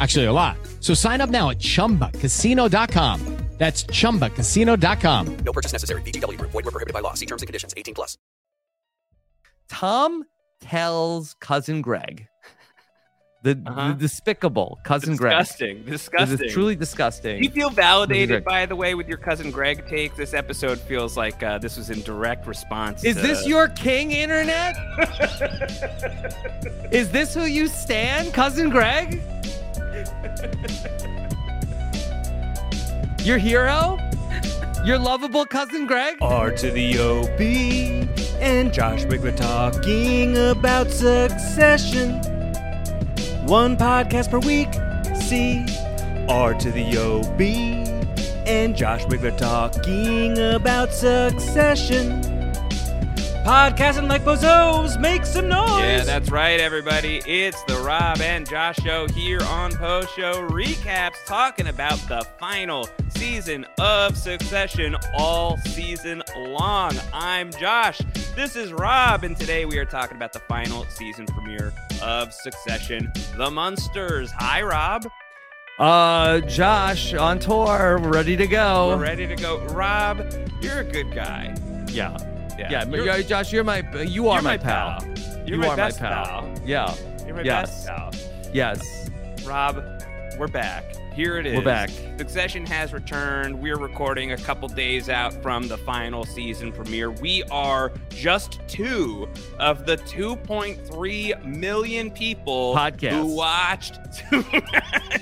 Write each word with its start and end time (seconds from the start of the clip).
Actually, 0.00 0.24
a 0.26 0.32
lot. 0.32 0.56
So 0.80 0.94
sign 0.94 1.20
up 1.20 1.28
now 1.30 1.50
at 1.50 1.58
chumbacasino.com. 1.58 3.36
That's 3.58 3.84
chumbacasino.com. 3.84 5.36
No 5.44 5.52
purchase 5.52 5.72
necessary. 5.72 6.00
VGW 6.00 6.38
Group. 6.38 6.50
Void 6.52 6.64
were 6.64 6.70
prohibited 6.70 6.94
by 6.94 7.00
law. 7.00 7.12
See 7.12 7.26
terms 7.26 7.42
and 7.42 7.46
conditions. 7.46 7.74
18 7.76 7.92
plus. 7.94 8.16
Tom 9.68 10.24
tells 10.62 11.34
cousin 11.40 11.82
Greg, 11.82 12.26
the, 13.42 13.62
Uh-huh. 13.66 13.88
the 13.88 13.94
despicable 13.94 14.78
cousin 14.82 15.10
disgusting, 15.10 15.76
Greg. 15.82 15.90
disgusting. 15.90 16.36
This 16.38 16.46
is 16.48 16.52
truly 16.54 16.74
disgusting. 16.74 17.38
Do 17.38 17.44
you 17.44 17.50
feel 17.50 17.68
validated, 17.70 18.44
by 18.44 18.64
the 18.64 18.76
way, 18.76 18.94
with 18.94 19.06
your 19.08 19.18
cousin 19.18 19.50
Greg 19.50 19.86
take? 19.86 20.16
This 20.16 20.32
episode 20.32 20.80
feels 20.80 21.18
like 21.18 21.42
uh, 21.42 21.58
this 21.58 21.76
was 21.76 21.90
in 21.90 22.00
direct 22.00 22.46
response. 22.46 23.04
Is 23.04 23.16
to- 23.16 23.22
this 23.22 23.46
your 23.46 23.68
king, 23.68 24.10
internet? 24.12 24.74
is 26.92 27.10
this 27.10 27.34
who 27.34 27.44
you 27.44 27.66
stand, 27.68 28.32
cousin 28.32 28.70
Greg? 28.70 29.20
Your 33.24 33.38
hero? 33.38 33.98
Your 34.84 34.98
lovable 34.98 35.44
cousin 35.44 35.86
Greg? 35.86 36.16
R 36.22 36.50
to 36.52 36.70
the 36.70 36.98
OB 36.98 37.40
and 38.40 38.72
Josh 38.72 39.04
Wigler 39.04 39.36
talking 39.36 40.36
about 40.38 40.90
succession. 40.90 42.14
One 43.46 43.76
podcast 43.76 44.30
per 44.30 44.38
week. 44.38 44.72
See 45.14 45.66
R 46.28 46.54
to 46.54 46.70
the 46.70 46.96
OB 46.96 47.40
and 48.48 48.74
Josh 48.74 49.04
Wigler 49.04 49.36
talking 49.36 50.38
about 50.38 50.92
succession. 50.92 52.22
Podcasting 53.44 54.06
like 54.06 54.22
bozos, 54.22 55.00
make 55.00 55.24
some 55.24 55.48
noise. 55.48 55.80
Yeah, 55.80 56.04
that's 56.04 56.30
right, 56.30 56.60
everybody. 56.60 57.22
It's 57.26 57.62
the 57.64 57.76
Rob 57.78 58.20
and 58.20 58.46
Josh 58.48 58.76
show 58.76 59.08
here 59.08 59.42
on 59.44 59.72
Post 59.72 60.14
Show 60.14 60.46
Recaps, 60.48 61.24
talking 61.26 61.68
about 61.68 61.98
the 62.06 62.24
final 62.38 62.86
season 63.08 63.64
of 63.78 64.14
Succession 64.16 64.94
all 65.16 65.56
season 65.56 66.22
long. 66.36 66.92
I'm 67.14 67.50
Josh. 67.52 67.98
This 68.36 68.56
is 68.56 68.74
Rob, 68.74 69.24
and 69.24 69.34
today 69.34 69.64
we 69.64 69.78
are 69.78 69.86
talking 69.86 70.18
about 70.18 70.34
the 70.34 70.40
final 70.40 70.84
season 70.90 71.24
premiere 71.24 71.72
of 72.02 72.34
Succession, 72.34 73.10
The 73.38 73.50
Munsters. 73.50 74.30
Hi, 74.32 74.60
Rob. 74.60 75.06
Uh, 75.78 76.40
Josh 76.40 77.14
on 77.14 77.38
tour, 77.38 77.98
ready 78.02 78.36
to 78.36 78.46
go. 78.46 78.88
We're 78.88 79.02
ready 79.02 79.26
to 79.26 79.34
go. 79.34 79.64
Rob, 79.68 80.30
you're 80.60 80.80
a 80.80 80.84
good 80.84 81.14
guy. 81.14 81.54
Yeah. 81.88 82.18
Yeah, 82.60 82.70
Yeah, 82.70 82.84
you're- 82.88 83.06
yeah, 83.06 83.22
Josh, 83.22 83.52
you're 83.52 83.64
my 83.64 83.78
you 84.02 84.28
are 84.28 84.34
you're 84.36 84.42
my, 84.42 84.42
my 84.42 84.56
pal. 84.58 85.00
pal. 85.00 85.08
You're 85.46 85.56
you 85.56 85.56
my 85.58 85.68
are 85.68 85.76
my 85.76 85.90
pal. 85.90 86.24
pal. 86.24 86.54
Yeah. 86.64 86.94
You're 87.26 87.36
my 87.36 87.42
Yes. 87.42 87.86
best 87.86 87.88
pal. 87.88 88.10
Yes. 88.52 89.10
Rob, 89.44 89.82
we're 90.38 90.48
back. 90.48 90.84
Here 91.14 91.38
it 91.38 91.46
is. 91.46 91.58
We're 91.58 91.64
back. 91.64 91.90
Succession 92.18 92.64
has 92.66 92.92
returned. 92.92 93.60
We're 93.60 93.76
recording 93.78 94.30
a 94.32 94.36
couple 94.36 94.68
days 94.68 95.08
out 95.08 95.32
from 95.42 95.66
the 95.66 95.76
final 95.78 96.24
season 96.24 96.70
premiere. 96.70 97.10
We 97.10 97.42
are 97.50 97.92
just 98.10 98.60
two 98.68 99.28
of 99.58 99.86
the 99.86 99.96
2.3 99.96 101.44
million 101.44 102.10
people 102.12 102.74
Podcasts. 102.76 103.10
who 103.22 103.34
watched. 103.34 103.98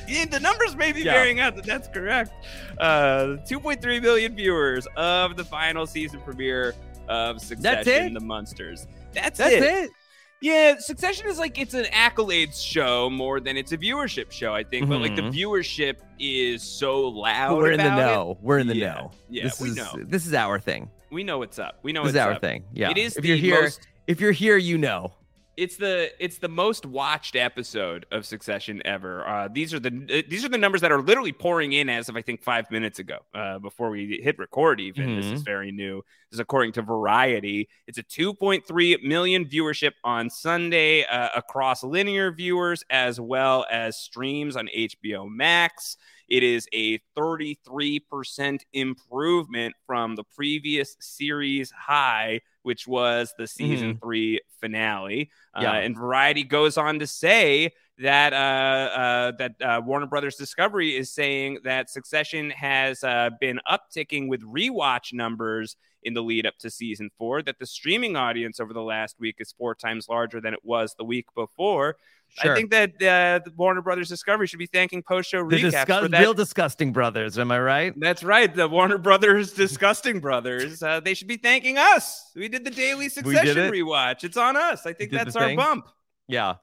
The 0.09 0.41
numbers 0.41 0.75
may 0.77 0.93
be 0.93 1.03
Yeah. 1.03 1.15
bearing 1.15 1.41
out 1.41 1.57
that 1.57 1.65
that's 1.65 1.89
correct. 1.89 2.33
Uh, 2.79 3.37
2.3 3.47 4.01
million 4.01 4.35
viewers 4.35 4.87
of 4.97 5.37
the 5.37 5.45
final 5.45 5.87
season 5.87 6.21
premiere 6.21 6.75
of 7.09 7.41
Succession, 7.41 8.07
it? 8.07 8.15
The 8.15 8.21
Munsters. 8.21 8.87
That's, 9.13 9.39
That's 9.39 9.55
it. 9.55 9.91
yeah, 10.41 10.77
Succession 10.79 11.27
is 11.29 11.39
like 11.39 11.59
it's 11.59 11.75
an 11.75 11.85
accolades 11.87 12.63
show 12.65 13.09
more 13.11 13.41
than 13.41 13.57
it's 13.57 13.73
a 13.73 13.79
viewership 13.79 14.31
show, 14.31 14.55
I 14.55 14.63
think. 14.65 14.89
But 14.89 15.01
like 15.01 15.17
the 15.17 15.23
Mhm. 15.23 15.33
viewership 15.35 15.97
is 16.19 16.63
so 16.63 17.01
loud. 17.09 17.57
We're 17.59 17.73
in 17.73 17.79
the 17.79 17.87
about 17.87 17.99
it. 17.99 18.03
know. 18.03 18.39
We're 18.43 18.59
in 18.59 18.67
the 18.67 18.77
Yeah. 18.77 18.93
know. 18.95 19.11
Yeah, 19.31 19.43
this 19.45 19.61
we 19.61 19.71
is 19.71 19.77
know. 19.77 19.93
this 20.07 20.27
is 20.27 20.35
our 20.35 20.59
thing. 20.61 20.91
We 21.11 21.25
know 21.25 21.39
what's 21.39 21.59
up. 21.59 21.79
We 21.83 21.93
know 21.93 22.01
This 22.03 22.09
what's 22.09 22.17
is 22.17 22.21
our 22.27 22.33
up. 22.33 22.41
thing. 22.43 22.65
Yeah. 22.73 22.91
It 22.91 22.99
is 22.99 23.17
if 23.17 23.25
you're 23.25 23.37
here, 23.37 23.63
most 23.63 23.81
if 24.07 24.21
you're 24.21 24.33
here, 24.33 24.57
you 24.57 24.77
know. 24.79 25.13
It's 25.59 25.77
the 25.77 26.11
it's 26.25 26.39
the 26.39 26.49
most 26.49 26.87
watched 26.87 27.35
episode 27.37 28.07
of 28.13 28.25
Succession 28.25 28.81
ever. 28.85 29.27
Uh, 29.27 29.49
these 29.49 29.75
are 29.75 29.81
the 29.81 29.89
uh, 29.89 30.23
these 30.31 30.45
are 30.45 30.49
the 30.49 30.57
numbers 30.59 30.81
that 30.83 30.93
are 30.93 31.03
literally 31.03 31.33
pouring 31.33 31.73
in 31.73 31.89
as 31.89 32.09
of 32.09 32.17
I 32.17 32.23
think 32.23 32.43
five 32.43 32.71
minutes 32.71 32.99
ago, 33.01 33.19
uh, 33.35 33.59
before 33.59 33.91
we 33.91 34.21
hit 34.23 34.39
record. 34.39 34.81
Even 34.81 35.17
this 35.17 35.27
Mm-hmm. 35.27 35.35
is 35.35 35.43
very 35.43 35.73
new. 35.73 35.97
This 36.31 36.37
is 36.37 36.41
according 36.41 36.73
to 36.73 36.83
Variety. 36.83 37.69
It's 37.87 37.99
a 37.99 38.03
2.3 38.03 39.03
million 39.03 39.45
viewership 39.47 39.93
on 40.05 40.31
Sunday 40.31 41.05
uh, 41.05 41.31
across 41.35 41.83
linear 41.83 42.31
viewers 42.31 42.85
as 42.89 43.19
well 43.21 43.67
as 43.71 43.99
streams 43.99 44.57
on 44.57 44.69
HBO 44.69 45.29
Max. 45.29 45.97
It 46.29 46.43
is 46.43 46.69
a 46.75 46.99
33% 47.17 48.61
improvement 48.73 49.75
from 49.87 50.15
the 50.15 50.25
previous 50.25 50.97
series 51.01 51.71
high, 51.71 52.43
which 52.69 52.87
was 52.87 53.33
the 53.39 53.47
season 53.47 53.97
three 53.97 54.43
finale. 54.61 55.31
Yeah. 55.59 55.73
Uh, 55.73 55.75
and 55.77 55.97
Variety 55.97 56.45
goes 56.45 56.77
on 56.77 56.99
to 56.99 57.07
say 57.07 57.73
that 57.97 58.35
uh, 58.35 58.37
uh, 58.37 59.33
that 59.39 59.55
uh, 59.63 59.81
Warner 59.83 60.05
Brothers 60.05 60.37
Discovery 60.37 60.95
is 60.95 61.11
saying 61.11 61.61
that 61.65 61.89
Succession 61.89 62.51
has 62.51 63.03
uh, 63.03 63.31
been 63.41 63.59
upticking 63.67 64.29
with 64.29 64.43
rewatch 64.43 65.15
numbers 65.15 65.77
in 66.03 66.13
the 66.13 66.23
lead 66.23 66.45
up 66.45 66.59
to 66.59 66.69
season 66.69 67.09
four. 67.17 67.41
That 67.41 67.59
the 67.59 67.65
streaming 67.65 68.17
audience 68.17 68.61
over 68.61 68.75
the 68.75 68.83
last 68.83 69.19
week 69.19 69.37
is 69.39 69.55
four 69.57 69.75
times 69.75 70.07
larger 70.07 70.39
than 70.39 70.53
it 70.53 70.61
was 70.63 70.95
the 70.99 71.05
week 71.05 71.29
before. 71.35 71.97
Sure. 72.31 72.53
I 72.53 72.57
think 72.57 72.71
that 72.71 72.91
uh, 73.03 73.41
the 73.45 73.53
Warner 73.57 73.83
Brothers 73.83 74.09
Discovery 74.09 74.47
should 74.47 74.59
be 74.59 74.67
thanking 74.67 75.03
post 75.03 75.29
show 75.31 75.43
recaps 75.43 75.71
disgust- 75.71 76.03
for 76.03 76.09
that. 76.09 76.21
real 76.21 76.35
disgusting 76.35 76.93
brothers. 76.93 77.39
Am 77.39 77.51
I 77.51 77.59
right? 77.61 77.95
That's 77.99 78.23
right. 78.23 78.55
The 78.55 78.69
Warner 78.69 78.99
Brothers 78.99 79.53
Disgusting 79.53 80.21
Brothers. 80.21 80.83
Uh, 80.83 81.01
they 81.01 81.15
should 81.15 81.29
be 81.29 81.37
thanking 81.37 81.79
us. 81.79 82.31
We 82.37 82.49
did 82.49 82.65
the 82.65 82.71
daily 82.71 83.09
Succession 83.09 83.59
it. 83.59 83.73
rewatch. 83.73 84.25
It's 84.25 84.37
on 84.37 84.57
us. 84.57 84.87
I 84.87 84.93
think 84.93 85.11
that's 85.11 85.35
our 85.35 85.47
thing. 85.47 85.57
bump. 85.57 85.89
Yeah. 86.29 86.57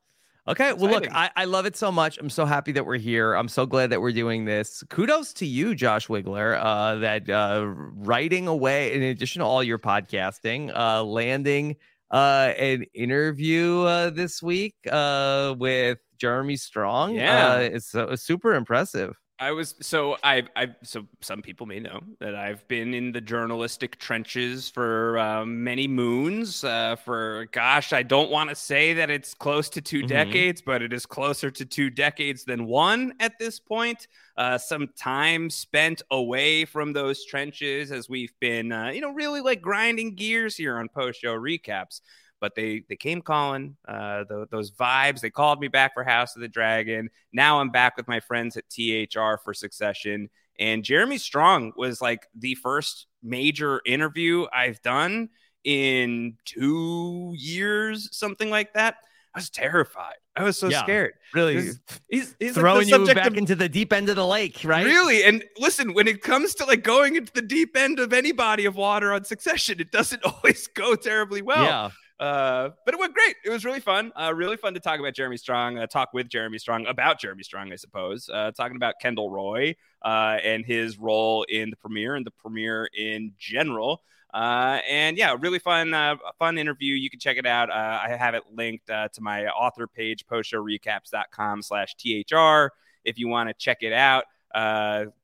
Okay. 0.47 0.73
Well, 0.73 0.91
look, 0.91 1.11
I, 1.11 1.31
I 1.35 1.45
love 1.45 1.65
it 1.65 1.75
so 1.75 1.91
much. 1.91 2.19
I'm 2.19 2.29
so 2.29 2.45
happy 2.45 2.71
that 2.73 2.85
we're 2.85 2.97
here. 2.99 3.33
I'm 3.33 3.47
so 3.47 3.65
glad 3.65 3.89
that 3.89 3.99
we're 3.99 4.11
doing 4.11 4.45
this. 4.45 4.83
Kudos 4.89 5.33
to 5.33 5.45
you, 5.47 5.73
Josh 5.73 6.07
Wigler, 6.07 6.59
uh, 6.63 6.95
that 6.99 7.27
uh, 7.27 7.65
writing 7.65 8.47
away, 8.47 8.93
in 8.93 9.01
addition 9.01 9.39
to 9.39 9.45
all 9.45 9.63
your 9.63 9.79
podcasting, 9.79 10.71
uh, 10.75 11.03
landing 11.03 11.75
uh, 12.11 12.53
an 12.57 12.85
interview 12.93 13.81
uh, 13.81 14.09
this 14.09 14.41
week 14.41 14.75
uh, 14.91 15.55
with 15.57 15.99
Jeremy 16.17 16.57
Strong. 16.57 17.15
Yeah. 17.15 17.53
Uh, 17.53 17.59
it's, 17.59 17.95
uh, 17.95 18.15
super 18.15 18.53
impressive. 18.53 19.15
I 19.37 19.51
was 19.51 19.75
so 19.81 20.15
I 20.23 20.43
I 20.55 20.73
so 20.83 21.05
some 21.19 21.41
people 21.41 21.65
may 21.65 21.81
know 21.81 21.99
that 22.21 22.35
I've 22.35 22.65
been 22.69 22.93
in 22.93 23.11
the 23.11 23.19
journalistic 23.19 23.99
trenches 23.99 24.69
for 24.69 25.17
uh, 25.19 25.45
many 25.45 25.89
moons. 25.89 26.63
Uh, 26.63 26.95
for 26.95 27.45
gosh, 27.51 27.91
I 27.91 28.01
don't 28.01 28.31
want 28.31 28.49
to 28.49 28.55
say 28.55 28.93
that 28.93 29.09
it's 29.09 29.33
close 29.33 29.67
to 29.71 29.81
2 29.81 30.03
Mhm. 30.03 30.07
decades, 30.07 30.61
but 30.61 30.81
it 30.81 30.93
is 30.93 31.05
closer 31.05 31.51
to 31.51 31.65
two 31.65 31.89
decades 31.89 32.45
than 32.45 32.65
one 32.65 33.13
at 33.19 33.37
this 33.37 33.59
point. 33.59 34.07
Uh, 34.37 34.57
some 34.57 34.87
time 34.97 35.49
spent 35.49 36.01
away 36.11 36.63
from 36.63 36.93
those 36.93 37.25
trenches 37.25 37.91
as 37.91 38.07
we've 38.07 38.33
been, 38.39 38.71
uh, 38.71 38.87
you 38.87 39.01
know, 39.01 39.11
really 39.11 39.41
like 39.41 39.61
grinding 39.61 40.15
gears 40.15 40.55
here 40.55 40.77
on 40.79 40.87
post 40.87 41.19
show 41.19 41.35
recaps 41.35 41.99
but 42.41 42.53
they 42.55 42.83
they 42.89 42.95
came 42.95 43.21
calling 43.21 43.75
uh 43.87 44.23
tho- 44.29 44.45
those 44.51 44.71
vibes 44.71 45.19
they 45.21 45.29
called 45.29 45.59
me 45.59 45.67
back 45.67 45.93
for 45.93 46.03
house 46.03 46.35
of 46.35 46.41
the 46.41 46.47
dragon 46.47 47.09
now 47.33 47.59
i'm 47.59 47.69
back 47.69 47.95
with 47.97 48.07
my 48.07 48.19
friends 48.19 48.57
at 48.57 48.63
thr 48.69 49.35
for 49.43 49.53
succession 49.53 50.29
and 50.59 50.83
jeremy 50.83 51.17
strong 51.17 51.71
was 51.75 52.01
like 52.01 52.27
the 52.37 52.55
first 52.55 53.07
major 53.23 53.81
interview 53.85 54.45
i've 54.53 54.81
done 54.81 55.29
in 55.63 56.35
two 56.45 57.33
years 57.37 58.09
something 58.15 58.49
like 58.49 58.73
that 58.73 58.95
i 59.33 59.39
was 59.39 59.49
terrified 59.49 60.15
i 60.35 60.43
was 60.43 60.57
so 60.57 60.67
Yeah. 60.69 60.83
scared 60.83 61.13
Really 61.33 61.55
he's, 61.55 61.79
he's, 62.09 62.35
he's 62.39 62.49
like 62.49 62.53
the 62.55 62.59
throwing 62.61 62.87
you 62.89 63.05
back 63.13 63.27
of- 63.27 63.37
into 63.37 63.55
the 63.55 63.67
deep 63.69 63.91
end 63.91 64.07
of 64.09 64.15
the 64.15 64.25
lake, 64.25 64.61
right? 64.63 64.85
Really? 64.85 65.23
And 65.25 65.43
listen, 65.57 65.93
when 65.93 66.07
it 66.07 66.21
comes 66.21 66.55
to 66.55 66.65
like 66.65 66.81
going 66.83 67.17
into 67.17 67.33
the 67.33 67.41
deep 67.41 67.75
end 67.75 67.99
of 67.99 68.13
any 68.13 68.31
body 68.31 68.63
of 68.65 68.75
water 68.77 69.11
on 69.11 69.25
succession, 69.25 69.81
it 69.81 69.91
doesn't 69.91 70.23
always 70.25 70.67
go 70.67 70.95
terribly 70.95 71.41
well. 71.41 71.63
yeah. 71.63 71.89
Uh, 72.19 72.69
but 72.85 72.93
it 72.93 72.99
went 72.99 73.13
great. 73.13 73.35
It 73.43 73.49
was 73.49 73.65
really 73.65 73.81
fun. 73.81 74.11
Uh, 74.15 74.33
really 74.33 74.55
fun 74.55 74.73
to 74.73 74.79
talk 74.79 74.99
about 74.99 75.13
Jeremy 75.13 75.37
Strong, 75.37 75.77
uh, 75.77 75.87
talk 75.87 76.13
with 76.13 76.29
Jeremy 76.29 76.57
Strong 76.57 76.85
about 76.87 77.19
Jeremy 77.19 77.43
Strong, 77.43 77.73
I 77.73 77.75
suppose. 77.75 78.29
Uh, 78.29 78.51
talking 78.51 78.77
about 78.77 78.95
Kendall 79.01 79.29
Roy 79.29 79.75
uh, 80.01 80.37
and 80.43 80.65
his 80.65 80.97
role 80.97 81.43
in 81.43 81.69
the 81.69 81.75
premiere 81.75 82.15
and 82.15 82.25
the 82.25 82.31
premiere 82.31 82.89
in 82.97 83.33
general. 83.37 84.01
And 84.33 85.17
yeah, 85.17 85.35
really 85.39 85.59
fun, 85.59 85.93
fun 86.39 86.57
interview. 86.57 86.93
You 86.95 87.09
can 87.09 87.19
check 87.19 87.37
it 87.37 87.45
out. 87.45 87.69
I 87.69 88.15
have 88.17 88.33
it 88.35 88.43
linked 88.53 88.87
to 88.87 89.21
my 89.21 89.47
author 89.47 89.87
page, 89.87 90.25
postshowrecaps.com 90.25 91.61
slash 91.61 91.95
THR. 91.95 92.73
If 93.03 93.17
you 93.17 93.27
want 93.27 93.49
to 93.49 93.53
check 93.53 93.77
it 93.81 93.93
out, 93.93 94.25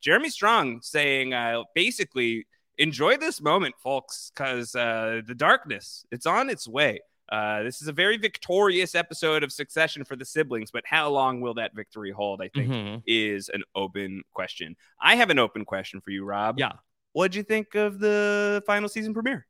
Jeremy 0.02 0.30
Strong 0.30 0.82
saying 0.82 1.34
basically 1.76 2.48
enjoy 2.82 3.18
this 3.18 3.42
moment, 3.42 3.76
folks, 3.78 4.32
because 4.34 4.76
uh, 4.76 5.22
the 5.26 5.36
darkness 5.36 6.06
it's 6.12 6.26
on 6.26 6.50
its 6.50 6.68
way. 6.68 7.00
Uh, 7.32 7.64
this 7.64 7.82
is 7.82 7.88
a 7.88 7.94
very 7.94 8.18
victorious 8.18 8.94
episode 8.94 9.42
of 9.42 9.54
Succession 9.54 10.04
for 10.04 10.18
the 10.18 10.26
siblings, 10.26 10.70
but 10.70 10.84
how 10.86 11.10
long 11.10 11.40
will 11.40 11.54
that 11.54 11.74
victory 11.74 12.12
hold? 12.12 12.42
I 12.42 12.50
think 12.50 12.70
Mhm. 12.70 13.04
is 13.08 13.48
an 13.48 13.64
open 13.74 14.24
question. 14.34 14.76
I 15.00 15.16
have 15.16 15.30
an 15.30 15.40
open 15.40 15.64
question 15.64 16.02
for 16.02 16.12
you, 16.12 16.26
Rob. 16.26 16.60
Yeah. 16.60 16.74
What'd 17.14 17.36
you 17.36 17.44
think 17.44 17.76
of 17.76 18.00
the 18.00 18.62
final 18.68 18.90
season 18.90 19.14
premiere? 19.14 19.48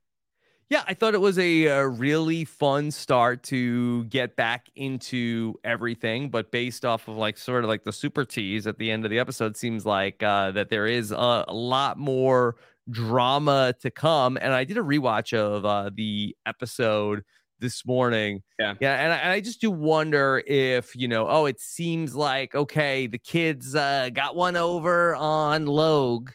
Yeah, 0.69 0.83
I 0.87 0.93
thought 0.93 1.15
it 1.15 1.21
was 1.21 1.37
a, 1.37 1.67
uh 1.67 1.81
really 1.81 2.45
fun 2.45 2.91
start 2.91 3.43
to 3.43 4.05
get 4.05 4.35
back 4.35 4.69
into 4.75 5.55
everything, 5.63 6.29
but 6.29 6.49
based 6.51 6.85
off 6.85 7.07
of 7.07 7.17
like 7.17 7.37
sort 7.37 7.63
of 7.63 7.69
like 7.69 7.83
the 7.83 7.91
super 7.91 8.23
tease 8.25 8.67
at 8.67 8.77
the 8.77 8.89
end 8.91 9.03
of 9.05 9.11
the 9.11 9.19
episode, 9.19 9.57
seems 9.57 9.85
like 9.85 10.21
uh, 10.23 10.51
that 10.51 10.69
there 10.69 10.85
is 10.87 11.11
a, 11.11 11.45
a 11.47 11.53
lot 11.53 11.97
more 11.97 12.55
drama 12.89 13.73
to 13.81 13.91
come. 13.91 14.37
And 14.41 14.53
I 14.53 14.63
did 14.63 14.77
a 14.77 14.81
rewatch 14.81 15.33
of 15.37 15.65
uh, 15.65 15.91
the 15.93 16.35
episode 16.45 17.23
this 17.59 17.85
morning. 17.85 18.41
Yeah. 18.59 18.73
yeah, 18.79 18.95
and 18.95 19.13
I, 19.13 19.17
and 19.17 19.31
I 19.31 19.39
just 19.39 19.61
do 19.61 19.69
wonder 19.69 20.43
if 20.47 20.95
you 20.95 21.07
know, 21.07 21.27
oh, 21.27 21.45
it 21.45 21.59
seems 21.59 22.15
like 22.15 22.55
okay, 22.55 23.07
the 23.07 23.19
kids 23.19 23.75
uh, 23.75 24.09
got 24.13 24.35
one 24.35 24.55
over 24.57 25.15
on 25.15 25.65
Logue 25.67 26.31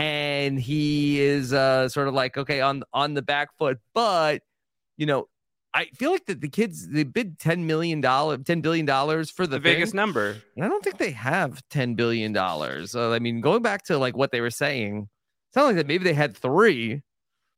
and 0.00 0.58
he 0.58 1.20
is 1.20 1.52
uh 1.52 1.86
sort 1.88 2.08
of 2.08 2.14
like 2.14 2.38
okay 2.38 2.60
on 2.62 2.82
on 2.94 3.12
the 3.12 3.20
back 3.20 3.48
foot 3.58 3.78
but 3.92 4.40
you 4.96 5.04
know 5.04 5.28
i 5.74 5.84
feel 5.96 6.10
like 6.10 6.24
that 6.24 6.40
the 6.40 6.48
kids 6.48 6.88
they 6.88 7.02
bid 7.04 7.38
10 7.38 7.66
million 7.66 8.00
dollar 8.00 8.38
10 8.38 8.62
billion 8.62 8.86
dollars 8.86 9.30
for 9.30 9.46
the, 9.46 9.56
The, 9.56 9.60
biggest 9.60 9.92
number. 9.92 10.36
and 10.56 10.64
i 10.64 10.68
don't 10.68 10.82
think 10.82 10.96
they 10.96 11.10
have 11.10 11.60
10 11.68 11.96
billion 11.96 12.32
dollars 12.32 12.92
so 12.92 13.12
i 13.12 13.18
mean 13.18 13.42
going 13.42 13.62
back 13.62 13.84
to 13.86 13.98
like 13.98 14.16
what 14.16 14.30
they 14.32 14.40
were 14.40 14.50
saying 14.50 15.08
sounds 15.54 15.66
like 15.68 15.76
that 15.76 15.86
maybe 15.86 16.04
they 16.04 16.14
had 16.14 16.36
three 16.36 17.02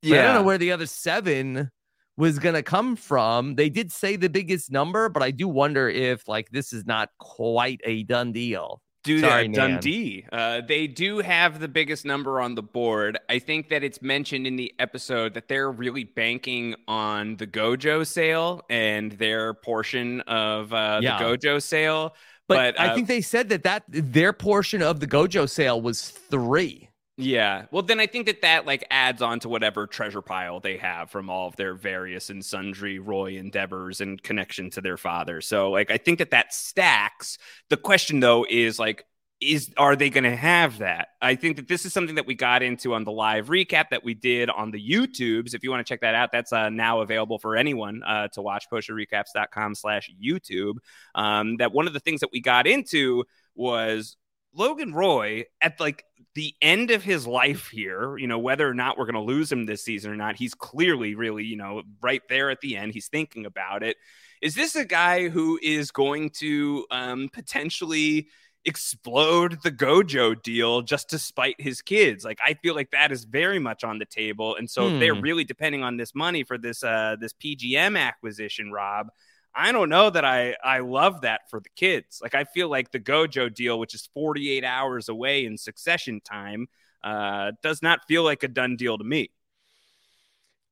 but 0.03 0.13
i 0.13 0.23
don't 0.23 0.35
know 0.35 0.43
where 0.43 0.59
the 0.59 0.73
other 0.73 0.87
seven 0.87 1.71
was 2.17 2.39
going 2.39 2.55
to 2.55 2.63
come 2.63 2.97
from 2.97 3.55
they 3.55 3.69
did 3.69 3.91
say 3.91 4.17
the 4.17 4.29
biggest 4.29 4.71
number 4.71 5.09
but 5.09 5.23
i 5.23 5.31
do 5.31 5.49
wonder 5.49 5.89
if 5.89 6.27
like 6.29 6.49
this 6.51 6.73
is 6.73 6.85
not 6.87 7.09
quite 7.19 7.81
a 7.85 8.03
done 8.05 8.33
deal 8.33 8.81
do 9.05 9.19
Sorry, 9.19 9.49
that 9.49 9.55
Dundee. 9.55 10.25
Uh, 10.31 10.61
they 10.61 10.87
do 10.87 11.19
have 11.19 11.59
the 11.59 11.67
biggest 11.67 12.05
number 12.05 12.41
on 12.41 12.55
the 12.55 12.63
board. 12.63 13.19
I 13.29 13.41
think 13.41 13.69
that 13.71 13.83
it's 13.83 14.01
mentioned 14.01 14.47
in 14.47 14.55
the 14.55 14.73
episode 14.79 15.35
that 15.35 15.49
they're 15.49 15.73
really 15.73 16.05
banking 16.05 16.77
on 16.87 17.37
the 17.37 17.47
Gojo 17.47 18.07
sale 18.07 18.63
and 18.71 19.11
their 19.13 19.55
portion 19.55 20.21
of 20.23 20.73
uh, 20.73 21.01
Yeah. 21.03 21.19
the 21.19 21.25
Gojo 21.25 21.61
sale. 21.61 22.15
but, 22.47 22.77
But, 22.77 22.81
i 22.81 22.89
uh, 22.89 22.95
think 22.95 23.09
they 23.09 23.23
said 23.23 23.49
that 23.49 23.65
that 23.65 23.83
their 23.89 24.33
portion 24.33 24.83
of 24.83 25.01
the 25.01 25.07
gojo 25.07 25.49
sale 25.49 25.81
was 25.81 26.11
three 26.11 26.89
Yeah. 27.19 27.67
Well, 27.71 27.83
then 27.83 28.01
I 28.01 28.07
think 28.07 28.27
that 28.27 28.41
that 28.41 28.67
like 28.67 28.85
adds 28.91 29.21
on 29.21 29.39
to 29.41 29.49
whatever 29.49 29.87
treasure 29.87 30.23
pile 30.23 30.61
they 30.61 30.79
have 30.79 31.11
from 31.11 31.29
all 31.29 31.47
of 31.49 31.57
their 31.57 31.75
various 31.75 32.31
and 32.31 32.45
sundry 32.45 32.99
Roy 32.99 33.37
endeavors 33.37 34.01
and 34.01 34.23
connection 34.23 34.71
to 34.71 34.81
their 34.81 34.97
father. 34.97 35.43
So, 35.43 35.71
like, 35.71 35.91
I 35.91 35.99
think 35.99 36.19
that 36.21 36.31
that 36.31 36.55
stacks. 36.55 37.37
The 37.69 37.77
question 37.77 38.21
though 38.21 38.47
is 38.49 38.79
like, 38.79 39.05
is 39.43 39.73
are 39.77 39.97
they 39.97 40.09
going 40.09 40.25
to 40.25 40.37
have 40.37 40.79
that? 40.79 41.09
I 41.21 41.35
think 41.35 41.57
that 41.57 41.69
this 41.69 41.85
is 41.85 41.93
something 41.93 42.15
that 42.15 42.27
we 42.27 42.35
got 42.35 42.63
into 42.63 42.95
on 42.95 43.05
the 43.05 43.13
live 43.13 43.49
recap 43.49 43.91
that 43.91 44.05
we 44.05 44.15
did 44.15 44.49
on 44.49 44.71
the 44.71 44.81
YouTubes. 44.81 45.53
If 45.55 45.63
you 45.65 45.71
want 45.71 45.85
to 45.85 45.93
check 45.93 46.01
that 46.01 46.15
out, 46.15 46.31
that's 46.33 46.53
uh, 46.53 46.71
now 46.71 47.01
available 47.01 47.39
for 47.39 47.57
anyone 47.57 48.03
uh, 48.05 48.29
to 48.29 48.41
watch. 48.41 48.67
PostRecaps.com 48.73 49.75
slash 49.75 50.11
YouTube. 50.23 50.77
Um, 51.15 51.57
that 51.57 51.73
one 51.73 51.87
of 51.87 51.93
the 51.93 52.01
things 52.01 52.21
that 52.21 52.31
we 52.33 52.41
got 52.41 52.67
into 52.67 53.25
was 53.55 54.17
Logan 54.55 54.93
Roy 54.95 55.45
at 55.61 55.81
like 55.81 56.05
the 56.35 56.55
end 56.63 56.91
of 56.91 57.03
his 57.03 57.27
life 57.27 57.69
here, 57.69 58.17
you 58.17 58.27
know, 58.27 58.39
whether 58.39 58.69
or 58.69 58.75
not 58.75 58.97
we're 58.97 59.05
going 59.05 59.15
to 59.15 59.21
lose 59.21 59.53
him 59.53 59.67
this 59.67 59.85
season 59.85 60.11
or 60.11 60.17
not, 60.17 60.37
he's 60.37 60.55
clearly 60.55 61.15
really, 61.15 61.45
you 61.45 61.57
know, 61.57 61.83
right 62.01 62.23
there 62.29 62.51
at 62.51 62.61
the 62.61 62.77
end. 62.77 62.93
He's 62.95 63.09
thinking 63.09 63.45
about 63.47 63.83
it. 63.83 63.97
Is 64.41 64.55
this 64.55 64.75
a 64.75 64.85
guy 64.85 65.29
who 65.29 65.59
is 65.63 65.91
going 65.91 66.31
to 66.41 66.87
um, 66.91 67.29
potentially 67.33 68.29
explode 68.65 69.59
the 69.63 69.71
Gojo 69.73 70.41
deal 70.41 70.83
just 70.83 71.11
to 71.11 71.19
spite 71.19 71.61
his 71.61 71.83
kids? 71.83 72.25
Like, 72.25 72.39
I 72.45 72.55
feel 72.55 72.75
like 72.75 72.91
that 72.93 73.13
is 73.13 73.25
very 73.25 73.59
much 73.59 73.85
on 73.85 73.99
the 73.99 74.07
table. 74.07 74.57
And 74.57 74.71
so 74.71 74.87
if 74.87 74.99
they're 74.99 75.15
Hmm. 75.15 75.21
really 75.21 75.45
depending 75.45 75.83
on 75.83 75.97
this 75.97 76.15
money 76.15 76.45
for 76.45 76.57
this 76.59 76.83
uh, 76.83 77.17
this 77.21 77.33
PGM 77.35 77.99
acquisition, 77.99 78.73
Rob. 78.73 79.09
I 79.55 79.73
don't 79.73 79.89
know 79.91 80.09
that 80.11 80.25
I 80.25 80.57
I 80.65 80.79
love 80.81 81.23
that 81.23 81.43
for 81.51 81.61
the 81.61 81.69
kids. 81.77 82.21
Like 82.23 82.35
I 82.35 82.45
feel 82.45 82.69
like 82.69 82.91
the 82.91 83.01
Gojo 83.01 83.53
deal, 83.55 83.79
which 83.79 83.95
is 83.95 84.09
48 84.15 84.65
hours 84.65 85.09
away 85.09 85.45
in 85.45 85.59
succession 85.59 86.21
time, 86.21 86.69
uh, 87.05 87.53
does 87.63 87.83
not 87.83 88.01
feel 88.09 88.25
like 88.25 88.43
a 88.43 88.49
done 88.49 88.77
deal 88.77 88.97
to 88.99 89.05
me. 89.05 89.31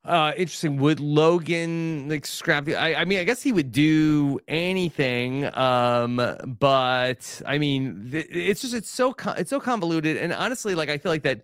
uh 0.03 0.33
interesting 0.39 0.79
would 0.79 0.99
logan 0.99 2.09
like 2.09 2.25
scrap 2.25 2.67
I, 2.69 2.95
I 2.95 3.05
mean 3.05 3.19
i 3.19 3.25
guess 3.25 3.43
he 3.43 3.53
would 3.53 3.71
do 3.71 4.41
anything 4.49 5.45
um 5.55 6.17
but 6.59 7.43
i 7.45 7.59
mean 7.59 8.09
th- 8.11 8.27
it's 8.31 8.63
just 8.63 8.73
it's 8.73 8.89
so 8.89 9.13
con- 9.13 9.35
it's 9.37 9.51
so 9.51 9.61
convoluted 9.61 10.17
and 10.17 10.33
honestly 10.33 10.75
like 10.75 10.89
i 10.89 10.97
feel 10.97 11.13
like 11.13 11.23
that 11.25 11.43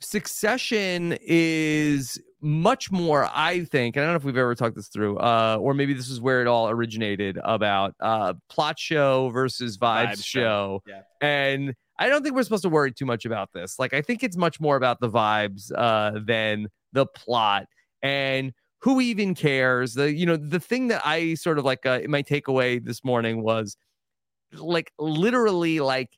succession 0.00 1.16
is 1.22 2.18
much 2.40 2.90
more 2.90 3.28
i 3.34 3.64
think 3.64 3.96
and 3.96 4.02
i 4.02 4.06
don't 4.06 4.14
know 4.14 4.16
if 4.16 4.24
we've 4.24 4.38
ever 4.38 4.54
talked 4.54 4.74
this 4.74 4.88
through 4.88 5.18
uh 5.18 5.58
or 5.60 5.74
maybe 5.74 5.92
this 5.92 6.08
is 6.08 6.20
where 6.22 6.40
it 6.40 6.46
all 6.46 6.70
originated 6.70 7.38
about 7.44 7.94
uh 8.00 8.32
plot 8.48 8.78
show 8.78 9.28
versus 9.28 9.76
vibes, 9.76 10.12
Vibes 10.12 10.24
show, 10.24 10.40
show, 10.40 10.82
yeah. 10.86 11.02
and 11.20 11.74
i 11.98 12.08
don't 12.08 12.22
think 12.22 12.34
we're 12.34 12.42
supposed 12.42 12.62
to 12.62 12.70
worry 12.70 12.92
too 12.92 13.04
much 13.04 13.26
about 13.26 13.50
this. 13.52 13.78
Like 13.78 13.92
i 13.92 14.00
think 14.00 14.22
it's 14.22 14.36
much 14.36 14.58
more 14.58 14.76
about 14.76 15.00
the 15.00 15.10
vibes 15.10 15.70
uh 15.76 16.18
than 16.24 16.68
the 16.92 17.06
plot. 17.06 17.66
And 18.02 18.52
who 18.80 19.00
even 19.00 19.34
cares? 19.34 19.94
The 19.94 20.12
you 20.12 20.24
know 20.24 20.36
the 20.36 20.60
thing 20.60 20.88
that 20.88 21.02
i 21.04 21.34
sort 21.34 21.58
of 21.58 21.64
like 21.64 21.84
uh, 21.84 22.00
my 22.08 22.22
takeaway 22.22 22.82
this 22.82 23.04
morning 23.04 23.42
was 23.42 23.76
like 24.54 24.92
literally 24.98 25.80
like 25.80 26.10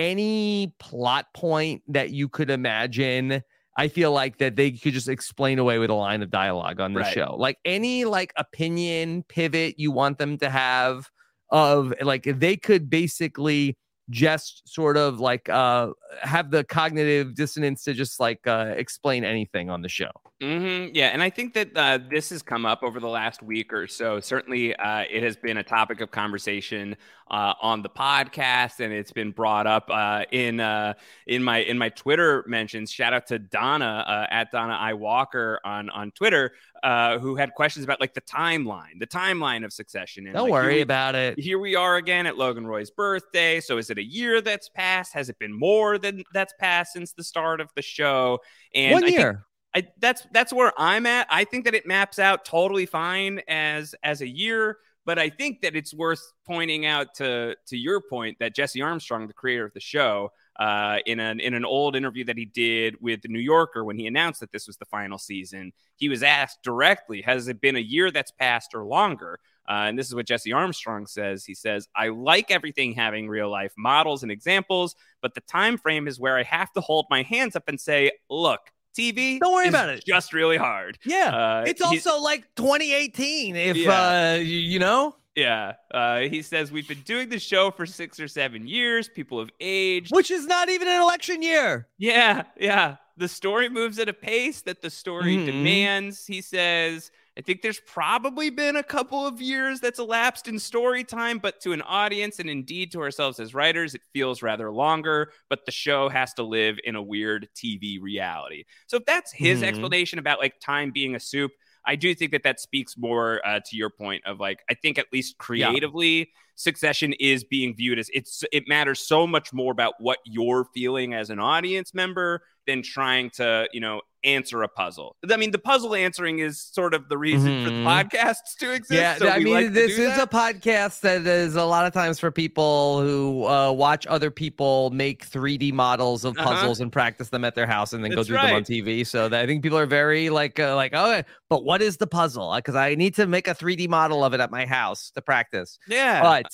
any 0.00 0.74
plot 0.80 1.26
point 1.34 1.82
that 1.86 2.10
you 2.10 2.28
could 2.28 2.50
imagine 2.50 3.42
i 3.76 3.86
feel 3.86 4.12
like 4.12 4.38
that 4.38 4.56
they 4.56 4.72
could 4.72 4.94
just 4.94 5.08
explain 5.08 5.58
away 5.58 5.78
with 5.78 5.90
a 5.90 5.94
line 5.94 6.22
of 6.22 6.30
dialogue 6.30 6.80
on 6.80 6.94
the 6.94 7.00
Right. 7.00 7.12
show 7.14 7.36
like 7.38 7.58
any 7.66 8.06
like 8.06 8.32
opinion 8.36 9.22
pivot 9.28 9.74
you 9.78 9.92
want 9.92 10.18
them 10.18 10.38
to 10.38 10.48
have 10.48 11.10
of 11.50 11.92
like 12.00 12.24
they 12.24 12.56
could 12.56 12.88
basically 12.88 13.76
just 14.10 14.68
sort 14.68 14.96
of 14.96 15.20
like 15.20 15.48
uh 15.48 15.90
have 16.22 16.50
the 16.50 16.64
cognitive 16.64 17.34
dissonance 17.34 17.84
to 17.84 17.94
just 17.94 18.20
like 18.20 18.46
uh 18.46 18.74
explain 18.76 19.24
anything 19.24 19.70
on 19.70 19.82
the 19.82 19.88
show. 19.88 20.10
hmm 20.40 20.86
Yeah, 20.94 21.08
and 21.08 21.22
I 21.22 21.28
think 21.28 21.52
that 21.52 21.76
uh, 21.76 21.98
this 22.08 22.30
has 22.30 22.40
come 22.42 22.64
up 22.64 22.82
over 22.82 22.98
the 22.98 23.08
last 23.08 23.42
week 23.42 23.74
or 23.74 23.86
so. 23.86 24.20
Certainly, 24.20 24.74
uh, 24.74 25.04
it 25.10 25.22
has 25.22 25.36
been 25.36 25.58
a 25.58 25.62
topic 25.62 26.00
of 26.00 26.10
conversation 26.10 26.96
uh, 27.30 27.52
on 27.60 27.82
the 27.82 27.90
podcast, 27.90 28.80
and 28.80 28.90
it's 28.90 29.12
been 29.12 29.32
brought 29.32 29.66
up 29.66 29.90
uh, 29.90 30.24
in 30.32 30.58
uh, 30.58 30.94
in 31.26 31.44
my 31.44 31.58
in 31.58 31.76
my 31.76 31.90
Twitter 31.90 32.42
mentions. 32.46 32.90
Shout 32.90 33.12
out 33.12 33.26
to 33.26 33.38
Donna 33.38 34.02
uh, 34.08 34.26
at 34.30 34.50
Donna 34.50 34.72
I 34.80 34.94
Walker 34.94 35.60
on 35.62 35.90
on 35.90 36.10
Twitter, 36.12 36.52
uh, 36.82 37.18
who 37.18 37.36
had 37.36 37.52
questions 37.54 37.84
about 37.84 38.00
like 38.00 38.14
the 38.14 38.20
timeline, 38.22 38.98
the 38.98 39.06
timeline 39.06 39.64
of 39.64 39.72
Succession. 39.72 40.26
And, 40.26 40.34
Don't 40.34 40.44
like, 40.44 40.52
worry 40.52 40.74
we- 40.76 40.80
about 40.82 41.14
it. 41.14 41.38
here 41.38 41.58
we 41.58 41.76
are 41.76 41.96
again 41.96 42.26
at 42.26 42.36
Logan 42.38 42.66
Roy's 42.66 42.90
birthday. 42.90 43.60
So 43.60 43.78
is 43.78 43.90
it 43.90 43.98
a 43.98 44.02
year 44.04 44.40
that's 44.40 44.68
passed? 44.68 45.12
Has 45.14 45.28
it 45.28 45.38
been 45.38 45.52
more 45.52 45.98
than 45.98 46.24
that's 46.32 46.54
passed 46.58 46.92
since 46.92 47.12
the 47.12 47.24
start 47.24 47.60
of 47.60 47.68
the 47.76 47.82
show? 47.82 48.38
And 48.74 48.92
One 48.94 49.04
I 49.04 49.06
think- 49.06 49.18
year. 49.18 49.44
I, 49.72 49.86
that's 50.00 50.26
that's 50.32 50.52
where 50.52 50.72
I'm 50.76 51.06
at. 51.06 51.28
I 51.30 51.44
think 51.44 51.64
that 51.66 51.74
it 51.76 51.86
maps 51.86 52.18
out 52.18 52.44
totally 52.44 52.86
fine 52.86 53.40
as 53.46 53.94
as 54.02 54.20
a 54.20 54.26
year, 54.28 54.78
but 55.06 55.16
I 55.16 55.30
think 55.30 55.60
that 55.60 55.76
it's 55.76 55.94
worth 55.94 56.20
pointing 56.44 56.86
out 56.86 57.14
to 57.18 57.54
to 57.68 57.76
your 57.76 58.00
point 58.00 58.38
that 58.40 58.52
Jesse 58.52 58.82
Armstrong, 58.82 59.28
the 59.28 59.32
creator 59.32 59.64
of 59.64 59.72
the 59.72 59.78
show, 59.78 60.32
uh, 60.60 60.98
in 61.06 61.18
an 61.18 61.40
in 61.40 61.54
an 61.54 61.64
old 61.64 61.96
interview 61.96 62.22
that 62.24 62.36
he 62.36 62.44
did 62.44 62.94
with 63.00 63.22
the 63.22 63.28
New 63.28 63.40
Yorker 63.40 63.82
when 63.84 63.96
he 63.98 64.06
announced 64.06 64.38
that 64.40 64.52
this 64.52 64.66
was 64.68 64.76
the 64.76 64.84
final 64.84 65.18
season, 65.18 65.72
he 65.96 66.08
was 66.08 66.22
asked 66.22 66.62
directly, 66.62 67.22
"Has 67.22 67.48
it 67.48 67.60
been 67.60 67.76
a 67.76 67.80
year 67.80 68.10
that's 68.10 68.30
passed 68.30 68.74
or 68.74 68.84
longer?" 68.84 69.40
Uh, 69.68 69.86
and 69.88 69.98
this 69.98 70.06
is 70.08 70.14
what 70.14 70.26
Jesse 70.26 70.52
Armstrong 70.52 71.06
says. 71.06 71.44
He 71.44 71.54
says, 71.54 71.88
"I 71.96 72.08
like 72.08 72.50
everything 72.50 72.92
having 72.92 73.28
real 73.28 73.50
life 73.50 73.72
models 73.78 74.22
and 74.22 74.30
examples, 74.30 74.94
but 75.22 75.34
the 75.34 75.40
time 75.42 75.78
frame 75.78 76.06
is 76.06 76.20
where 76.20 76.36
I 76.36 76.42
have 76.42 76.72
to 76.74 76.80
hold 76.80 77.06
my 77.10 77.22
hands 77.22 77.56
up 77.56 77.64
and 77.68 77.80
say, 77.80 78.12
look." 78.28 78.60
TV. 78.98 79.38
Don't 79.38 79.52
worry 79.54 79.68
about 79.68 79.88
it. 79.88 80.04
Just 80.04 80.32
really 80.32 80.56
hard. 80.56 80.98
Yeah. 81.06 81.28
Uh, 81.60 81.64
it's 81.64 81.80
also 81.80 82.18
like 82.20 82.42
2018 82.56 83.54
if 83.54 83.76
Yeah. 83.76 84.32
uh 84.32 84.34
you 84.42 84.80
know, 84.80 85.14
Yeah. 85.36 85.74
Uh, 85.92 86.20
he 86.20 86.42
says 86.42 86.72
we've 86.72 86.88
been 86.88 87.02
doing 87.02 87.28
the 87.28 87.38
show 87.38 87.70
for 87.70 87.86
six 87.86 88.18
or 88.18 88.28
seven 88.28 88.66
years. 88.66 89.08
People 89.08 89.38
have 89.38 89.50
aged. 89.60 90.12
which 90.14 90.30
is 90.30 90.46
not 90.46 90.68
even 90.68 90.88
an 90.88 91.00
election 91.00 91.42
year. 91.42 91.86
Yeah, 91.98 92.42
yeah. 92.58 92.96
The 93.16 93.28
story 93.28 93.68
moves 93.68 93.98
at 93.98 94.08
a 94.08 94.12
pace 94.12 94.62
that 94.62 94.80
the 94.82 94.90
story 94.90 95.36
Mhm. 95.36 95.46
demands. 95.46 96.26
He 96.26 96.40
says, 96.40 97.10
I 97.38 97.42
think 97.42 97.62
there's 97.62 97.80
probably 97.80 98.50
been 98.50 98.76
a 98.76 98.82
couple 98.82 99.24
of 99.26 99.40
years 99.40 99.78
that's 99.78 99.98
elapsed 99.98 100.48
in 100.48 100.58
story 100.58 101.04
time, 101.04 101.38
but 101.38 101.60
to 101.60 101.72
an 101.72 101.82
audience 101.82 102.38
and 102.38 102.50
indeed 102.50 102.90
to 102.92 103.00
ourselves 103.00 103.38
as 103.38 103.54
writers, 103.54 103.94
it 103.94 104.00
feels 104.12 104.42
rather 104.42 104.70
longer. 104.72 105.32
But 105.48 105.64
the 105.64 105.70
show 105.72 106.08
has 106.08 106.34
to 106.34 106.42
live 106.42 106.78
in 106.82 106.96
a 106.96 107.02
weird 107.02 107.48
TV 107.54 107.98
reality. 108.00 108.64
So 108.88 108.96
if 108.96 109.04
that's 109.04 109.32
his 109.32 109.60
Mhm. 109.60 109.64
explanation 109.64 110.18
about 110.18 110.40
like 110.40 110.58
time 110.60 110.90
being 110.90 111.14
a 111.14 111.20
soup, 111.20 111.52
I 111.84 111.96
do 111.96 112.14
think 112.14 112.32
that 112.32 112.42
that 112.42 112.60
speaks 112.60 112.96
more 112.96 113.40
uh, 113.46 113.60
to 113.66 113.76
your 113.76 113.90
point 113.90 114.24
of 114.26 114.38
like 114.38 114.60
I 114.68 114.74
think 114.74 114.98
at 114.98 115.06
least 115.12 115.38
creatively, 115.38 116.30
Succession 116.60 117.14
is 117.18 117.42
being 117.44 117.74
viewed 117.74 117.98
as 117.98 118.10
it's 118.12 118.44
it 118.52 118.64
matters 118.68 119.00
so 119.00 119.26
much 119.26 119.52
more 119.52 119.72
about 119.72 119.94
what 119.98 120.18
you're 120.24 120.66
feeling 120.74 121.14
as 121.14 121.30
an 121.30 121.38
audience 121.40 121.94
member 121.94 122.42
than 122.66 122.82
trying 122.82 123.30
to 123.30 123.66
you 123.72 123.80
know 123.80 124.00
answer 124.22 124.62
a 124.62 124.68
puzzle. 124.68 125.16
I 125.30 125.38
mean, 125.38 125.50
the 125.50 125.58
puzzle 125.58 125.94
answering 125.94 126.40
is 126.40 126.60
sort 126.60 126.92
of 126.92 127.08
the 127.08 127.16
reason 127.16 127.64
for 127.64 127.70
the 127.70 127.76
Mhm. 127.76 127.84
podcasts 128.10 128.54
to 128.58 128.70
exist. 128.70 129.00
Yeah, 129.00 129.16
so 129.16 129.30
I 129.30 129.38
mean, 129.38 129.54
like 129.54 129.72
this 129.72 129.92
is 129.92 130.08
that. 130.14 130.22
a 130.22 130.26
podcast 130.26 131.00
that 131.00 131.22
is 131.26 131.56
a 131.56 131.64
lot 131.64 131.86
of 131.86 131.94
times 131.94 132.20
for 132.20 132.30
people 132.30 133.00
who 133.00 133.46
uh, 133.46 133.72
watch 133.72 134.06
other 134.08 134.30
people 134.30 134.90
make 134.90 135.24
3D 135.24 135.72
models 135.72 136.26
of 136.26 136.36
Uh-huh. 136.36 136.50
puzzles 136.50 136.80
and 136.82 136.92
practice 136.92 137.30
them 137.30 137.46
at 137.46 137.54
their 137.54 137.66
house 137.66 137.94
and 137.94 138.04
then 138.04 138.10
go 138.10 138.16
That's 138.16 138.28
do 138.28 138.34
them 138.34 138.56
on. 138.56 138.62
TV. 138.62 139.04
So 139.06 139.30
that 139.30 139.40
I 139.42 139.46
think 139.46 139.62
people 139.62 139.78
are 139.78 139.86
very 139.86 140.28
like, 140.28 140.60
uh, 140.60 140.76
like, 140.76 140.92
oh, 140.94 141.22
but 141.48 141.64
what 141.64 141.80
is 141.80 141.96
the 141.96 142.06
puzzle? 142.06 142.52
Because 142.56 142.74
I 142.74 142.94
need 142.96 143.14
to 143.14 143.26
make 143.26 143.48
a 143.48 143.54
3D 143.54 143.88
model 143.88 144.22
of 144.22 144.34
it 144.34 144.40
at 144.40 144.50
my 144.50 144.66
house 144.66 145.10
to 145.12 145.22
practice. 145.22 145.78
yeah. 145.88 146.20
But 146.20 146.49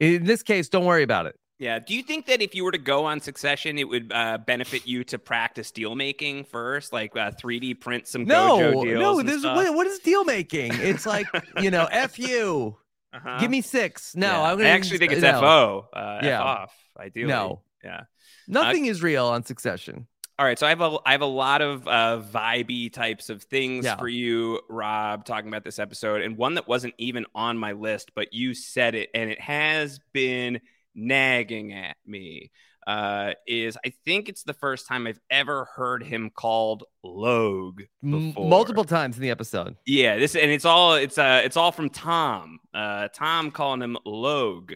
in 0.00 0.24
this 0.24 0.42
case, 0.42 0.68
don't 0.68 0.84
worry 0.84 1.02
about 1.02 1.26
it. 1.26 1.36
Yeah. 1.58 1.78
Do 1.78 1.94
you 1.94 2.02
think 2.02 2.26
that 2.26 2.42
if 2.42 2.54
you 2.56 2.64
were 2.64 2.72
to 2.72 2.78
go 2.78 3.04
on 3.04 3.20
Succession, 3.20 3.78
it 3.78 3.84
would 3.88 4.10
uh, 4.12 4.38
benefit 4.38 4.84
you 4.86 5.04
to 5.04 5.18
practice 5.18 5.70
deal 5.70 5.94
making 5.94 6.44
first, 6.44 6.92
like 6.92 7.16
uh, 7.16 7.30
3D 7.30 7.78
print 7.80 8.08
some 8.08 8.24
No, 8.24 8.58
Gojo 8.58 8.82
deals? 8.82 8.98
no, 9.00 9.22
this 9.22 9.44
what, 9.44 9.72
what 9.74 9.86
is 9.86 10.00
deal 10.00 10.24
making? 10.24 10.72
It's 10.74 11.06
like 11.06 11.26
you 11.60 11.70
know, 11.70 11.86
f 11.92 12.18
you. 12.18 12.76
Uh-huh. 13.12 13.38
Give 13.38 13.50
me 13.50 13.60
six. 13.60 14.16
No, 14.16 14.26
Yeah. 14.26 14.42
I'm 14.42 14.56
gonna 14.56 14.70
I 14.70 14.72
actually 14.72 14.98
think 14.98 15.12
it's 15.12 15.22
no. 15.22 15.38
FO. 15.40 15.88
Uh, 15.92 16.18
F 16.20 16.24
Yeah. 16.24 16.42
off. 16.42 16.74
Ideally. 16.98 17.28
No. 17.28 17.62
Yeah. 17.84 18.04
Nothing 18.48 18.86
is 18.86 19.02
real 19.02 19.26
on 19.26 19.44
Succession. 19.44 20.06
All 20.38 20.46
right, 20.46 20.58
so 20.58 20.66
I 20.66 20.70
have 20.70 20.80
a 20.80 20.96
I 21.04 21.12
have 21.12 21.20
a 21.20 21.26
lot 21.26 21.60
of 21.62 21.86
uh, 21.86 22.20
vibey 22.32 22.92
types 22.92 23.28
of 23.30 23.42
things 23.44 23.84
Yeah. 23.84 23.96
for 23.96 24.08
you, 24.08 24.60
Rob, 24.68 25.24
talking 25.24 25.48
about 25.48 25.62
this 25.62 25.78
episode, 25.78 26.22
and 26.22 26.36
one 26.36 26.54
that 26.54 26.66
wasn't 26.66 26.94
even 26.98 27.26
on 27.34 27.58
my 27.58 27.72
list, 27.72 28.12
but 28.14 28.32
you 28.32 28.54
said 28.54 28.94
it, 28.94 29.10
and 29.14 29.30
it 29.30 29.40
has 29.40 30.00
been 30.12 30.60
nagging 30.94 31.72
at 31.74 31.96
me. 32.06 32.50
Uh, 32.84 33.34
is 33.46 33.78
I 33.86 33.92
think 34.04 34.28
it's 34.28 34.42
the 34.42 34.54
first 34.54 34.88
time 34.88 35.06
I've 35.06 35.20
ever 35.30 35.66
heard 35.76 36.02
him 36.02 36.30
called 36.34 36.82
Logue 37.04 37.82
before. 38.02 38.48
multiple 38.48 38.82
times 38.84 39.16
in 39.16 39.22
the 39.22 39.30
episode. 39.30 39.76
Yeah, 39.86 40.18
this 40.18 40.34
and 40.34 40.50
it's 40.50 40.64
all 40.64 40.94
it's 40.94 41.16
uh 41.18 41.42
it's 41.44 41.56
all 41.56 41.70
from 41.70 41.90
Tom. 41.90 42.58
Uh, 42.74 43.06
Tom 43.14 43.52
calling 43.52 43.82
him 43.82 43.96
Logue. 44.04 44.72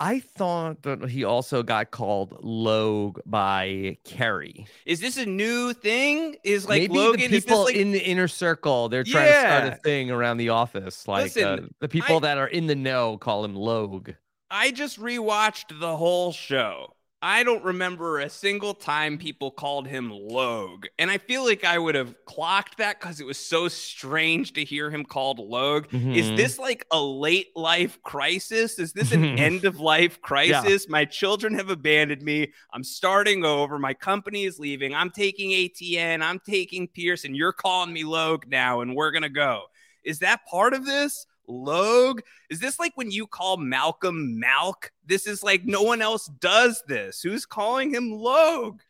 I 0.00 0.20
thought 0.20 0.82
that 0.82 1.08
he 1.08 1.24
also 1.24 1.62
got 1.62 1.90
called 1.90 2.36
Logue 2.42 3.20
by 3.26 3.98
Kerry. 4.04 4.66
Is 4.86 5.00
this 5.00 5.16
a 5.16 5.26
new 5.26 5.72
thing? 5.72 6.36
Is 6.44 6.68
like 6.68 6.82
Maybe 6.82 6.94
Logan? 6.94 7.20
the 7.20 7.24
is 7.26 7.30
this 7.30 7.44
people 7.44 7.64
like 7.64 7.76
in 7.76 7.92
the 7.92 8.00
inner 8.00 8.28
circle, 8.28 8.88
they're 8.88 9.04
trying 9.04 9.32
to 9.32 9.40
start 9.40 9.72
a 9.72 9.76
thing 9.76 10.10
around 10.10 10.38
the 10.38 10.48
office. 10.48 11.06
Like 11.06 11.36
uh, 11.36 11.58
the 11.80 11.88
people 11.88 12.16
I- 12.16 12.20
that 12.20 12.38
are 12.38 12.48
in 12.48 12.66
the 12.66 12.74
know 12.74 13.18
call 13.18 13.44
him 13.44 13.54
Logue. 13.54 14.10
I 14.50 14.70
just 14.70 15.00
rewatched 15.00 15.78
the 15.80 15.96
whole 15.96 16.32
show. 16.32 16.94
I 17.26 17.42
don't 17.42 17.64
remember 17.64 18.18
a 18.18 18.28
single 18.28 18.74
time 18.74 19.16
people 19.16 19.50
called 19.50 19.86
him 19.88 20.10
Logue. 20.10 20.84
And 20.98 21.10
I 21.10 21.16
feel 21.16 21.42
like 21.42 21.64
I 21.64 21.78
would 21.78 21.94
have 21.94 22.14
clocked 22.26 22.76
that 22.76 23.00
because 23.00 23.18
it 23.18 23.24
was 23.24 23.38
so 23.38 23.66
strange 23.68 24.52
to 24.52 24.62
hear 24.64 24.90
him 24.90 25.06
called 25.06 25.38
Logue. 25.38 25.86
Is 25.94 26.26
Mhm. 26.26 26.36
this 26.36 26.58
like 26.58 26.84
a 26.90 27.00
late 27.00 27.48
life 27.56 27.98
crisis? 28.02 28.78
Is 28.78 28.92
this 28.92 29.10
an 29.12 29.24
end 29.38 29.64
of 29.64 29.80
life 29.80 30.20
crisis? 30.20 30.86
My 30.86 31.06
children 31.06 31.54
have 31.54 31.70
abandoned 31.70 32.20
me. 32.20 32.52
I'm 32.74 32.84
starting 32.84 33.42
over. 33.42 33.78
My 33.78 33.94
company 33.94 34.44
is 34.44 34.58
leaving. 34.58 34.94
I'm 34.94 35.10
taking 35.10 35.52
ATN. 35.52 36.20
I'm 36.22 36.40
taking 36.40 36.88
Pierce, 36.88 37.24
and 37.24 37.34
you're 37.34 37.54
calling 37.54 37.90
me 37.94 38.04
Logue 38.04 38.44
now, 38.48 38.82
and 38.82 38.94
we're 38.94 39.12
going 39.12 39.22
to 39.22 39.30
go. 39.30 39.62
Is 40.04 40.18
that 40.18 40.40
part 40.50 40.74
of 40.74 40.84
this? 40.84 41.26
Logue? 41.46 42.20
Is 42.50 42.60
this 42.60 42.78
like 42.78 42.92
when 42.96 43.10
you 43.10 43.26
call 43.26 43.56
Malcolm 43.56 44.40
Malk? 44.42 44.90
This 45.06 45.26
is 45.26 45.42
like 45.42 45.64
no 45.64 45.82
one 45.82 46.00
else 46.02 46.26
does 46.40 46.82
this. 46.88 47.20
Who's 47.22 47.46
calling 47.46 47.94
him 47.94 48.10
Logue? 48.12 48.80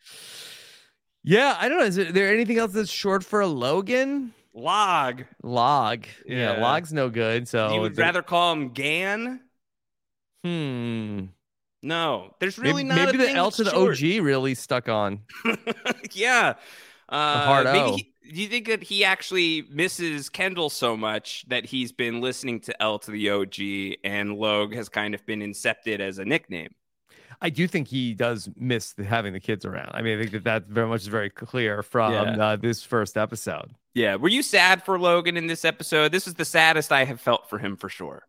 Yeah, 1.23 1.57
I 1.59 1.67
don't 1.69 1.79
know. 1.79 1.85
Is 1.85 1.95
there 1.95 2.31
anything 2.33 2.57
else 2.59 2.73
that's 2.73 2.89
short 2.91 3.23
for 3.23 3.41
a 3.41 3.47
Logan? 3.47 4.33
Log. 4.53 5.23
Log. 5.43 6.05
Yeah, 6.25 6.53
Yeah. 6.57 6.61
log's 6.61 6.93
no 6.93 7.09
good. 7.09 7.47
So 7.47 7.73
you 7.73 7.81
would 7.81 7.95
the- 7.95 8.01
rather 8.03 8.21
call 8.21 8.53
him 8.53 8.69
Gan? 8.69 9.41
hmm. 10.43 11.25
No, 11.83 12.33
there's 12.39 12.57
really 12.57 12.83
maybe, 12.83 12.87
not. 12.99 13.05
maybe 13.05 13.17
a 13.17 13.21
the 13.21 13.25
thing 13.27 13.35
L 13.35 13.51
to 13.51 13.63
the 13.63 13.69
short. 13.71 13.91
OG 14.01 14.19
really 14.23 14.55
stuck 14.55 14.89
on. 14.89 15.19
yeah. 16.13 16.53
Uh, 17.07 17.45
hard 17.45 17.65
maybe 17.65 17.79
O. 17.79 17.95
he- 17.97 18.11
do 18.33 18.41
you 18.41 18.47
think 18.47 18.67
that 18.67 18.83
he 18.83 19.03
actually 19.05 19.65
misses 19.69 20.29
Kendall 20.29 20.69
so 20.69 20.95
much 20.97 21.45
that 21.47 21.65
he's 21.65 21.91
been 21.91 22.21
listening 22.21 22.59
to 22.61 22.81
L 22.81 22.99
to 22.99 23.11
the 23.11 23.29
OG 23.29 23.97
and 24.03 24.35
Logue 24.35 24.73
has 24.73 24.89
kind 24.89 25.13
of 25.13 25.25
been 25.25 25.39
incepted 25.41 25.99
as 25.99 26.17
a 26.17 26.25
nickname? 26.25 26.73
I 27.41 27.49
do 27.49 27.67
think 27.67 27.87
he 27.89 28.13
does 28.13 28.49
miss 28.55 28.93
the, 28.93 29.03
having 29.03 29.33
the 29.33 29.39
kids 29.41 29.65
around. 29.65 29.91
I 29.93 30.01
mean, 30.01 30.17
I 30.17 30.21
think 30.21 30.31
that 30.31 30.43
that 30.45 30.67
very 30.67 30.87
much 30.87 31.01
is 31.01 31.07
very 31.07 31.29
clear 31.29 31.83
from 31.83 32.13
Yeah. 32.13 32.43
uh, 32.45 32.55
this 32.55 32.81
first 32.83 33.17
episode. 33.17 33.71
Yeah. 33.93 34.15
Were 34.15 34.29
you 34.29 34.41
sad 34.41 34.83
for 34.83 34.97
Logan 34.97 35.35
in 35.37 35.47
this 35.47 35.65
episode? 35.65 36.11
This 36.11 36.27
is 36.27 36.35
the 36.35 36.45
saddest 36.45 36.91
I 36.91 37.03
have 37.03 37.19
felt 37.19 37.49
for 37.49 37.59
him 37.59 37.75
for 37.75 37.89
sure. 37.89 38.23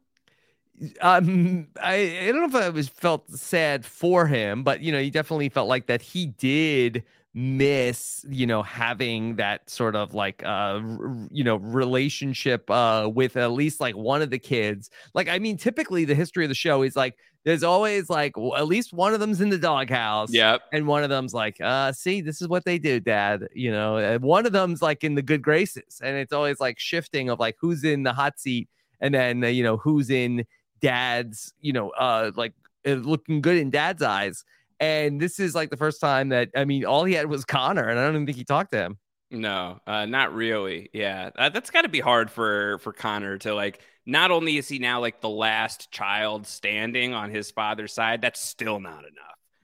Um, 1.01 1.69
I, 1.81 1.95
I 2.23 2.27
don't 2.33 2.41
know 2.53 2.59
if 2.59 2.65
I 2.65 2.69
was 2.69 2.89
felt 2.89 3.31
sad 3.31 3.85
for 3.85 4.27
him, 4.27 4.63
but 4.63 4.81
you 4.83 4.93
know, 4.93 5.01
he 5.01 5.11
definitely 5.11 5.49
felt 5.49 5.69
like 5.69 5.87
that 5.87 6.03
he 6.03 6.27
did 6.27 7.05
miss, 7.37 8.25
you 8.31 8.47
know, 8.47 8.63
having 8.63 9.37
that 9.37 9.69
sort 9.69 9.95
of 9.95 10.15
like 10.15 10.43
uh 10.43 10.81
r- 10.81 11.29
you 11.31 11.45
know 11.45 11.57
relationship 11.57 12.69
uh 12.71 13.09
with 13.13 13.37
at 13.37 13.53
least 13.53 13.79
like 13.79 13.95
one 13.95 14.23
of 14.23 14.31
the 14.31 14.39
kids. 14.39 14.89
Like, 15.15 15.29
I 15.29 15.39
mean, 15.39 15.59
typically 15.59 16.07
the 16.07 16.15
history 16.15 16.47
of 16.47 16.49
the 16.49 16.55
show 16.55 16.81
is 16.83 16.97
like 16.97 17.15
there's 17.45 17.63
always 17.63 18.09
like 18.09 18.33
w- 18.35 18.55
at 18.57 18.67
least 18.67 18.95
one 18.95 19.13
of 19.13 19.21
them's 19.21 19.43
in 19.43 19.51
the 19.51 19.59
doghouse. 19.59 20.33
Yep. 20.33 20.63
and 20.73 20.87
one 20.87 21.05
of 21.05 21.11
them's 21.11 21.35
like, 21.35 21.61
uh, 21.61 21.93
see, 21.93 22.23
this 22.23 22.41
is 22.41 22.49
what 22.49 22.65
they 22.65 22.79
do, 22.79 23.01
dad. 23.01 23.47
You 23.55 23.71
know, 23.71 23.99
and 23.99 24.23
one 24.23 24.47
of 24.47 24.53
them's 24.53 24.81
like 24.81 25.05
in 25.05 25.15
the 25.15 25.23
good 25.23 25.43
graces, 25.43 26.01
and 26.03 26.17
it's 26.17 26.33
always 26.33 26.59
like 26.59 26.79
shifting 26.79 27.29
of 27.29 27.39
like 27.39 27.57
who's 27.61 27.85
in 27.85 28.03
the 28.03 28.15
hot 28.15 28.41
seat, 28.41 28.69
and 29.01 29.15
then 29.15 29.45
uh, 29.45 29.49
you 29.49 29.63
know 29.63 29.77
who's 29.77 30.09
in 30.09 30.47
dad's, 30.81 31.53
you 31.61 31.75
know, 31.75 31.91
uh, 31.91 32.33
like 32.35 32.55
looking 32.87 33.43
good 33.43 33.59
in 33.59 33.69
dad's 33.71 34.03
eyes. 34.03 34.43
And 34.81 35.21
this 35.21 35.41
is 35.41 35.55
like 35.55 35.71
the 35.71 35.77
first 35.77 36.01
time 36.01 36.29
that 36.31 36.51
I 36.57 36.65
mean, 36.65 36.85
all 36.85 37.05
he 37.05 37.15
had 37.15 37.27
was 37.27 37.45
Connor, 37.45 37.89
and 37.89 37.99
I 37.99 38.05
don't 38.05 38.15
even 38.15 38.27
think 38.27 38.37
he 38.39 38.45
talked 38.45 38.73
to 38.73 38.79
him. 38.79 38.99
No, 39.31 39.81
uh, 39.87 40.07
not 40.07 40.35
really. 40.35 40.89
Yeah, 40.93 41.31
uh, 41.37 41.49
that's 41.49 41.71
got 41.71 41.83
to 41.83 41.89
be 41.89 42.01
hard 42.01 42.31
for 42.31 42.79
for 42.79 42.93
Connor 42.93 43.39
to 43.39 43.55
like. 43.55 43.81
Not 44.09 44.31
only 44.31 44.57
is 44.57 44.69
he 44.69 44.79
now 44.79 45.01
like 45.01 45.21
the 45.21 45.29
last 45.29 45.91
child 45.91 46.47
standing 46.47 47.13
on 47.13 47.31
his 47.31 47.51
father's 47.51 47.93
side, 47.93 48.23
that's 48.23 48.41
still 48.41 48.79
not 48.79 49.01
enough. 49.01 49.13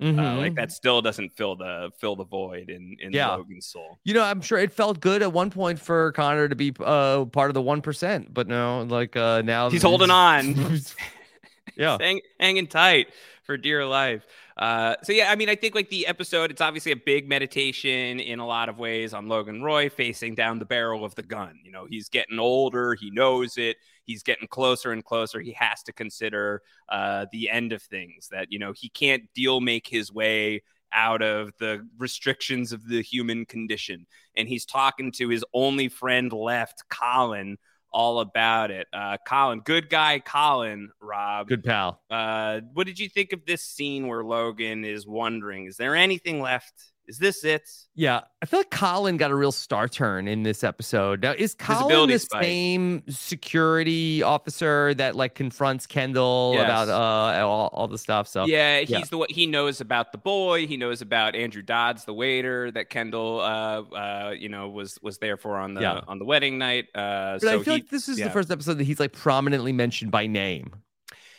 Uh, 0.00 0.04
Mhm. 0.04 0.38
like 0.38 0.54
that 0.56 0.72
still 0.72 1.00
doesn't 1.00 1.30
fill 1.36 1.54
the 1.54 1.90
fill 2.00 2.16
the 2.16 2.24
void 2.24 2.70
in 2.70 2.96
in 2.98 3.12
Yeah. 3.12 3.36
Logan's 3.36 3.66
soul. 3.66 4.00
You 4.02 4.14
know, 4.14 4.24
I'm 4.24 4.40
sure 4.40 4.58
it 4.58 4.72
felt 4.72 4.98
good 4.98 5.22
at 5.22 5.32
one 5.32 5.50
point 5.50 5.78
for 5.78 6.10
Connor 6.10 6.48
to 6.48 6.56
be 6.56 6.72
uh, 6.80 7.26
part 7.26 7.50
of 7.50 7.54
the 7.54 7.62
one 7.62 7.82
percent, 7.82 8.34
but 8.34 8.48
no, 8.48 8.82
like 8.82 9.14
uh, 9.14 9.42
now 9.42 9.70
He's 9.70 9.82
holding 9.84 10.10
on. 10.10 10.56
yeah, 11.76 11.96
Hang, 12.00 12.20
hanging 12.40 12.66
tight 12.66 13.08
for 13.44 13.56
dear 13.56 13.86
life. 13.86 14.24
Uh, 14.56 14.96
so 15.02 15.12
yeah, 15.12 15.30
I 15.30 15.36
mean, 15.36 15.48
I 15.48 15.54
think 15.54 15.74
like 15.74 15.88
the 15.88 16.06
episode, 16.06 16.50
it's 16.50 16.60
obviously 16.60 16.92
a 16.92 16.96
big 16.96 17.28
meditation 17.28 18.20
in 18.20 18.38
a 18.38 18.46
lot 18.46 18.68
of 18.68 18.78
ways 18.78 19.14
on 19.14 19.28
Logan 19.28 19.62
Roy 19.62 19.88
facing 19.88 20.34
down 20.34 20.58
the 20.58 20.64
barrel 20.64 21.04
of 21.04 21.14
the 21.14 21.22
gun. 21.22 21.58
You 21.64 21.72
know, 21.72 21.86
he's 21.88 22.08
getting 22.08 22.38
older, 22.38 22.94
he 22.94 23.10
knows 23.10 23.56
it, 23.56 23.76
he's 24.04 24.22
getting 24.22 24.48
closer 24.48 24.92
and 24.92 25.04
closer. 25.04 25.40
He 25.40 25.52
has 25.52 25.82
to 25.84 25.92
consider 25.92 26.62
uh, 26.88 27.26
the 27.32 27.50
end 27.50 27.72
of 27.72 27.82
things. 27.82 28.28
That 28.30 28.52
you 28.52 28.58
know 28.58 28.72
he 28.72 28.88
can't 28.88 29.24
deal 29.34 29.60
make 29.60 29.86
his 29.86 30.12
way 30.12 30.62
out 30.92 31.22
of 31.22 31.52
the 31.58 31.88
restrictions 31.98 32.72
of 32.72 32.86
the 32.86 33.02
human 33.02 33.46
condition, 33.46 34.06
and 34.36 34.48
he's 34.48 34.66
talking 34.66 35.12
to 35.12 35.28
his 35.28 35.44
only 35.54 35.88
friend 35.88 36.32
left, 36.32 36.82
Colin. 36.90 37.58
All 37.92 38.20
about 38.20 38.70
it. 38.70 38.86
Uh, 38.92 39.18
Colin, 39.26 39.60
good 39.60 39.90
guy, 39.90 40.18
Colin, 40.18 40.90
Rob. 41.00 41.48
good 41.48 41.62
pal. 41.62 42.00
Uh, 42.10 42.60
what 42.72 42.86
did 42.86 42.98
you 42.98 43.08
think 43.08 43.32
of 43.32 43.44
this 43.46 43.62
scene 43.62 44.06
where 44.06 44.24
Logan 44.24 44.84
is 44.84 45.06
wondering, 45.06 45.66
is 45.66 45.76
there 45.76 45.94
anything 45.94 46.40
left? 46.40 46.91
Is 47.08 47.18
this 47.18 47.44
it? 47.44 47.68
Yeah, 47.96 48.20
I 48.40 48.46
feel 48.46 48.60
like 48.60 48.70
Colin 48.70 49.16
got 49.16 49.30
a 49.32 49.34
real 49.34 49.50
star 49.52 49.88
turn 49.88 50.28
in 50.28 50.44
this 50.44 50.62
episode. 50.62 51.20
Now, 51.22 51.32
is 51.32 51.54
Colin 51.54 52.08
the 52.08 52.18
spike. 52.18 52.42
same 52.44 53.02
security 53.08 54.22
officer 54.22 54.94
that 54.94 55.16
like 55.16 55.34
confronts 55.34 55.86
Kendall 55.86 56.52
Yes. 56.54 56.64
about 56.64 56.88
uh 56.88 57.44
all, 57.46 57.68
all 57.72 57.88
the 57.88 57.98
stuff? 57.98 58.28
So 58.28 58.46
yeah, 58.46 58.80
he's 58.80 58.90
yeah. 58.90 59.00
the 59.10 59.18
one. 59.18 59.28
He 59.30 59.46
knows 59.46 59.80
about 59.80 60.12
the 60.12 60.18
boy. 60.18 60.66
He 60.66 60.76
knows 60.76 61.02
about 61.02 61.34
Andrew 61.34 61.62
Dodds, 61.62 62.04
the 62.04 62.14
waiter 62.14 62.70
that 62.70 62.88
Kendall, 62.88 63.40
uh, 63.40 63.82
uh, 63.94 64.34
you 64.38 64.48
know, 64.48 64.68
was 64.68 64.98
was 65.02 65.18
there 65.18 65.36
for 65.36 65.56
on 65.56 65.74
the 65.74 65.80
Yeah. 65.82 66.00
on 66.06 66.18
the 66.18 66.24
wedding 66.24 66.58
night. 66.58 66.86
Uh, 66.94 67.34
But 67.34 67.42
so 67.42 67.48
I 67.48 67.52
feel 67.54 67.64
he, 67.64 67.70
like 67.82 67.88
this 67.90 68.08
is 68.08 68.18
yeah. 68.18 68.26
the 68.26 68.30
first 68.30 68.50
episode 68.50 68.74
that 68.78 68.84
he's 68.84 69.00
like 69.00 69.12
prominently 69.12 69.72
mentioned 69.72 70.12
by 70.12 70.26
name. 70.28 70.70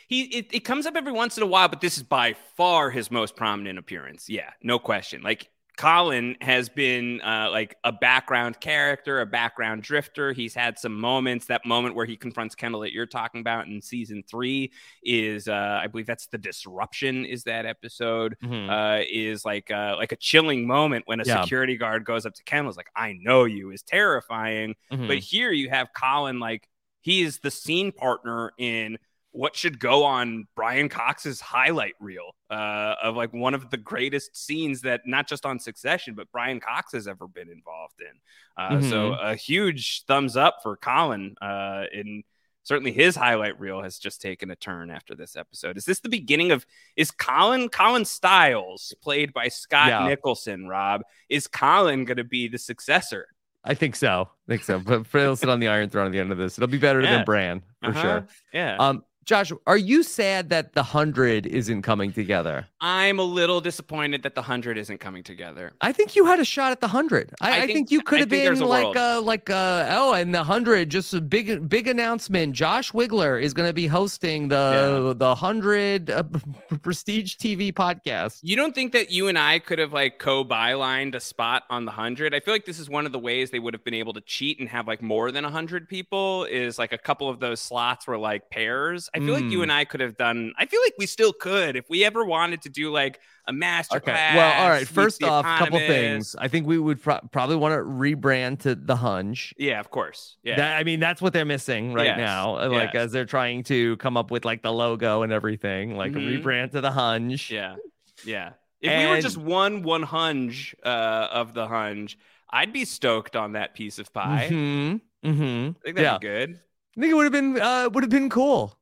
he 0.08 0.24
it, 0.24 0.46
it 0.52 0.60
comes 0.60 0.84
up 0.86 0.94
every 0.94 1.12
once 1.12 1.36
in 1.38 1.42
a 1.42 1.46
while, 1.46 1.68
but 1.68 1.80
this 1.80 1.96
is 1.96 2.02
by 2.02 2.34
far 2.56 2.90
his 2.90 3.10
most 3.10 3.34
prominent 3.34 3.78
appearance. 3.78 4.28
Yeah, 4.28 4.50
no 4.62 4.78
question. 4.78 5.22
Like 5.22 5.48
Colin 5.76 6.36
has 6.40 6.68
been 6.68 7.20
uh, 7.22 7.48
like 7.50 7.76
a 7.82 7.90
background 7.90 8.60
character, 8.60 9.20
a 9.20 9.26
background 9.26 9.82
drifter. 9.82 10.32
He's 10.32 10.54
had 10.54 10.78
some 10.78 10.94
moments. 10.98 11.46
That 11.46 11.66
moment 11.66 11.94
where 11.96 12.06
he 12.06 12.16
confronts 12.16 12.54
Kendall 12.54 12.80
that 12.82 12.92
you're 12.92 13.06
talking 13.06 13.40
about 13.40 13.66
in 13.66 13.82
season 13.82 14.22
three 14.28 14.70
is, 15.02 15.48
uh, 15.48 15.80
I 15.82 15.88
believe 15.88 16.06
that's 16.06 16.26
the 16.28 16.38
disruption. 16.38 17.24
Is 17.24 17.42
that 17.44 17.66
episode? 17.66 18.36
Uh, 18.42 19.00
is 19.10 19.44
like 19.44 19.70
uh, 19.70 19.96
like 19.96 20.12
a 20.12 20.16
chilling 20.16 20.66
moment 20.66 21.04
when 21.06 21.20
a 21.20 21.24
Yeah. 21.26 21.42
security 21.42 21.76
guard 21.76 22.04
goes 22.04 22.24
up 22.24 22.34
to 22.34 22.44
Kendall. 22.44 22.70
Is 22.70 22.76
like, 22.76 22.90
I 22.94 23.14
know 23.20 23.44
you. 23.44 23.70
Is 23.70 23.82
terrifying. 23.82 24.76
Mhm. 24.92 25.08
But 25.08 25.18
here 25.18 25.50
you 25.50 25.70
have 25.70 25.88
Colin, 25.92 26.38
like 26.38 26.68
he 27.00 27.22
is 27.22 27.38
the 27.40 27.50
scene 27.50 27.90
partner 27.92 28.52
in 28.58 28.98
what 29.34 29.56
should 29.56 29.80
go 29.80 30.04
on 30.04 30.46
Brian 30.54 30.88
Cox's 30.88 31.40
highlight 31.40 31.94
reel 31.98 32.36
uh, 32.50 32.94
of 33.02 33.16
like 33.16 33.32
one 33.32 33.52
of 33.52 33.68
the 33.68 33.76
greatest 33.76 34.36
scenes 34.36 34.82
that 34.82 35.00
not 35.06 35.26
just 35.28 35.44
on 35.44 35.58
Succession, 35.58 36.14
but 36.14 36.30
Brian 36.32 36.60
Cox 36.60 36.92
has 36.92 37.08
ever 37.08 37.26
been 37.26 37.48
involved 37.48 38.00
in. 38.00 38.14
Uh, 38.56 38.80
So 38.88 39.12
a 39.14 39.34
huge 39.34 40.04
thumbs 40.06 40.36
up 40.36 40.58
for 40.62 40.76
Colin. 40.76 41.34
Uh, 41.42 41.84
in 41.92 42.22
certainly 42.62 42.92
his 42.92 43.16
highlight 43.16 43.58
reel 43.58 43.82
has 43.82 43.98
just 43.98 44.22
taken 44.22 44.50
a 44.52 44.56
turn 44.56 44.88
after 44.90 45.16
this 45.16 45.34
episode. 45.36 45.76
Is 45.76 45.84
this 45.84 45.98
the 45.98 46.08
beginning 46.08 46.52
of? 46.52 46.64
Is 46.96 47.10
Colin 47.10 47.68
Colin 47.68 48.04
Stiles 48.04 48.94
played 49.02 49.32
by 49.34 49.48
Scott 49.48 49.88
Yeah. 49.88 50.06
Nicholson? 50.08 50.68
Rob 50.68 51.02
is 51.28 51.48
Colin 51.48 52.04
going 52.04 52.18
to 52.18 52.24
be 52.24 52.46
the 52.46 52.58
successor? 52.58 53.26
I 53.64 53.74
think 53.74 53.96
so. 53.96 54.28
I 54.46 54.52
think 54.52 54.62
so. 54.62 54.78
But 54.78 55.06
he'll 55.10 55.34
sit 55.42 55.48
on 55.48 55.58
the 55.58 55.68
Iron 55.68 55.90
Throne 55.90 56.06
at 56.06 56.12
the 56.12 56.20
end 56.20 56.30
of 56.30 56.38
this. 56.38 56.56
It'll 56.56 56.68
be 56.68 56.78
better 56.78 57.00
Yeah. 57.00 57.16
than 57.16 57.24
Bran 57.24 57.62
for 57.82 57.88
Uh-huh. 57.90 58.02
sure. 58.02 58.28
Yeah. 58.52 58.76
Um, 58.76 59.04
Josh, 59.24 59.52
are 59.66 59.76
you 59.76 60.02
sad 60.02 60.50
that 60.50 60.74
the 60.74 60.82
hundred 60.82 61.46
isn't 61.46 61.82
coming 61.82 62.12
together? 62.12 62.66
I'm 62.80 63.18
a 63.18 63.22
little 63.22 63.60
disappointed 63.60 64.22
that 64.24 64.34
the 64.34 64.42
hundred 64.42 64.76
isn't 64.76 64.98
coming 65.00 65.22
together. 65.22 65.72
I 65.80 65.92
think 65.92 66.14
you 66.14 66.26
had 66.26 66.40
a 66.40 66.44
shot 66.44 66.72
at 66.72 66.80
the 66.82 66.88
hundred. 66.88 67.32
I, 67.40 67.50
I 67.50 67.54
I, 67.54 67.60
think- 67.60 67.72
think, 67.72 67.90
you 67.90 68.02
could 68.02 68.20
have 68.20 68.28
been 68.28 68.60
a 68.60 68.66
like 68.66 68.84
world. 68.84 68.96
uh 68.98 69.22
like 69.22 69.48
a, 69.48 69.88
oh 69.90 70.12
and 70.12 70.34
the 70.34 70.44
hundred 70.44 70.90
just 70.90 71.14
a 71.14 71.20
big 71.22 71.68
big 71.68 71.88
announcement. 71.88 72.52
Josh 72.52 72.92
Wigler 72.92 73.40
is 73.42 73.54
going 73.54 73.68
to 73.68 73.72
be 73.72 73.86
hosting 73.86 74.48
the 74.48 75.14
the 75.16 75.34
hundred 75.34 76.10
uh, 76.10 76.22
prestige 76.82 77.36
TV 77.36 77.72
podcast. 77.72 78.40
You 78.42 78.56
don't 78.56 78.74
think 78.74 78.92
that 78.92 79.10
you 79.10 79.28
and 79.28 79.38
I 79.38 79.58
could 79.58 79.78
have 79.78 79.92
like 79.94 80.18
co-bylined 80.18 81.14
a 81.14 81.20
spot 81.20 81.62
on 81.70 81.86
the 81.86 81.92
hundred? 81.92 82.34
I 82.34 82.40
feel 82.40 82.52
like 82.52 82.66
this 82.66 82.78
is 82.78 82.90
one 82.90 83.06
of 83.06 83.12
the 83.12 83.18
ways 83.18 83.50
they 83.50 83.58
would 83.58 83.72
have 83.72 83.84
been 83.84 83.94
able 83.94 84.12
to 84.12 84.20
cheat 84.20 84.60
and 84.60 84.68
have 84.68 84.86
like 84.86 85.00
more 85.00 85.30
than 85.32 85.44
a 85.46 85.50
hundred 85.50 85.88
people. 85.88 86.44
Is 86.44 86.78
like 86.78 86.92
a 86.92 86.98
couple 86.98 87.30
of 87.30 87.40
those 87.40 87.60
slots 87.60 88.06
were 88.06 88.18
like 88.18 88.50
pairs. 88.50 89.08
I 89.14 89.20
feel 89.20 89.32
like 89.34 89.44
you 89.44 89.60
Mm. 89.60 89.62
and 89.64 89.72
I 89.72 89.84
could 89.84 90.00
have 90.00 90.16
done. 90.16 90.52
I 90.58 90.66
feel 90.66 90.80
like 90.84 90.94
we 90.98 91.06
still 91.06 91.32
could 91.32 91.76
if 91.76 91.88
we 91.88 92.04
ever 92.04 92.24
wanted 92.24 92.62
to 92.62 92.68
do 92.68 92.90
like 92.90 93.20
a 93.46 93.52
master 93.52 94.00
class. 94.00 94.34
Well, 94.36 94.62
all 94.62 94.68
right. 94.68 94.88
First 94.88 95.22
off, 95.22 95.44
couple 95.44 95.78
things. 95.78 96.34
I 96.38 96.48
think 96.48 96.66
we 96.66 96.78
would 96.78 97.00
pro- 97.00 97.20
probably 97.30 97.56
want 97.56 97.74
to 97.74 97.78
rebrand 97.78 98.60
to 98.60 98.74
the 98.74 98.96
Hunch. 98.96 99.54
Yeah, 99.56 99.78
of 99.80 99.90
course. 99.90 100.36
Yeah. 100.42 100.56
That, 100.56 100.78
I 100.78 100.84
mean, 100.84 100.98
that's 100.98 101.22
what 101.22 101.32
they're 101.32 101.44
missing 101.44 101.92
right 101.92 102.06
Yes, 102.06 102.18
now. 102.18 102.66
Like 102.68 102.94
yes. 102.94 103.04
as 103.04 103.12
they're 103.12 103.24
trying 103.26 103.62
to 103.64 103.96
come 103.98 104.16
up 104.16 104.30
with 104.30 104.44
like 104.44 104.62
the 104.62 104.72
logo 104.72 105.22
and 105.22 105.32
everything, 105.32 105.96
like 105.96 106.12
Mhm. 106.12 106.42
rebrand 106.42 106.72
to 106.72 106.80
the 106.80 106.90
Hunch. 106.90 107.50
Yeah. 107.50 107.76
Yeah. 108.24 108.52
If 108.80 108.98
we 108.98 109.06
were 109.06 109.20
just 109.20 109.36
one 109.38 109.82
one 109.82 110.02
hunge 110.02 110.74
uh, 110.84 111.28
of 111.30 111.54
the 111.54 111.66
hunge, 111.68 112.18
I'd 112.50 112.72
be 112.72 112.84
stoked 112.84 113.36
on 113.36 113.52
that 113.52 113.74
piece 113.74 113.98
of 113.98 114.12
pie. 114.12 114.48
hmm 114.48 114.96
hmm 115.22 115.30
I 115.30 115.80
think 115.84 115.96
that'd 115.96 115.98
Yeah. 116.02 116.18
be 116.18 116.26
good. 116.26 116.60
I 116.96 117.00
think 117.00 117.10
it 117.10 117.14
would 117.14 117.24
have 117.24 117.32
been 117.32 117.60
uh 117.60 117.88
would 117.92 118.04
have 118.04 118.10
been 118.10 118.28
cool. 118.30 118.78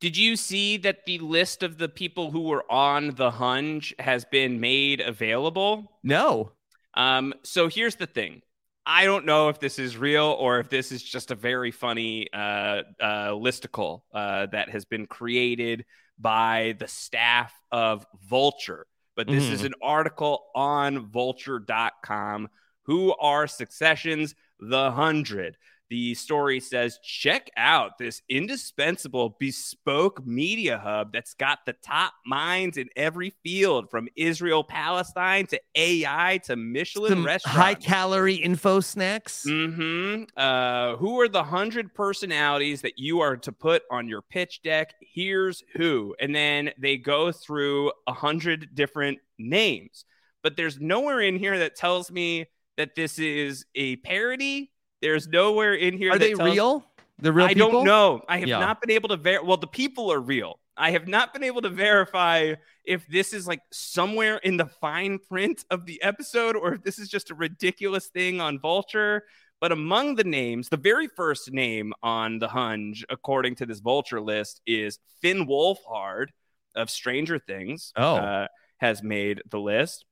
Did 0.00 0.16
you 0.16 0.36
see 0.36 0.76
that 0.78 1.06
the 1.06 1.18
list 1.18 1.62
of 1.62 1.78
the 1.78 1.88
people 1.88 2.30
who 2.30 2.42
were 2.42 2.70
on 2.70 3.14
the 3.14 3.30
hunch 3.30 3.94
has 3.98 4.24
been 4.24 4.60
made 4.60 5.00
available? 5.00 5.90
No. 6.02 6.52
Um, 6.94 7.32
so 7.42 7.68
here's 7.68 7.96
the 7.96 8.06
thing. 8.06 8.42
I 8.84 9.04
don't 9.04 9.24
know 9.26 9.48
if 9.48 9.58
this 9.58 9.78
is 9.78 9.96
real 9.96 10.36
or 10.38 10.60
if 10.60 10.68
this 10.68 10.92
is 10.92 11.02
just 11.02 11.30
a 11.30 11.34
very 11.34 11.72
funny 11.72 12.28
uh, 12.32 12.82
uh, 13.00 13.30
listicle 13.30 14.02
uh, 14.14 14.46
that 14.52 14.68
has 14.68 14.84
been 14.84 15.06
created 15.06 15.84
by 16.18 16.76
the 16.78 16.86
staff 16.86 17.52
of 17.72 18.06
Vulture. 18.28 18.86
But 19.16 19.28
this 19.28 19.44
is 19.44 19.64
an 19.64 19.72
article 19.82 20.44
on 20.54 21.10
vulture.com. 21.10 22.48
Who 22.82 23.14
are 23.14 23.46
successions? 23.46 24.34
The 24.60 24.90
hundred. 24.90 25.56
The 25.88 26.14
story 26.14 26.58
says, 26.58 26.98
check 27.04 27.48
out 27.56 27.96
this 27.96 28.20
indispensable 28.28 29.36
bespoke 29.38 30.26
media 30.26 30.78
hub 30.78 31.12
that's 31.12 31.34
got 31.34 31.60
the 31.64 31.74
top 31.74 32.12
minds 32.26 32.76
in 32.76 32.88
every 32.96 33.30
field 33.44 33.88
from 33.88 34.08
Israel, 34.16 34.64
Palestine 34.64 35.46
to 35.46 35.60
AI 35.76 36.40
to 36.44 36.56
Michelin 36.56 37.10
Some 37.12 37.24
restaurants. 37.24 37.56
high 37.56 37.74
calorie 37.74 38.34
info 38.34 38.80
snacks. 38.80 39.44
hmm 39.48 40.24
Uh, 40.36 40.96
who 40.96 41.20
are 41.20 41.28
the 41.28 41.44
hundred 41.44 41.94
personalities 41.94 42.82
that 42.82 42.98
you 42.98 43.20
are 43.20 43.36
to 43.36 43.52
put 43.52 43.82
on 43.90 44.08
your 44.08 44.22
pitch 44.22 44.62
deck? 44.62 44.94
Here's 45.00 45.62
who, 45.74 46.16
and 46.20 46.34
then 46.34 46.70
they 46.78 46.96
go 46.96 47.30
through 47.30 47.92
a 48.08 48.12
hundred 48.12 48.74
different 48.74 49.18
names. 49.38 50.04
But 50.42 50.56
there's 50.56 50.80
nowhere 50.80 51.20
in 51.20 51.36
here 51.38 51.58
that 51.60 51.76
tells 51.76 52.10
me 52.10 52.46
that 52.76 52.94
this 52.96 53.18
is 53.18 53.66
a 53.74 53.96
parody. 53.96 54.72
There's 55.06 55.28
nowhere 55.28 55.74
in 55.74 55.96
here. 55.96 56.10
Are 56.12 56.18
they 56.18 56.34
real? 56.34 56.84
The 57.20 57.32
real 57.32 57.46
I 57.46 57.54
people? 57.54 57.70
don't 57.70 57.84
know. 57.84 58.22
I 58.28 58.38
have 58.38 58.48
Yeah. 58.48 58.58
not 58.58 58.80
been 58.80 58.90
able 58.90 59.08
to 59.10 59.16
ver. 59.16 59.40
Well, 59.42 59.56
the 59.56 59.68
people 59.68 60.12
are 60.12 60.18
real. 60.20 60.58
I 60.76 60.90
have 60.90 61.06
not 61.06 61.32
been 61.32 61.44
able 61.44 61.62
to 61.62 61.68
verify 61.70 62.54
if 62.84 63.06
this 63.06 63.32
is 63.32 63.46
like 63.46 63.60
somewhere 63.70 64.38
in 64.38 64.56
the 64.56 64.66
fine 64.66 65.20
print 65.20 65.64
of 65.70 65.86
the 65.86 66.02
episode 66.02 66.56
or 66.56 66.74
if 66.74 66.82
this 66.82 66.98
is 66.98 67.08
just 67.08 67.30
a 67.30 67.36
ridiculous 67.36 68.08
thing 68.08 68.40
on 68.40 68.58
Vulture. 68.58 69.22
But 69.60 69.70
among 69.70 70.16
the 70.16 70.24
names, 70.24 70.68
the 70.68 70.76
very 70.76 71.06
first 71.06 71.52
name 71.52 71.92
on 72.02 72.40
the 72.40 72.48
Hunge, 72.48 73.04
according 73.08 73.54
to 73.56 73.66
this 73.66 73.78
Vulture 73.78 74.20
list, 74.20 74.60
is 74.66 74.98
Finn 75.22 75.46
Wolfhard 75.46 76.26
of 76.74 76.90
Stranger 76.90 77.38
Things. 77.38 77.92
Oh. 77.96 78.16
uh, 78.16 78.48
has 78.78 79.02
made 79.02 79.40
the 79.48 79.60
list. 79.60 80.04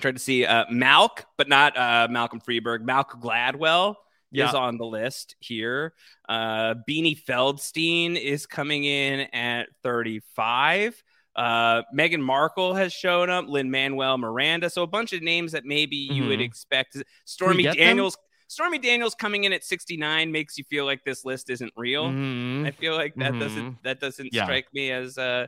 Tried 0.00 0.16
to 0.16 0.18
see 0.18 0.44
uh, 0.44 0.64
Malk, 0.72 1.24
but 1.38 1.48
not 1.48 1.76
uh, 1.78 2.08
Malcolm 2.10 2.40
Freeberg. 2.40 2.80
Malk 2.80 3.10
Gladwell 3.20 3.94
Yeah. 4.32 4.48
is 4.48 4.54
on 4.54 4.78
the 4.78 4.84
list 4.86 5.36
here. 5.40 5.92
Uh, 6.28 6.74
Beanie 6.88 7.22
Feldstein 7.22 8.16
is 8.20 8.46
coming 8.46 8.84
in 8.84 9.20
at 9.32 9.68
35. 9.82 11.02
Uh, 11.34 11.82
Meghan 11.96 12.20
Markle 12.20 12.74
has 12.74 12.92
shown 12.92 13.30
up, 13.30 13.46
Lin-Manuel 13.48 14.18
Miranda. 14.18 14.68
So 14.70 14.82
a 14.82 14.86
bunch 14.86 15.12
of 15.12 15.22
names 15.22 15.52
that 15.52 15.64
maybe 15.64 15.96
you 15.96 16.26
would 16.28 16.40
Mhm. 16.40 16.44
expect. 16.44 16.96
Stormy 17.24 17.62
get 17.62 17.76
them? 17.76 17.86
Daniels. 17.86 18.16
Stormy 18.48 18.78
Daniels 18.78 19.14
coming 19.14 19.44
in 19.44 19.52
at 19.54 19.64
69 19.64 20.30
makes 20.30 20.58
you 20.58 20.64
feel 20.64 20.84
like 20.84 21.04
this 21.04 21.24
list 21.24 21.48
isn't 21.48 21.72
real. 21.74 22.08
Mhm. 22.10 22.66
I 22.66 22.70
feel 22.72 22.94
like 22.94 23.14
that 23.14 23.32
Mhm. 23.32 23.40
doesn't 23.40 23.82
that 23.82 23.98
doesn't 24.00 24.28
Yeah. 24.34 24.44
strike 24.44 24.66
me 24.74 24.90
as 24.90 25.16
uh 25.16 25.46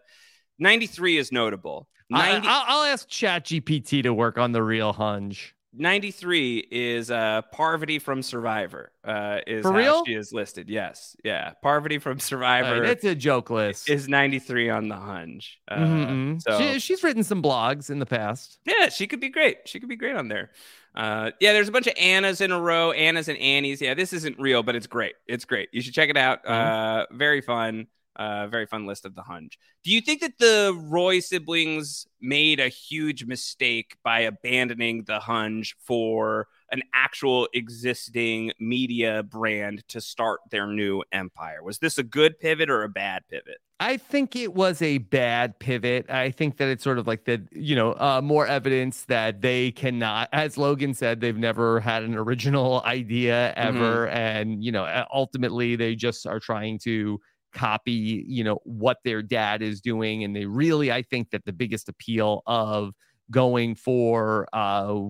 93 0.59 1.18
is 1.18 1.31
notable. 1.33 1.88
I, 2.12 2.33
90, 2.33 2.49
I'll, 2.49 2.64
I'll 2.66 2.85
ask 2.85 3.09
ChatGPT 3.09 4.03
to 4.05 4.14
work 4.14 4.38
on 4.38 4.53
the 4.53 4.62
real 4.62 4.92
hunch. 4.92 5.54
93 5.77 6.69
is 6.71 7.11
uh 7.11 7.43
Parvati 7.53 7.99
from 7.99 8.23
Survivor. 8.23 8.93
Uh 9.05 9.39
is 9.47 9.63
For 9.63 9.73
how 9.73 9.79
real? 9.79 10.05
she 10.05 10.15
is 10.15 10.33
listed. 10.33 10.69
Yes. 10.69 11.17
Yeah. 11.25 11.53
Parvati 11.63 11.99
from 11.99 12.19
Survivor 12.21 12.81
right, 12.81 12.87
that's 12.87 13.05
a 13.05 13.15
joke 13.15 13.51
list. 13.51 13.89
is 13.91 14.09
93 14.09 14.71
on 14.71 14.89
the 14.89 14.97
hunch. 14.97 15.59
Uh, 15.69 15.77
Mhm. 15.79 16.43
so 16.43 16.59
She- 16.59 16.79
she's 16.81 17.03
written 17.03 17.23
some 17.25 17.43
blogs 17.43 17.91
in 17.91 17.99
the 17.99 18.07
past. 18.07 18.59
yeah, 18.65 18.89
she 18.89 19.07
could 19.07 19.21
be 19.21 19.29
great. 19.29 19.59
She 19.67 19.81
could 19.81 19.89
be 19.89 19.97
great 19.97 20.17
on 20.17 20.29
there. 20.29 20.51
Uh, 20.95 21.33
yeah, 21.41 21.53
there's 21.53 21.69
a 21.69 21.73
bunch 21.73 21.89
of 21.89 21.95
Annas 21.99 22.41
in 22.41 22.53
a 22.53 22.61
row, 22.61 22.93
Annas 22.93 23.27
and 23.29 23.37
Annies. 23.39 23.81
Yeah, 23.83 23.95
this 23.95 24.13
isn't 24.13 24.39
real, 24.39 24.63
but 24.63 24.77
it's 24.77 24.87
great. 24.87 25.15
It's 25.27 25.45
great. 25.45 25.69
You 25.73 25.81
should 25.83 25.93
check 25.93 26.09
it 26.09 26.17
out. 26.17 26.47
Uh, 26.47 27.07
very 27.11 27.41
fun. 27.41 27.89
Uh, 28.16 28.46
very 28.46 28.66
fun 28.66 28.87
list 28.87 29.05
of 29.05 29.14
the 29.14 29.22
Hunch. 29.22 29.59
Do 29.83 29.90
you 29.90 30.00
think 30.00 30.20
that 30.20 30.38
the 30.38 30.79
Roy 30.88 31.20
siblings 31.20 32.07
made 32.20 32.61
a 32.61 32.68
huge 32.68 33.24
mistake 33.24 33.96
by 34.05 34.20
abandoning 34.20 35.05
the 35.05 35.18
Hunch 35.18 35.74
for 35.81 36.46
an 36.70 36.83
actual 36.94 37.48
existing 37.53 38.53
media 38.59 39.22
brand 39.22 39.87
to 39.88 40.00
start 40.00 40.40
their 40.50 40.66
new 40.66 41.03
empire? 41.12 41.62
Was 41.62 41.79
this 41.79 41.98
a 41.98 42.03
good 42.03 42.38
pivot 42.38 42.70
or 42.70 42.83
a 42.83 42.88
bad 42.88 43.22
pivot? 43.29 43.59
I 43.81 43.96
think 43.96 44.37
it 44.37 44.55
was 44.55 44.81
a 44.81 44.98
bad 44.98 45.59
pivot. 45.59 46.09
I 46.09 46.31
think 46.31 46.59
that 46.59 46.68
it's 46.68 46.85
sort 46.85 46.98
of 46.98 47.07
like 47.07 47.24
the, 47.24 47.42
you 47.50 47.74
know, 47.74 47.92
uh, 47.94 48.20
more 48.22 48.46
evidence 48.46 49.03
that 49.05 49.40
they 49.40 49.72
cannot, 49.72 50.29
as 50.33 50.57
Logan 50.57 50.94
said, 50.94 51.20
they've 51.20 51.37
never 51.37 51.81
had 51.81 52.05
an 52.05 52.14
original 52.14 52.83
idea 52.87 53.53
ever. 53.57 54.09
And, 54.09 54.62
you 54.64 54.70
know, 54.70 55.05
ultimately 55.12 55.74
they 55.74 55.96
just 55.96 56.27
are 56.27 56.40
trying 56.40 56.79
to 56.81 57.20
copy, 57.55 58.25
you 58.29 58.45
know, 58.45 58.61
what 58.64 58.99
their 59.05 59.23
dad 59.23 59.62
is 59.62 59.81
doing. 59.81 60.25
And 60.25 60.37
they 60.37 60.47
really, 60.47 60.93
I 60.93 61.03
think 61.03 61.31
that 61.31 61.45
the 61.47 61.53
biggest 61.53 61.88
appeal 61.88 62.43
of 62.47 62.95
going 63.31 63.75
for, 63.75 64.47
uh, 64.53 65.01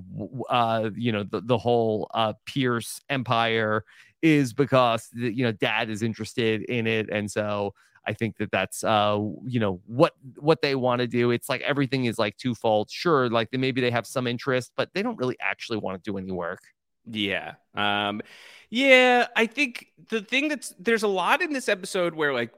uh, 0.49 0.91
you 0.95 1.11
know, 1.11 1.25
the, 1.25 1.41
the 1.41 1.59
whole 1.59 2.09
uh, 2.15 2.35
Pierce 2.47 3.01
empire 3.11 3.85
is 4.23 4.53
because, 4.53 5.09
the, 5.13 5.35
you 5.35 5.45
know, 5.45 5.53
dad 5.53 5.91
is 5.91 6.03
interested 6.03 6.63
in 6.63 6.87
it. 6.87 7.09
And 7.11 7.31
so, 7.31 7.75
I 8.07 8.13
think 8.13 8.37
that 8.37 8.51
that's 8.51 8.85
uh 8.85 9.19
you 9.47 9.61
know 9.61 9.81
what 9.87 10.13
what 10.37 10.61
they 10.61 10.75
want 10.75 11.01
to 11.01 11.07
do. 11.07 11.31
It's 11.31 11.49
like 11.49 11.63
everything 11.63 12.05
is 12.05 12.19
like 12.19 12.37
twofold. 12.37 12.91
Sure, 12.91 13.31
like 13.31 13.51
they, 13.51 13.59
maybe 13.59 13.81
they 13.81 13.91
have 13.91 14.07
some 14.07 14.27
interest, 14.27 14.73
but 14.77 14.91
they 14.93 15.03
don't 15.03 15.17
really 15.17 15.37
actually 15.41 15.79
want 15.79 16.03
to 16.03 16.11
do 16.11 16.19
any 16.19 16.31
work. 16.31 16.61
Yeah. 17.07 17.55
Um 17.75 18.21
yeah, 18.75 19.29
I 19.37 19.47
think 19.47 19.87
the 20.11 20.21
thing 20.21 20.49
that's 20.49 20.75
there's 20.81 21.05
a 21.05 21.09
lot 21.09 21.43
in 21.43 21.53
this 21.53 21.69
episode 21.69 22.13
where 22.13 22.33
like 22.35 22.53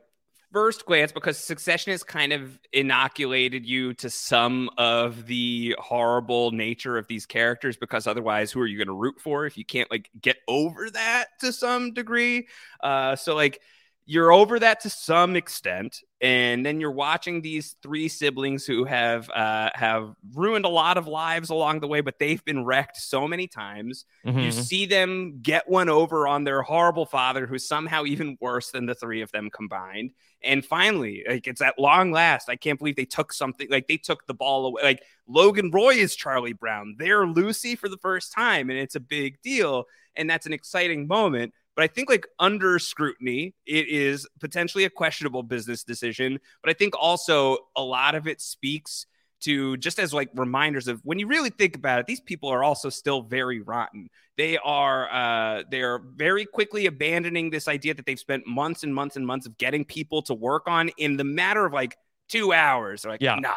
first 0.51 0.87
glance 0.87 1.13
because 1.13 1.37
succession 1.37 1.91
has 1.91 2.03
kind 2.03 2.33
of 2.33 2.59
inoculated 2.73 3.67
you 3.67 3.93
to 3.93 4.09
some 4.09 4.71
of 4.79 5.27
the 5.27 5.77
horrible 5.79 6.53
nature 6.53 6.97
of 6.97 7.07
these 7.07 7.27
characters 7.27 7.77
because 7.77 8.07
otherwise 8.07 8.51
who 8.51 8.61
are 8.61 8.67
you 8.67 8.79
going 8.79 8.87
to 8.87 8.95
root 8.95 9.17
for 9.21 9.45
if 9.45 9.59
you 9.59 9.65
can't 9.67 9.91
like 9.91 10.09
get 10.19 10.39
over 10.49 10.89
that 10.89 11.27
to 11.41 11.53
some 11.53 11.93
degree? 11.93 12.49
Uh 12.83 13.15
so 13.15 13.35
like 13.35 13.61
you're 14.09 14.33
over 14.33 14.59
that 14.61 14.81
to 14.81 14.89
some 14.89 15.35
extent 15.35 16.01
and 16.21 16.65
then 16.65 16.81
you're 16.81 16.93
watching 16.93 17.43
these 17.43 17.75
three 17.83 18.07
siblings 18.09 18.65
who 18.65 18.85
have 18.85 19.29
uh 19.31 19.69
have 19.75 20.15
ruined 20.33 20.65
a 20.65 20.69
lot 20.69 20.97
of 20.97 21.07
lives 21.09 21.51
along 21.51 21.81
the 21.81 21.89
way 21.89 22.01
but 22.01 22.19
they've 22.21 22.45
been 22.45 22.65
wrecked 22.65 22.97
so 22.97 23.27
many 23.27 23.47
times. 23.49 24.05
You 24.25 24.33
Mhm. 24.33 24.53
see 24.53 24.87
them 24.87 25.41
get 25.43 25.69
one 25.69 25.89
over 25.89 26.27
on 26.29 26.45
their 26.45 26.63
horrible 26.63 27.05
father 27.05 27.47
who's 27.47 27.67
somehow 27.67 28.05
even 28.05 28.39
worse 28.41 28.71
than 28.71 28.87
the 28.87 28.95
three 28.95 29.23
of 29.23 29.33
them 29.33 29.51
combined. 29.51 30.13
And 30.43 30.65
finally 30.65 31.25
like 31.29 31.47
it's 31.49 31.61
at 31.61 31.79
long 31.79 32.13
last 32.13 32.49
i 32.49 32.55
can't 32.57 32.79
believe 32.79 32.95
they 32.97 33.05
took 33.07 33.33
something 33.33 33.67
like 33.71 33.89
they 33.89 33.97
took 33.97 34.25
the 34.27 34.35
ball 34.35 34.67
away 34.67 34.83
like 34.85 35.03
logan 35.27 35.71
roy 35.73 35.95
is 35.95 36.15
charlie 36.15 36.53
brown. 36.53 36.95
They're 36.99 37.27
lucy 37.27 37.75
for 37.75 37.89
the 37.89 37.99
first 37.99 38.33
time 38.33 38.71
and 38.71 38.79
it's 38.79 38.95
a 38.95 39.01
big 39.01 39.43
deal 39.43 39.85
and 40.15 40.31
that's 40.31 40.47
an 40.47 40.53
exciting 40.53 41.09
moment 41.09 41.53
but 41.77 41.85
I 41.85 41.87
think 41.87 42.09
like 42.09 42.27
under 42.39 42.79
scrutiny, 42.79 43.55
it 43.67 43.89
is 43.89 44.27
potentially 44.41 44.85
a 44.85 44.91
questionable 44.91 45.43
business 45.43 45.85
decision. 45.85 46.41
But 46.63 46.71
I 46.71 46.73
think 46.73 46.95
also 46.99 47.59
a 47.77 47.83
lot 47.83 48.15
of 48.15 48.27
it 48.27 48.41
speaks 48.41 49.07
to 49.43 49.77
just 49.77 49.99
as 49.99 50.15
like 50.15 50.31
reminders 50.35 50.89
of 50.89 51.01
when 51.05 51.19
you 51.19 51.27
really 51.27 51.51
think 51.51 51.77
about 51.77 52.01
it, 52.01 52.07
these 52.07 52.21
people 52.21 52.49
are 52.49 52.65
also 52.65 52.89
still 52.89 53.21
very 53.23 53.61
rotten. 53.61 54.09
They 54.39 54.57
are 54.59 55.09
uh 55.13 55.63
they 55.71 55.83
are 55.83 55.99
very 55.99 56.47
quickly 56.47 56.87
abandoning 56.87 57.51
this 57.51 57.69
idea 57.69 57.95
that 57.95 58.07
they've 58.07 58.19
spent 58.19 58.47
months 58.47 58.83
and 58.83 58.95
months 58.95 59.17
and 59.17 59.27
months 59.27 59.47
of 59.47 59.59
getting 59.59 59.85
people 59.85 60.23
to 60.23 60.35
work 60.35 60.65
on 60.67 60.89
in 60.97 61.19
the 61.19 61.25
matter 61.25 61.67
of 61.67 61.73
like 61.75 61.97
two 62.29 62.53
hours. 62.55 63.03
They're 63.03 63.13
like, 63.13 63.21
Yeah. 63.21 63.37
nah, 63.37 63.53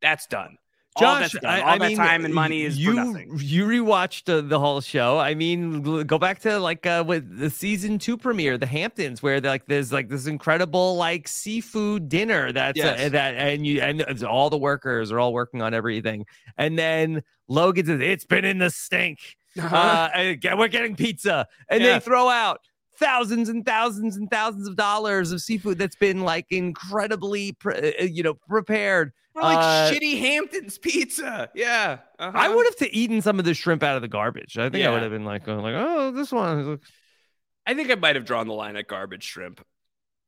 that's 0.00 0.26
done. 0.28 0.56
All 1.00 1.18
Josh, 1.20 1.32
done. 1.32 1.44
I, 1.44 1.60
All 1.60 1.68
I 1.68 1.78
that 1.78 1.88
mean, 1.88 1.96
time 1.96 2.24
and 2.24 2.34
money 2.34 2.62
is 2.62 2.78
you, 2.78 2.90
for 2.90 2.94
nothing. 3.04 3.30
You 3.40 3.66
rewatched 3.66 4.24
the, 4.24 4.42
the 4.42 4.58
whole 4.58 4.80
show. 4.80 5.18
I 5.18 5.34
mean, 5.34 6.04
go 6.04 6.18
back 6.18 6.40
to 6.40 6.58
like 6.58 6.84
uh, 6.86 7.04
with 7.06 7.38
the 7.38 7.50
season 7.50 7.98
two 7.98 8.16
premiere, 8.16 8.58
the 8.58 8.66
Hamptons, 8.66 9.22
where 9.22 9.40
like 9.40 9.66
there's 9.66 9.92
like 9.92 10.08
this 10.08 10.26
incredible 10.26 10.96
like 10.96 11.28
seafood 11.28 12.08
dinner 12.08 12.52
that's 12.52 12.80
uh, 12.80 13.08
that 13.10 13.34
and 13.36 13.66
you 13.66 13.80
and 13.80 14.00
it's 14.02 14.22
all 14.22 14.50
the 14.50 14.58
workers 14.58 15.10
are 15.12 15.18
all 15.18 15.32
working 15.32 15.62
on 15.62 15.74
everything, 15.74 16.26
and 16.56 16.78
then 16.78 17.22
Logan 17.48 17.86
says 17.86 18.00
it's 18.00 18.24
been 18.24 18.44
in 18.44 18.58
the 18.58 18.70
stink. 18.70 19.18
uh, 19.60 20.08
and 20.14 20.40
get- 20.40 20.56
we're 20.58 20.68
getting 20.68 20.94
pizza, 20.94 21.46
and 21.68 21.82
Yeah. 21.82 21.94
they 21.94 22.00
throw 22.04 22.28
out 22.28 22.60
thousands 22.96 23.48
and 23.48 23.64
thousands 23.64 24.16
and 24.16 24.30
thousands 24.30 24.68
of 24.68 24.76
dollars 24.76 25.32
of 25.32 25.40
seafood 25.40 25.78
that's 25.78 25.96
been 25.96 26.20
like 26.20 26.46
incredibly, 26.50 27.52
pre- 27.52 27.94
uh, 27.98 28.04
you 28.04 28.22
know, 28.22 28.34
prepared. 28.34 29.12
We're 29.38 29.42
like 29.48 29.58
Uh, 29.58 29.90
shitty 29.92 30.18
Hamptons 30.18 30.78
pizza. 30.78 31.50
Yeah. 31.54 31.98
uh-huh. 32.18 32.32
I 32.34 32.48
would 32.54 32.66
have 32.66 32.76
to 32.76 32.94
eaten 32.94 33.20
some 33.22 33.38
of 33.38 33.44
the 33.44 33.54
shrimp 33.54 33.82
out 33.82 33.96
of 33.96 34.02
the 34.02 34.08
garbage. 34.08 34.58
I 34.58 34.68
think 34.70 34.84
I 34.86 34.90
would 34.90 35.02
have 35.02 35.10
been 35.12 35.24
like, 35.24 35.44
going 35.44 35.60
like, 35.62 35.74
oh, 35.76 36.10
this 36.10 36.32
one. 36.32 36.62
looks- 36.66 36.90
I 37.66 37.74
think 37.74 37.90
I 37.90 37.94
might 37.96 38.16
have 38.16 38.24
drawn 38.24 38.46
the 38.48 38.54
line 38.54 38.76
at 38.76 38.86
garbage 38.88 39.24
shrimp. 39.24 39.64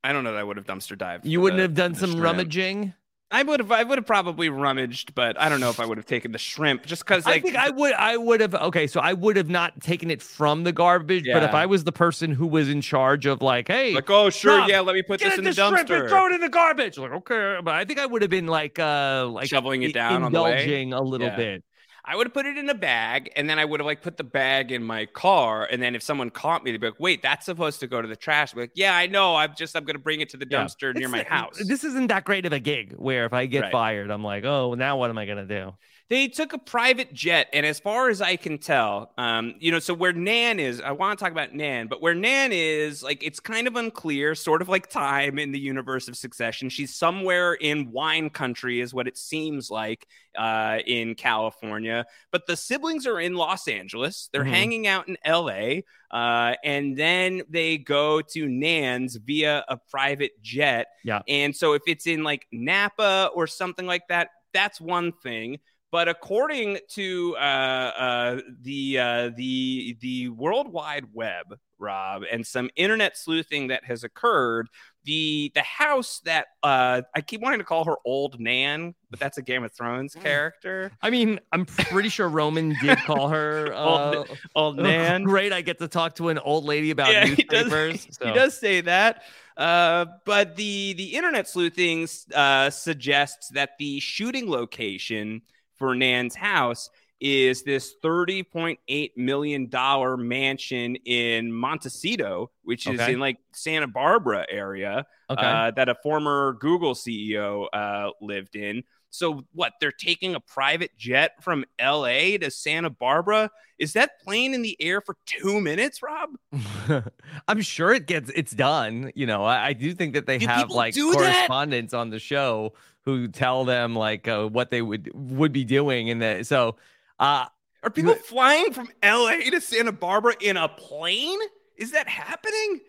I 0.05 0.12
don't 0.12 0.25
know 0.25 0.33
that 0.33 0.38
I 0.38 0.44
would 0.44 0.57
have 0.57 0.66
dumpster 0.66 0.96
dived. 0.96 1.27
You 1.27 1.40
wouldn't 1.40 1.59
the- 1.59 1.62
have 1.62 1.75
done 1.75 1.94
some 1.94 2.11
shrimp. 2.11 2.25
rummaging. 2.25 2.94
I 3.33 3.45
would 3.45 3.61
have. 3.61 3.71
I 3.71 3.85
would 3.85 3.97
have 3.97 4.07
probably 4.07 4.49
rummaged, 4.49 5.14
but 5.14 5.40
I 5.40 5.49
don't 5.49 5.61
know 5.61 5.71
if 5.71 5.79
I 5.79 5.87
would 5.87 5.99
have 5.99 6.07
taken 6.07 6.33
the 6.33 6.38
shrimp 6.38 6.85
just 6.85 7.05
because. 7.05 7.27
I 7.27 7.38
think 7.38 7.55
I 7.55 7.71
would. 7.71 7.93
I 7.93 8.16
would 8.16 8.40
have. 8.40 8.55
Okay, 8.55 8.88
so 8.88 8.99
I 8.99 9.12
would 9.12 9.37
have 9.37 9.49
not 9.49 9.81
taken 9.81 10.11
it 10.11 10.21
from 10.21 10.64
the 10.64 10.73
garbage. 10.73 11.27
But 11.33 11.45
if 11.45 11.55
I 11.55 11.66
was 11.66 11.85
the 11.85 11.93
person 11.93 12.33
who 12.33 12.47
was 12.47 12.69
in 12.69 12.81
charge 12.81 13.27
of, 13.27 13.40
like, 13.40 13.69
hey, 13.69 13.95
like, 13.95 14.11
oh 14.11 14.31
sure, 14.31 14.59
Rob, 14.59 14.69
yeah, 14.69 14.81
let 14.81 14.95
me 14.95 15.03
put 15.03 15.21
this 15.21 15.38
in 15.38 15.45
the, 15.45 15.53
shrimp 15.53 15.79
and 15.79 15.88
dumpster. 15.88 16.09
throw 16.09 16.27
it 16.27 16.33
in 16.33 16.40
the 16.40 16.49
garbage. 16.49 16.99
Like, 16.99 17.12
okay, 17.12 17.59
but 17.62 17.75
I 17.75 17.85
think 17.85 18.01
I 18.01 18.07
would 18.07 18.23
have 18.23 18.31
been 18.33 18.49
like, 18.49 18.81
uh, 18.81 19.29
like 19.31 19.49
Shoveling 19.49 19.83
it 19.85 19.95
down 19.95 20.25
on 20.25 20.33
the 20.33 20.43
way? 20.43 20.53
indulging 20.62 20.93
a 20.93 21.01
little 21.01 21.29
Yeah. 21.29 21.37
bit. 21.37 21.64
I 22.04 22.16
would 22.16 22.26
have 22.26 22.34
put 22.34 22.46
it 22.46 22.56
in 22.56 22.68
a 22.68 22.74
bag, 22.74 23.30
and 23.36 23.48
then 23.48 23.58
I 23.58 23.64
would 23.64 23.80
have 23.80 23.86
like 23.86 24.02
put 24.02 24.16
the 24.16 24.24
bag 24.24 24.72
in 24.72 24.82
my 24.82 25.06
car, 25.06 25.68
and 25.70 25.82
then 25.82 25.94
if 25.94 26.02
someone 26.02 26.30
caught 26.30 26.64
me, 26.64 26.70
they'd 26.72 26.80
be 26.80 26.86
like, 26.88 26.98
"Wait, 27.00 27.22
that's 27.22 27.46
supposed 27.46 27.80
to 27.80 27.86
go 27.86 28.00
to 28.00 28.08
the 28.08 28.16
trash." 28.16 28.54
Like, 28.54 28.70
"Yeah, 28.74 28.96
I 28.96 29.06
know. 29.06 29.36
I'm 29.36 29.54
just 29.56 29.76
I'm 29.76 29.84
gonna 29.84 29.98
bring 29.98 30.20
it 30.20 30.28
to 30.30 30.36
the 30.36 30.46
Yeah. 30.50 30.64
dumpster 30.64 30.94
near 30.94 31.08
It's- 31.08 31.10
my 31.10 31.22
house." 31.24 31.60
This 31.66 31.84
isn't 31.84 32.08
that 32.08 32.24
great 32.24 32.46
of 32.46 32.52
a 32.52 32.60
gig. 32.60 32.94
Where 32.96 33.26
if 33.26 33.32
I 33.32 33.46
get 33.46 33.62
Right. 33.64 33.72
fired, 33.72 34.10
I'm 34.10 34.24
like, 34.24 34.44
oh, 34.44 34.74
now 34.74 34.96
what 34.96 35.10
am 35.10 35.18
I 35.18 35.26
gonna 35.26 35.44
do? 35.46 35.74
They 36.11 36.27
took 36.27 36.53
a 36.53 36.59
private 36.59 37.14
jet, 37.14 37.49
and 37.53 37.64
as 37.64 37.79
far 37.79 38.09
as 38.09 38.20
I 38.20 38.35
can 38.35 38.59
tell, 38.59 39.12
um, 39.16 39.55
you 39.61 39.70
know, 39.70 39.79
so 39.79 39.94
where 39.94 40.12
Nan 40.12 40.59
is, 40.59 40.81
I 40.81 40.90
want 40.90 41.16
to 41.16 41.23
talk 41.25 41.31
about 41.31 41.55
Nan, 41.55 41.87
but 41.87 42.03
where 42.03 42.16
Nan 42.16 42.51
is, 42.53 43.01
like, 43.01 43.23
it's 43.23 43.38
kind 43.38 43.68
of 43.68 43.77
unclear, 43.77 44.35
sort 44.35 44.61
of 44.61 44.68
like 44.68 44.90
time 44.90 45.38
in 45.38 45.53
the 45.53 45.61
universe 45.61 46.09
of 46.09 46.16
Succession. 46.16 46.68
She's 46.68 46.92
somewhere 46.92 47.55
in 47.55 47.92
wine 47.92 48.29
country, 48.29 48.81
is 48.81 48.92
what 48.92 49.07
it 49.07 49.16
seems 49.16 49.70
like 49.70 50.09
uh, 50.37 50.79
in 50.85 51.14
California. 51.14 52.05
But 52.33 52.49
the 52.49 52.57
siblings 52.57 53.07
are 53.07 53.20
in 53.20 53.35
Los 53.35 53.68
Angeles. 53.68 54.31
They're 54.33 54.44
Mhm. 54.44 54.51
hanging 54.51 54.87
out 54.88 55.07
in 55.07 55.16
L.A. 55.25 55.85
Uh, 56.11 56.55
and 56.64 56.96
then 56.96 57.42
they 57.49 57.79
go 57.79 58.20
to 58.20 58.49
Nan's 58.49 59.14
via 59.14 59.64
a 59.68 59.77
private 59.77 60.42
jet. 60.42 60.88
Yeah. 61.05 61.23
And 61.29 61.55
so 61.55 61.75
if 61.75 61.83
it's 61.87 62.09
in 62.09 62.25
like 62.25 62.46
Napa 62.51 63.31
or 63.33 63.46
something 63.46 63.87
like 63.87 64.09
that, 64.09 64.31
that's 64.53 64.81
one 64.81 65.12
thing. 65.12 65.61
But 65.92 66.09
according 66.09 66.79
to 66.90 67.37
uh, 67.37 67.40
uh, 67.40 68.40
the 68.62 68.98
uh, 68.98 69.31
the 69.37 69.96
the 70.00 70.29
World 70.29 70.68
Wide 70.72 71.07
Web, 71.12 71.59
Rob, 71.79 72.22
and 72.31 72.46
some 72.46 72.70
internet 72.76 73.16
sleuthing 73.16 73.68
that 73.68 73.85
has 73.85 74.05
occurred, 74.05 74.68
the 75.05 75.50
the 75.55 75.62
house 75.62 76.20
that 76.26 76.46
uh, 76.62 77.03
I 77.14 77.20
keep 77.22 77.40
wanting 77.40 77.59
to 77.59 77.64
call 77.64 77.85
her 77.87 77.96
Old 78.05 78.38
Nan, 78.38 78.94
but 79.11 79.18
that's 79.18 79.37
a 79.38 79.42
Game 79.42 79.64
of 79.64 79.72
Thrones 79.72 80.14
character. 80.14 80.92
I 81.03 81.11
mean, 81.11 81.40
I'm 81.50 81.66
pretty 81.66 82.09
sure 82.09 82.29
Roman 82.29 82.76
did 82.81 82.98
call 82.98 83.29
her 83.29 83.72
Old- 83.74 84.29
uh, 84.31 84.35
Old 84.55 84.79
oh, 84.79 84.83
Nan. 84.83 85.24
Great, 85.24 85.53
I 85.53 85.61
get 85.62 85.79
to 85.81 85.88
talk 85.88 86.14
to 86.16 86.29
an 86.29 86.38
old 86.38 86.64
lady 86.64 86.92
about 86.92 87.11
Yeah, 87.12 87.26
he 87.26 87.42
does- 87.42 87.64
newspapers. 87.64 88.18
He 88.22 88.33
does 88.33 88.57
say 88.57 88.83
that. 88.83 89.22
Uh, 89.57 90.07
but 90.24 90.57
the 90.57 90.92
the 90.94 91.14
internet 91.16 91.48
sleuthing 91.48 92.07
uh, 92.33 92.70
suggests 92.70 93.48
that 93.50 93.70
the 93.79 93.98
shooting 94.00 94.48
location 94.48 95.42
for 95.81 95.97
Nan's 95.97 96.37
house 96.37 96.88
is 97.21 97.64
this 97.64 97.95
thirty 98.03 98.43
point 98.45 98.79
eight 98.88 99.16
million 99.19 99.69
dollar 99.69 100.16
mansion 100.16 100.95
in 101.05 101.53
Montecito, 101.53 102.51
which 102.62 102.87
is 102.87 103.01
Okay. 103.01 103.12
in 103.14 103.19
like 103.21 103.38
Santa 103.53 103.88
Barbara 103.88 104.47
area 104.49 105.05
Okay. 105.29 105.43
uh, 105.45 105.71
that 105.73 105.88
a 105.88 105.97
former 106.03 106.57
Google 106.61 106.95
CEO 106.95 107.66
uh, 107.73 108.11
lived 108.23 108.55
in. 108.57 108.85
So 109.12 109.45
what? 109.53 109.73
They're 109.81 109.90
taking 109.90 110.37
a 110.37 110.40
private 110.40 110.97
jet 110.97 111.33
from 111.43 111.64
L.A. 111.81 112.38
to 112.38 112.51
Santa 112.51 112.90
Barbara. 112.90 113.51
Is 113.79 113.95
that 113.95 114.21
plane 114.23 114.55
in 114.55 114.62
the 114.62 114.77
air 114.81 115.01
for 115.01 115.16
two 115.27 115.61
minutes, 115.61 116.01
Rob? 116.03 116.31
I'm 117.49 117.61
sure 117.61 117.93
it 117.93 118.07
gets 118.07 118.31
it's 118.35 118.53
done. 118.53 119.11
You 119.14 119.27
know, 119.27 119.45
I, 119.45 119.69
I 119.69 119.73
do 119.73 119.93
think 119.95 120.14
that 120.14 120.27
they 120.27 120.38
Do 120.38 120.47
have 120.47 120.71
like 120.71 120.95
do 120.95 121.12
that? 121.12 121.49
on 121.51 122.11
the 122.11 122.19
show 122.19 122.73
who 123.16 123.29
tell 123.29 123.64
them 123.64 123.94
like 123.94 124.29
uh, 124.29 124.46
what 124.46 124.70
they 124.70 124.83
would 124.83 125.11
would 125.14 125.53
be 125.53 125.64
doing, 125.64 126.11
and 126.11 126.23
that 126.23 126.46
so. 126.46 126.77
Uh, 127.18 127.46
Are 127.83 127.90
people 127.90 128.14
flying 128.14 128.73
from 128.73 128.88
LA 129.05 129.51
to 129.51 129.61
Santa 129.61 129.92
Barbara 129.92 130.35
in 130.40 130.57
a 130.57 130.68
plane? 130.68 131.38
Is 131.77 131.92
that 131.92 132.09
happening? 132.09 132.81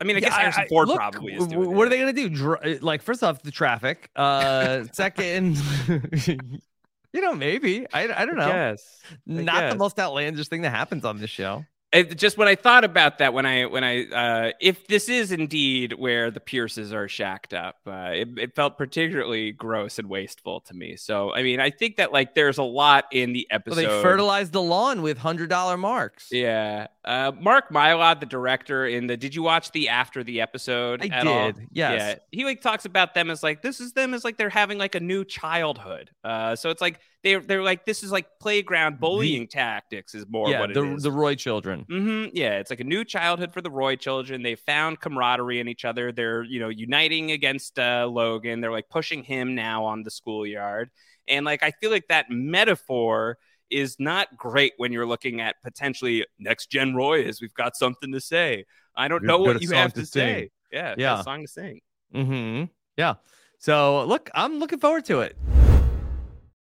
I 0.00 0.04
mean, 0.04 0.16
I 0.16 0.20
guess 0.20 0.32
Harrison 0.34 0.64
I- 0.64 0.68
Ford 0.68 0.88
look, 0.88 0.96
probably 0.96 1.34
is 1.34 1.46
doing 1.46 1.74
What 1.74 1.86
are 1.86 1.90
they 1.90 1.98
going 1.98 2.14
to 2.14 2.28
do? 2.28 2.34
Dr- 2.34 2.82
like, 2.82 3.02
first 3.02 3.22
off, 3.22 3.42
the 3.42 3.50
traffic. 3.50 4.08
Uh, 4.16 4.84
second, 4.92 5.58
you 6.26 7.20
know, 7.20 7.34
maybe 7.34 7.86
I, 7.92 8.08
I 8.10 8.24
don't 8.24 8.36
know. 8.36 8.48
Yes. 8.48 9.02
Not 9.26 9.60
guess. 9.60 9.72
the 9.72 9.78
most 9.78 9.98
outlandish 9.98 10.48
thing 10.48 10.62
that 10.62 10.70
happens 10.70 11.04
on 11.04 11.18
this 11.18 11.30
show. 11.30 11.64
It, 11.92 12.16
just 12.16 12.38
when 12.38 12.46
I 12.46 12.54
thought 12.54 12.84
about 12.84 13.18
that, 13.18 13.34
when 13.34 13.46
I 13.46 13.66
when 13.66 13.82
I 13.82 14.06
uh, 14.06 14.52
if 14.60 14.86
this 14.86 15.08
is 15.08 15.32
indeed 15.32 15.92
where 15.94 16.30
the 16.30 16.38
Pierces 16.38 16.92
are 16.92 17.08
shacked 17.08 17.52
up, 17.52 17.78
uh, 17.84 18.10
it, 18.12 18.28
it 18.38 18.54
felt 18.54 18.78
particularly 18.78 19.50
gross 19.50 19.98
and 19.98 20.08
wasteful 20.08 20.60
to 20.62 20.74
me. 20.74 20.94
So 20.94 21.34
I 21.34 21.42
mean, 21.42 21.58
I 21.58 21.70
think 21.70 21.96
that 21.96 22.12
like 22.12 22.36
there's 22.36 22.58
a 22.58 22.62
lot 22.62 23.06
in 23.10 23.32
the 23.32 23.44
Well, 23.50 23.56
episode. 23.56 23.74
they 23.74 24.02
fertilized 24.02 24.52
the 24.52 24.62
lawn 24.62 25.02
with 25.02 25.18
hundred 25.18 25.50
dollar 25.50 25.76
marks. 25.76 26.28
Yeah, 26.30 26.86
uh, 27.04 27.32
Mark 27.40 27.70
Mylod, 27.70 28.20
the 28.20 28.26
director 28.26 28.86
in 28.86 29.06
the. 29.06 29.16
Did 29.16 29.34
you 29.34 29.42
watch 29.42 29.72
the 29.72 29.88
after 29.88 30.22
the 30.22 30.42
episode? 30.42 31.00
I 31.00 31.06
at 31.06 31.26
all? 31.26 31.52
did, 31.52 31.68
yes. 31.72 31.98
Yeah, 31.98 32.14
he 32.30 32.44
like 32.44 32.60
talks 32.60 32.84
about 32.84 33.14
them 33.14 33.30
as 33.30 33.42
like 33.42 33.62
this 33.62 33.80
is 33.80 33.92
them 33.94 34.12
as 34.12 34.22
like 34.22 34.36
they're 34.36 34.50
having 34.50 34.76
like 34.76 34.94
a 34.94 35.00
new 35.00 35.24
childhood. 35.24 36.10
Uh, 36.22 36.54
so 36.56 36.68
it's 36.68 36.82
like 36.82 37.00
they're 37.22 37.40
they're 37.40 37.62
like 37.62 37.86
this 37.86 38.02
is 38.02 38.12
like 38.12 38.26
playground 38.38 39.00
bullying 39.00 39.48
tactics 39.48 40.14
is 40.14 40.26
more 40.28 40.50
yeah, 40.50 40.60
what 40.60 40.70
it 40.70 40.74
the 40.74 40.94
is. 40.96 41.02
the 41.02 41.10
Roy 41.10 41.34
children. 41.36 41.86
hmm 41.88 42.26
Yeah, 42.34 42.58
it's 42.58 42.68
like 42.70 42.80
a 42.80 42.84
new 42.84 43.04
childhood 43.04 43.54
for 43.54 43.62
the 43.62 43.70
Roy 43.70 43.96
children. 43.96 44.42
They 44.42 44.54
found 44.54 45.00
camaraderie 45.00 45.58
in 45.60 45.68
each 45.68 45.86
other. 45.86 46.12
They're 46.12 46.42
you 46.42 46.60
know 46.60 46.68
uniting 46.68 47.30
against 47.30 47.78
uh, 47.78 48.08
Logan. 48.10 48.60
They're 48.60 48.70
like 48.70 48.90
pushing 48.90 49.22
him 49.22 49.54
now 49.54 49.86
on 49.86 50.02
the 50.02 50.10
schoolyard, 50.10 50.90
and 51.26 51.46
like 51.46 51.62
I 51.62 51.70
feel 51.70 51.90
like 51.90 52.08
that 52.08 52.26
metaphor 52.28 53.38
is 53.70 53.96
not 53.98 54.36
great 54.36 54.72
when 54.76 54.92
you're 54.92 55.06
looking 55.06 55.40
at 55.40 55.56
potentially 55.62 56.26
next 56.38 56.70
gen 56.70 56.94
Roy 56.94 57.22
is. 57.22 57.40
We've 57.40 57.54
got 57.54 57.76
something 57.76 58.12
to 58.12 58.20
say. 58.20 58.64
I 58.96 59.08
don't 59.08 59.22
We've 59.22 59.28
know 59.28 59.38
what 59.38 59.62
you 59.62 59.70
have 59.70 59.94
to 59.94 60.00
to, 60.00 60.06
say. 60.06 60.50
Yeah, 60.72 60.94
Yeah. 60.98 61.20
a 61.20 61.22
song 61.22 61.42
to 61.42 61.48
sing. 61.48 61.80
Mm-hmm. 62.14 62.64
Yeah. 62.96 63.14
So 63.58 64.04
look, 64.04 64.30
I'm 64.34 64.58
looking 64.58 64.78
forward 64.78 65.04
to 65.06 65.20
it. 65.20 65.36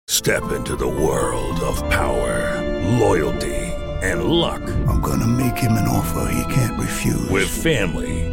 Step 0.08 0.52
into 0.52 0.76
the 0.76 0.88
world 0.88 1.60
of 1.62 1.78
power, 1.90 2.62
loyalty, 3.00 3.56
and 4.02 4.26
luck. 4.26 4.62
I'm 4.88 5.02
gonna 5.02 5.28
make 5.28 5.58
him 5.58 5.74
an 5.74 5.88
offer 5.88 6.30
he 6.32 6.54
can't 6.54 6.80
refuse. 6.80 7.30
With 7.30 7.48
family, 7.48 8.33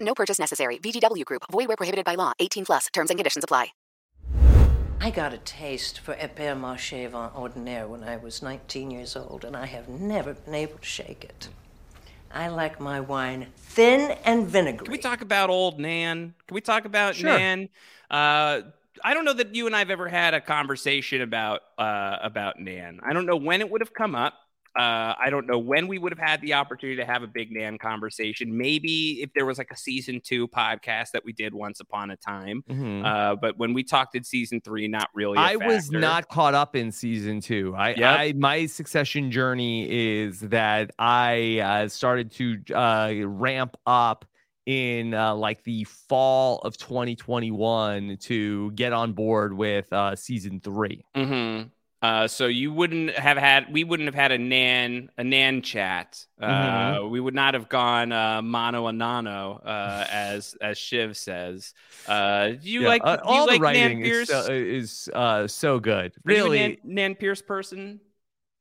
No 0.00 0.14
purchase 0.14 0.38
necessary. 0.38 0.78
VGW 0.78 1.24
Group. 1.24 1.42
Void 1.52 1.68
where 1.68 1.76
prohibited 1.76 2.04
by 2.04 2.14
law. 2.14 2.32
18 2.40 2.64
plus. 2.64 2.86
Terms 2.92 3.10
and 3.10 3.18
conditions 3.18 3.44
apply. 3.44 3.68
I 5.00 5.10
got 5.10 5.34
a 5.34 5.38
taste 5.38 6.00
for 6.00 6.14
Epère 6.14 6.58
Marché 6.58 7.06
Vin 7.10 7.30
Ordinaire 7.36 7.86
when 7.86 8.02
I 8.02 8.16
was 8.16 8.42
19 8.42 8.90
years 8.90 9.16
old, 9.16 9.44
and 9.44 9.54
I 9.54 9.66
have 9.66 9.86
never 9.86 10.32
been 10.32 10.54
able 10.54 10.78
to 10.78 10.84
shake 10.84 11.24
it. 11.24 11.48
I 12.32 12.48
like 12.48 12.80
my 12.80 13.00
wine 13.00 13.48
thin 13.56 14.16
and 14.24 14.46
vinegary. 14.46 14.84
Can 14.86 14.92
we 14.92 14.98
talk 14.98 15.20
about 15.20 15.50
old 15.50 15.78
Nan? 15.78 16.34
Can 16.48 16.54
we 16.54 16.62
talk 16.62 16.86
about 16.86 17.16
Sure. 17.16 17.28
Nan? 17.28 17.68
Uh, 18.10 18.62
I 19.04 19.12
don't 19.12 19.24
know 19.26 19.34
that 19.34 19.54
you 19.54 19.66
and 19.66 19.76
I've 19.76 19.90
ever 19.90 20.08
had 20.08 20.32
a 20.32 20.40
conversation 20.40 21.20
about 21.20 21.60
uh, 21.76 22.16
about 22.22 22.58
Nan. 22.58 23.00
I 23.04 23.12
don't 23.12 23.26
know 23.26 23.36
when 23.36 23.60
it 23.60 23.70
would 23.70 23.82
have 23.82 23.92
come 23.92 24.14
up. 24.14 24.34
Uh, 24.76 25.14
I 25.18 25.30
don't 25.30 25.46
know 25.46 25.58
when 25.58 25.86
we 25.86 25.98
would 25.98 26.12
have 26.12 26.18
had 26.18 26.40
the 26.40 26.54
opportunity 26.54 26.96
to 26.96 27.04
have 27.04 27.22
a 27.22 27.28
big 27.28 27.52
Nan 27.52 27.78
conversation. 27.78 28.56
Maybe 28.56 29.22
if 29.22 29.32
there 29.32 29.46
was 29.46 29.58
like 29.58 29.70
a 29.70 29.76
season 29.76 30.20
two 30.22 30.48
podcast 30.48 31.12
that 31.12 31.24
we 31.24 31.32
did 31.32 31.54
once 31.54 31.80
upon 31.80 32.10
a 32.10 32.16
time. 32.16 32.64
Mhm. 32.68 33.04
Uh, 33.04 33.36
but 33.36 33.56
when 33.56 33.72
we 33.72 33.84
talked 33.84 34.16
in 34.16 34.24
season 34.24 34.60
three, 34.60 34.88
not 34.88 35.10
really. 35.14 35.38
I 35.38 35.52
I 35.52 35.56
was 35.56 35.90
not 35.90 36.28
caught 36.28 36.54
up 36.54 36.74
in 36.74 36.90
season 36.90 37.40
two. 37.40 37.74
I, 37.76 37.90
Yep. 37.90 38.18
I 38.18 38.32
my 38.36 38.66
succession 38.66 39.30
journey 39.30 39.88
is 39.88 40.40
that 40.40 40.90
I 40.98 41.60
uh, 41.60 41.88
started 41.88 42.32
to 42.32 42.74
uh, 42.74 43.12
ramp 43.26 43.76
up 43.86 44.24
in 44.66 45.12
uh, 45.14 45.34
like 45.34 45.62
the 45.64 45.84
fall 45.84 46.58
of 46.60 46.76
2021 46.78 48.16
to 48.18 48.70
get 48.72 48.92
on 48.92 49.12
board 49.12 49.52
with 49.54 49.92
uh, 49.92 50.16
season 50.16 50.60
three. 50.60 51.04
Mm-hmm. 51.14 51.68
Uh, 52.04 52.28
so 52.28 52.46
you 52.46 52.70
wouldn't 52.70 53.10
have 53.16 53.38
had, 53.38 53.72
we 53.72 53.82
wouldn't 53.82 54.06
have 54.06 54.14
had 54.14 54.30
a 54.30 54.36
nan, 54.36 55.10
a 55.16 55.24
nan 55.24 55.62
chat. 55.62 56.26
Uh, 56.38 56.46
Mhm. 56.50 57.10
We 57.10 57.18
would 57.18 57.32
not 57.34 57.54
have 57.54 57.70
gone 57.70 58.12
uh, 58.12 58.42
mano 58.42 58.86
a 58.88 58.92
nano, 58.92 59.54
uh, 59.64 60.06
as 60.10 60.54
as 60.60 60.76
Shiv 60.76 61.16
says. 61.16 61.72
Uh, 62.06 62.50
you 62.60 62.82
Yeah, 62.82 62.88
like 62.88 63.02
uh, 63.04 63.16
you 63.24 63.24
all 63.24 63.46
like 63.46 63.60
the 63.62 63.72
Nan 63.72 63.90
writing 63.90 64.00
Pierce? 64.02 64.28
is 64.28 64.44
so, 64.46 64.52
is 64.52 65.10
uh, 65.14 65.46
so 65.46 65.80
good. 65.80 66.12
Are 66.26 66.32
you 66.32 66.38
a 66.38 66.42
Really, 66.44 66.58
Nan, 66.58 66.76
Nan 66.84 67.14
Pierce 67.14 67.40
person? 67.40 68.00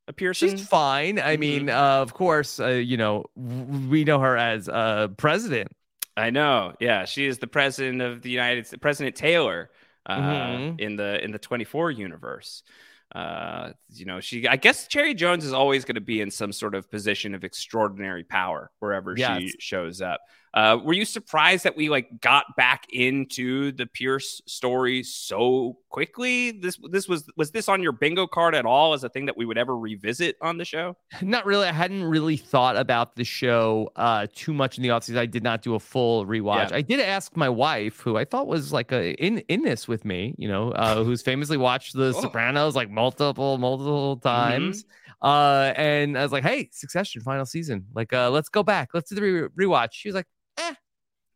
A 0.08 0.14
Pearson? 0.14 0.50
she's 0.50 0.68
fine. 0.68 1.20
I 1.20 1.36
Mhm. 1.36 1.40
mean, 1.40 1.70
uh, 1.70 2.02
of 2.02 2.14
course, 2.14 2.60
uh, 2.60 2.68
you 2.68 2.98
know, 2.98 3.26
we 3.36 4.04
know 4.04 4.20
her 4.20 4.38
as 4.38 4.70
uh, 4.70 5.10
president. 5.18 5.72
I 6.16 6.30
know. 6.30 6.74
Yeah, 6.80 7.06
she 7.06 7.26
is 7.26 7.40
the 7.40 7.48
president 7.48 8.02
of 8.02 8.22
the 8.22 8.30
United 8.30 8.68
States, 8.68 8.80
President 8.82 9.16
Taylor, 9.16 9.70
uh, 10.06 10.16
Mhm. 10.20 10.80
in 10.80 10.96
the 10.96 11.24
in 11.24 11.32
the 11.32 11.40
24 11.40 11.92
universe. 11.92 12.64
Uh, 13.14 13.74
you 13.90 14.06
know, 14.06 14.20
she. 14.20 14.48
I 14.48 14.56
guess 14.56 14.88
Cherry 14.88 15.14
Jones 15.14 15.46
is 15.46 15.54
always 15.54 15.86
going 15.86 15.96
to 15.96 16.02
be 16.02 16.22
in 16.22 16.32
some 16.32 16.52
sort 16.52 16.74
of 16.74 16.90
position 16.90 17.36
of 17.36 17.44
extraordinary 17.44 18.24
power 18.24 18.72
wherever 18.80 19.16
she 19.16 19.54
shows 19.60 20.02
up. 20.02 20.22
Uh, 20.54 20.78
were 20.84 20.94
you 20.94 21.04
surprised 21.04 21.64
that 21.64 21.76
we 21.76 21.90
like 21.90 22.22
got 22.22 22.46
back 22.56 22.86
into 22.92 23.72
the 23.72 23.88
Pierce 23.88 24.40
story 24.46 25.02
so 25.02 25.78
quickly? 25.90 26.52
This 26.52 26.78
this 26.92 27.08
was 27.08 27.26
was 27.36 27.50
this 27.52 27.68
on 27.68 27.82
your 27.82 27.92
bingo 27.92 28.28
card 28.28 28.54
at 28.54 28.64
all 28.66 28.94
as 28.94 29.04
a 29.04 29.10
thing 29.10 29.26
that 29.26 29.36
we 29.36 29.46
would 29.46 29.58
ever 29.58 29.76
revisit 29.76 30.36
on 30.42 30.58
the 30.60 30.66
show? 30.66 30.96
Not 31.24 31.46
really. 31.48 31.68
I 31.68 31.72
hadn't 31.72 32.04
really 32.04 32.38
thought 32.38 32.78
about 32.78 33.16
the 33.16 33.24
show 33.24 33.90
uh, 33.96 34.28
too 34.36 34.54
much 34.54 34.78
in 34.78 34.84
the 34.84 34.90
offseason. 34.90 35.18
I 35.18 35.26
did 35.26 35.42
not 35.44 35.64
do 35.64 35.74
a 35.74 35.80
full 35.80 36.26
rewatch. 36.28 36.70
Yeah. 36.70 36.78
I 36.78 36.82
did 36.82 37.00
ask 37.00 37.36
my 37.36 37.50
wife, 37.50 38.00
who 38.02 38.18
I 38.18 38.26
thought 38.26 38.46
was 38.46 38.72
like 38.72 38.92
a 38.92 39.14
in 39.16 39.40
in 39.50 39.64
this 39.64 39.88
with 39.88 40.06
me, 40.06 40.36
you 40.38 40.48
know, 40.48 40.70
uh, 40.74 41.04
who's 41.04 41.22
famously 41.24 41.58
watched 41.58 41.94
The 41.94 42.14
Oh. 42.16 42.22
Sopranos 42.22 42.76
like 42.76 42.92
multiple 42.92 43.58
multiple 43.58 44.18
Mm-hmm. 44.18 44.28
times. 44.28 44.86
Uh, 45.22 45.72
and 45.78 46.18
I 46.18 46.22
was 46.24 46.32
like, 46.34 46.44
"Hey, 46.44 46.70
Succession 46.74 47.22
final 47.22 47.46
season. 47.46 47.86
Like, 47.96 48.12
uh, 48.14 48.30
let's 48.30 48.50
go 48.50 48.62
back. 48.62 48.90
Let's 48.94 49.10
do 49.10 49.16
the 49.16 49.22
re- 49.22 49.66
rewatch." 49.68 49.90
She 49.94 50.10
was 50.10 50.16
like, 50.16 50.28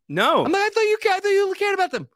No, 0.09 0.45
I'm 0.45 0.51
like, 0.51 0.61
"I 0.61 0.69
thought 0.69 0.81
you 0.81 0.97
ca- 1.01 1.13
I 1.15 1.19
thought 1.19 1.29
you 1.29 1.53
cared 1.57 1.73
about 1.73 1.91
them." 1.91 2.07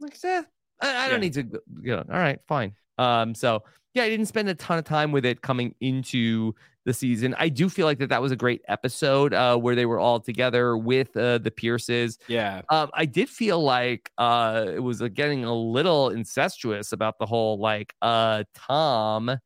I'm 0.00 0.06
like, 0.08 0.16
eh, 0.24 0.42
I, 0.82 1.06
I 1.06 1.08
don't 1.08 1.16
Yeah. 1.18 1.20
need 1.20 1.32
to. 1.34 1.42
go- 1.44 1.58
You 1.82 1.96
know, 1.96 2.04
all 2.10 2.18
right, 2.18 2.38
fine. 2.46 2.74
Um, 2.98 3.34
so 3.34 3.62
yeah, 3.94 4.04
I 4.04 4.08
didn't 4.08 4.26
spend 4.26 4.48
a 4.48 4.54
ton 4.54 4.78
of 4.78 4.84
time 4.84 5.10
with 5.12 5.24
it 5.26 5.42
coming 5.42 5.74
into 5.80 6.54
the 6.86 6.94
season. 6.94 7.34
I 7.38 7.48
do 7.50 7.68
feel 7.68 7.86
like 7.86 7.98
that 7.98 8.08
that 8.10 8.22
was 8.22 8.32
a 8.32 8.36
great 8.36 8.62
episode 8.68 9.34
uh, 9.34 9.56
where 9.58 9.74
they 9.74 9.84
were 9.84 9.98
all 9.98 10.20
together 10.20 10.76
with 10.76 11.14
uh, 11.16 11.38
the 11.38 11.50
Pierces. 11.50 12.18
yeah. 12.28 12.62
Um, 12.70 12.90
I 12.94 13.04
did 13.04 13.28
feel 13.28 13.60
like 13.62 14.10
uh, 14.16 14.64
it 14.68 14.78
was 14.82 15.02
uh, 15.02 15.08
getting 15.08 15.44
a 15.44 15.52
little 15.54 16.08
incestuous 16.10 16.92
about 16.92 17.18
the 17.18 17.26
whole 17.26 17.58
like 17.58 17.94
uh, 18.00 18.44
Tom 18.54 19.38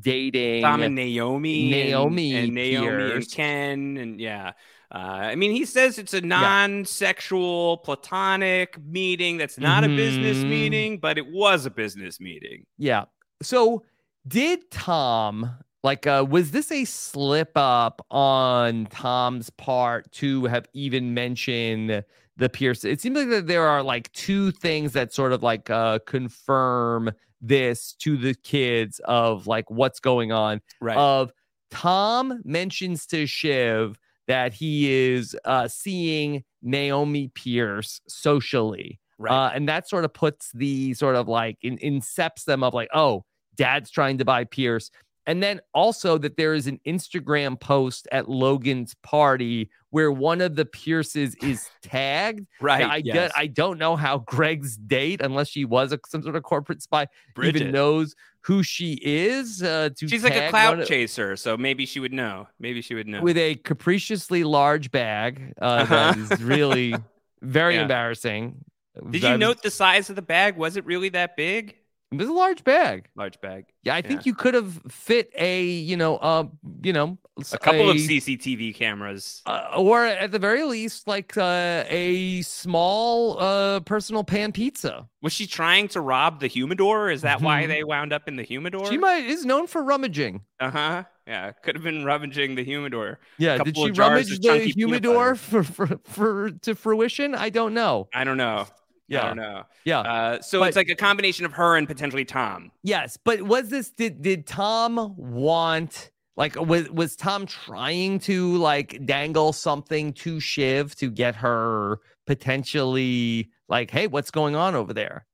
dating 0.00 0.62
Tom 0.62 0.82
and 0.82 0.94
Naomi, 0.94 1.70
Naomi 1.70 2.34
and, 2.36 2.54
Naomi 2.54 3.12
and. 3.12 3.30
Ken, 3.30 3.96
and 3.96 4.20
yeah. 4.20 4.52
Uh, 4.90 4.98
I 4.98 5.34
mean, 5.34 5.50
he 5.50 5.64
says 5.66 5.98
it's 5.98 6.14
a 6.14 6.20
non-sexual, 6.22 7.78
platonic 7.78 8.78
meeting. 8.82 9.36
That's 9.36 9.58
not 9.58 9.84
a 9.84 9.88
business 9.88 10.38
Mhm. 10.38 10.48
meeting, 10.48 10.98
but 10.98 11.18
it 11.18 11.26
was 11.30 11.66
a 11.66 11.70
business 11.70 12.20
meeting. 12.20 12.64
Yeah. 12.78 13.04
So 13.42 13.84
did 14.26 14.70
Tom 14.70 15.50
like 15.84 16.06
uh 16.06 16.26
was 16.28 16.50
this 16.50 16.72
a 16.72 16.84
slip 16.84 17.52
up 17.54 18.04
on 18.10 18.86
Tom's 18.86 19.48
part 19.50 20.10
to 20.12 20.44
have 20.46 20.66
even 20.72 21.14
mentioned 21.14 22.04
the 22.36 22.48
Pierce? 22.48 22.84
It 22.84 23.00
seems 23.00 23.16
like 23.16 23.28
that 23.28 23.46
there 23.46 23.66
are 23.66 23.82
like 23.82 24.10
two 24.12 24.50
things 24.52 24.92
that 24.94 25.12
sort 25.12 25.32
of 25.32 25.42
like 25.42 25.70
uh 25.70 25.98
confirm 26.06 27.10
this 27.40 27.94
to 28.00 28.16
the 28.16 28.34
kids 28.34 29.00
of 29.04 29.46
like 29.46 29.70
what's 29.70 30.00
going 30.00 30.32
on. 30.32 30.60
Right. 30.80 30.96
Of 30.96 31.32
Tom 31.70 32.40
mentions 32.44 33.06
to 33.06 33.26
Shiv 33.26 33.98
that 34.26 34.52
he 34.52 34.92
is 34.92 35.36
uh 35.44 35.68
seeing 35.68 36.44
Naomi 36.62 37.30
Pierce 37.34 38.00
socially. 38.08 39.00
Right. 39.18 39.32
Uh, 39.32 39.50
and 39.54 39.68
that 39.68 39.88
sort 39.88 40.04
of 40.04 40.14
puts 40.14 40.52
the 40.52 40.94
sort 40.94 41.16
of 41.16 41.26
like 41.26 41.58
in, 41.62 41.76
incepts 41.78 42.44
them 42.44 42.62
of 42.62 42.72
like, 42.72 42.88
oh, 42.94 43.24
dad's 43.56 43.90
trying 43.90 44.18
to 44.18 44.24
buy 44.24 44.44
Pierce. 44.44 44.90
And 45.28 45.42
then 45.42 45.60
also 45.74 46.18
that 46.18 46.36
there 46.38 46.54
is 46.54 46.66
an 46.66 46.80
Instagram 46.86 47.60
post 47.60 48.08
at 48.10 48.28
Logan's 48.28 48.94
party 49.04 49.70
where 49.90 50.10
one 50.10 50.40
of 50.40 50.56
the 50.56 50.64
Pierces 50.64 51.36
is 51.42 51.68
tagged. 51.82 52.46
Right, 52.60 52.80
Now, 52.80 52.90
I 52.90 52.96
yes. 52.96 53.14
get, 53.14 53.32
I 53.36 53.46
don't 53.46 53.78
know 53.78 53.94
how 53.94 54.18
Greg's 54.18 54.76
date, 54.76 55.20
unless 55.22 55.48
she 55.48 55.64
was 55.66 55.92
a, 55.92 56.00
some 56.08 56.22
sort 56.22 56.34
of 56.34 56.42
corporate 56.42 56.82
spy, 56.82 57.06
Bridget. 57.34 57.60
even 57.60 57.72
knows 57.72 58.16
who 58.40 58.62
she 58.62 58.98
is. 59.02 59.62
Uh, 59.62 59.90
to 59.98 60.08
She's 60.08 60.24
like 60.24 60.34
a 60.34 60.48
clout 60.48 60.80
of- 60.80 60.88
chaser, 60.88 61.36
so 61.36 61.56
maybe 61.56 61.84
she 61.86 62.00
would 62.00 62.12
know. 62.12 62.48
Maybe 62.58 62.80
she 62.80 62.94
would 62.94 63.06
know. 63.06 63.20
with 63.22 63.36
a 63.36 63.54
capriciously 63.56 64.44
large 64.44 64.90
bag. 64.90 65.52
Uh, 65.60 65.84
that 65.84 66.16
Uh-huh. 66.16 66.34
is 66.34 66.42
really 66.42 66.94
very 67.42 67.74
Yeah. 67.76 67.82
embarrassing. 67.82 68.64
Did 69.10 69.22
you 69.22 69.36
note 69.38 69.62
the 69.62 69.70
size 69.70 70.10
of 70.10 70.16
the 70.16 70.22
bag? 70.22 70.56
Was 70.56 70.76
it 70.76 70.84
really 70.84 71.10
that 71.10 71.36
big? 71.36 71.76
It 72.10 72.16
was 72.16 72.28
a 72.28 72.32
large 72.32 72.64
bag. 72.64 73.08
Large 73.16 73.38
bag. 73.42 73.66
Yeah, 73.82 73.94
I 73.94 74.00
think 74.00 74.24
you 74.24 74.34
could 74.34 74.54
have 74.54 74.80
fit 74.88 75.30
a, 75.36 75.62
you 75.64 75.94
know, 75.94 76.16
uh, 76.16 76.44
you 76.82 76.92
know, 76.94 77.18
A 77.52 77.58
couple 77.58 77.90
of 77.90 77.96
CCTV 77.98 78.74
cameras. 78.74 79.42
uh, 79.44 79.68
or 79.76 80.06
at 80.06 80.32
the 80.32 80.38
very 80.38 80.64
least, 80.64 81.06
like 81.06 81.36
uh, 81.36 81.84
a 81.86 82.40
small 82.42 83.38
uh, 83.38 83.80
personal 83.80 84.24
pan 84.24 84.52
pizza. 84.52 85.06
Was 85.20 85.34
she 85.34 85.46
trying 85.46 85.86
to 85.88 86.00
rob 86.00 86.40
the 86.40 86.46
humidor? 86.46 87.10
Is 87.10 87.20
that 87.22 87.42
why 87.42 87.64
Mhm. 87.64 87.68
they 87.68 87.84
wound 87.84 88.12
up 88.14 88.26
in 88.26 88.36
the 88.36 88.42
humidor? 88.42 88.86
She 88.86 88.96
might 88.96 89.24
is 89.26 89.44
known 89.44 89.66
for 89.66 89.82
rummaging. 89.82 90.40
Uh 90.60 90.70
huh. 90.70 91.04
Yeah, 91.26 91.52
could 91.52 91.74
have 91.74 91.84
been 91.84 92.06
rummaging 92.06 92.54
the 92.54 92.64
humidor. 92.64 93.18
Yeah, 93.36 93.58
did 93.58 93.76
she 93.76 93.90
rummage 93.90 94.38
the 94.40 94.60
humidor 94.74 95.34
for, 95.34 95.62
for 95.62 96.00
for 96.04 96.50
to 96.62 96.74
fruition? 96.74 97.34
I 97.34 97.50
don't 97.50 97.74
know. 97.74 98.08
I 98.14 98.24
don't 98.24 98.38
know. 98.38 98.66
Yeah. 99.08 99.22
I 99.22 99.26
don't 99.28 99.36
know. 99.38 99.62
Yeah. 99.84 100.00
Uh, 100.00 100.40
so 100.42 100.60
But- 100.60 100.68
it's 100.68 100.76
like 100.76 100.90
a 100.90 100.94
combination 100.94 101.44
of 101.46 101.52
her 101.54 101.76
and 101.76 101.86
potentially 101.88 102.24
Tom. 102.24 102.70
Yes, 102.82 103.16
but 103.22 103.42
was 103.42 103.70
this 103.70 103.90
did 103.90 104.22
did 104.22 104.46
Tom 104.46 105.14
want 105.16 106.10
like 106.36 106.56
was 106.56 106.88
was 106.90 107.16
Tom 107.16 107.46
trying 107.46 108.20
to 108.20 108.56
like 108.58 109.04
dangle 109.06 109.52
something 109.52 110.12
to 110.14 110.40
Shiv 110.40 110.94
to 110.96 111.10
get 111.10 111.36
her 111.36 112.00
potentially 112.26 113.50
like, 113.68 113.90
hey, 113.90 114.06
what's 114.06 114.30
going 114.30 114.54
on 114.54 114.74
over 114.74 114.92
there? 114.92 115.26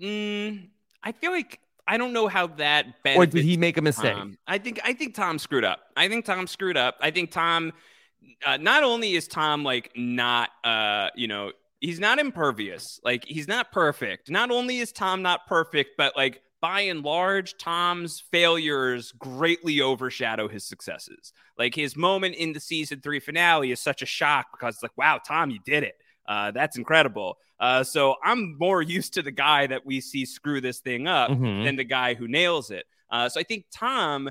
Mm, 0.00 0.68
I 1.02 1.12
feel 1.12 1.32
like 1.32 1.60
I 1.86 1.96
don't 1.96 2.12
know 2.12 2.28
how 2.28 2.48
that. 2.48 2.86
Or 3.16 3.26
did 3.26 3.44
he 3.44 3.56
make 3.56 3.76
a 3.78 3.82
mistake? 3.82 4.14
Tom. 4.14 4.38
I 4.46 4.58
think 4.58 4.80
I 4.84 4.92
think 4.92 5.14
Tom 5.14 5.38
screwed 5.38 5.64
up. 5.64 5.80
I 5.96 6.08
think 6.08 6.24
Tom 6.24 6.46
screwed 6.46 6.76
up. 6.76 6.96
I 7.00 7.10
think 7.10 7.30
Tom. 7.30 7.72
Uh, 8.44 8.56
not 8.56 8.84
only 8.84 9.14
is 9.14 9.26
Tom 9.26 9.64
like 9.64 9.90
not, 9.96 10.50
uh, 10.62 11.08
you 11.14 11.26
know, 11.28 11.52
he's 11.80 12.00
not 12.00 12.18
impervious. 12.18 13.00
Like 13.04 13.24
he's 13.26 13.48
not 13.48 13.72
perfect. 13.72 14.30
Not 14.30 14.50
only 14.50 14.78
is 14.78 14.92
Tom 14.92 15.22
not 15.22 15.46
perfect, 15.46 15.90
but 15.96 16.16
like 16.16 16.40
by 16.60 16.80
and 16.82 17.04
large, 17.04 17.56
Tom's 17.58 18.20
failures 18.32 19.12
greatly 19.12 19.80
overshadow 19.80 20.48
his 20.48 20.64
successes. 20.64 21.32
Like 21.56 21.74
his 21.74 21.96
moment 21.96 22.34
in 22.34 22.52
the 22.52 22.60
season 22.60 23.00
three 23.00 23.20
finale 23.20 23.70
is 23.70 23.80
such 23.80 24.02
a 24.02 24.06
shock 24.06 24.46
because 24.52 24.74
it's 24.74 24.82
like, 24.82 24.96
wow, 24.98 25.20
Tom, 25.24 25.50
you 25.50 25.60
did 25.64 25.84
it. 25.84 25.94
Uh, 26.26 26.50
that's 26.50 26.76
incredible. 26.76 27.38
Uh, 27.60 27.82
so 27.84 28.16
I'm 28.24 28.56
more 28.58 28.82
used 28.98 29.14
to 29.14 29.22
the 29.22 29.30
guy 29.30 29.66
that 29.68 29.86
we 29.86 30.00
see 30.00 30.24
screw 30.24 30.60
this 30.60 30.80
thing 30.80 31.06
up 31.06 31.30
Mhm. 31.30 31.64
than 31.64 31.76
the 31.76 31.84
guy 31.84 32.14
who 32.14 32.26
nails 32.28 32.70
it. 32.70 32.84
Uh, 33.10 33.28
so 33.28 33.40
I 33.40 33.44
think 33.44 33.66
Tom, 33.72 34.28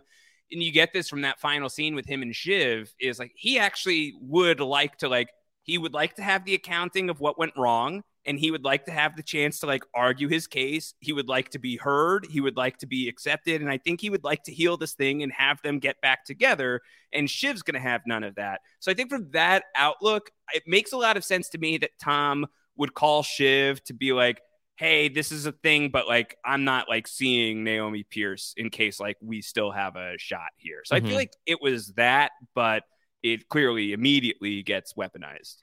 and 0.52 0.62
you 0.64 0.72
get 0.72 0.94
this 0.94 1.10
from 1.10 1.22
that 1.22 1.40
final 1.40 1.70
scene 1.70 1.96
with 1.96 2.06
him 2.06 2.22
and 2.22 2.36
Shiv, 2.36 2.94
is 3.00 3.20
like 3.20 3.32
he 3.36 3.58
actually 3.58 4.14
would 4.22 4.60
like 4.60 4.98
to 4.98 5.08
like 5.10 5.30
he 5.68 5.78
would 5.78 5.94
like 5.94 6.16
to 6.16 6.24
have 6.24 6.46
the 6.46 6.56
accounting 6.56 7.10
of 7.10 7.20
what 7.20 7.38
went 7.38 7.54
wrong 7.56 8.02
and 8.26 8.40
he 8.40 8.52
would 8.52 8.64
like 8.64 8.86
to 8.86 8.92
have 8.92 9.16
the 9.16 9.24
chance 9.24 9.60
to 9.60 9.66
like 9.68 9.84
argue 9.94 10.28
his 10.28 10.48
case. 10.48 10.94
He 11.00 11.14
would 11.14 11.28
like 11.30 11.50
to 11.50 11.60
be 11.60 11.78
heard. 11.78 12.26
He 12.30 12.42
would 12.42 12.58
like 12.58 12.78
to 12.80 12.88
be 12.88 13.08
accepted. 13.08 13.62
And 13.62 13.70
i 13.70 13.78
think 13.78 14.02
he 14.02 14.10
would 14.10 14.24
like 14.24 14.44
to 14.44 14.54
heal 14.54 14.76
this 14.78 14.94
thing 14.96 15.24
and 15.24 15.32
have 15.34 15.62
them 15.62 15.80
get 15.80 16.02
back 16.02 16.26
together. 16.26 16.82
And 17.14 17.30
shiv's 17.30 17.62
going 17.62 17.76
to 17.76 17.80
have 17.92 18.02
none 18.08 18.24
of 18.24 18.36
that. 18.36 18.62
So 18.80 18.92
i 18.92 18.96
think 18.96 19.10
from 19.10 19.30
that 19.32 19.66
outlook 19.76 20.32
it 20.54 20.64
makes 20.66 20.94
a 20.94 20.98
lot 20.98 21.18
of 21.18 21.24
sense 21.24 21.50
to 21.50 21.58
me 21.58 21.78
that 21.80 21.92
tom 22.02 22.48
would 22.78 22.94
call 22.94 23.24
shiv 23.24 23.84
to 23.86 23.94
be 23.94 24.14
like 24.14 24.42
hey 24.78 25.10
this 25.10 25.32
is 25.32 25.46
a 25.48 25.52
thing 25.52 25.90
but 25.90 26.08
like 26.08 26.38
i'm 26.46 26.64
not 26.64 26.88
like 26.88 27.08
seeing 27.08 27.64
naomi 27.64 28.04
pierce 28.04 28.54
in 28.58 28.70
case 28.70 29.00
like 29.00 29.18
we 29.22 29.42
still 29.42 29.72
have 29.72 29.96
a 29.96 30.16
shot 30.18 30.52
here. 30.58 30.82
So 30.86 30.96
i 30.96 31.00
Mhm. 31.00 31.08
feel 31.08 31.16
like 31.18 31.34
it 31.46 31.60
was 31.62 31.94
that 31.94 32.32
but 32.54 32.84
it 33.34 33.50
clearly 33.50 33.94
immediately 33.94 34.64
gets 34.64 34.94
weaponized 34.94 35.58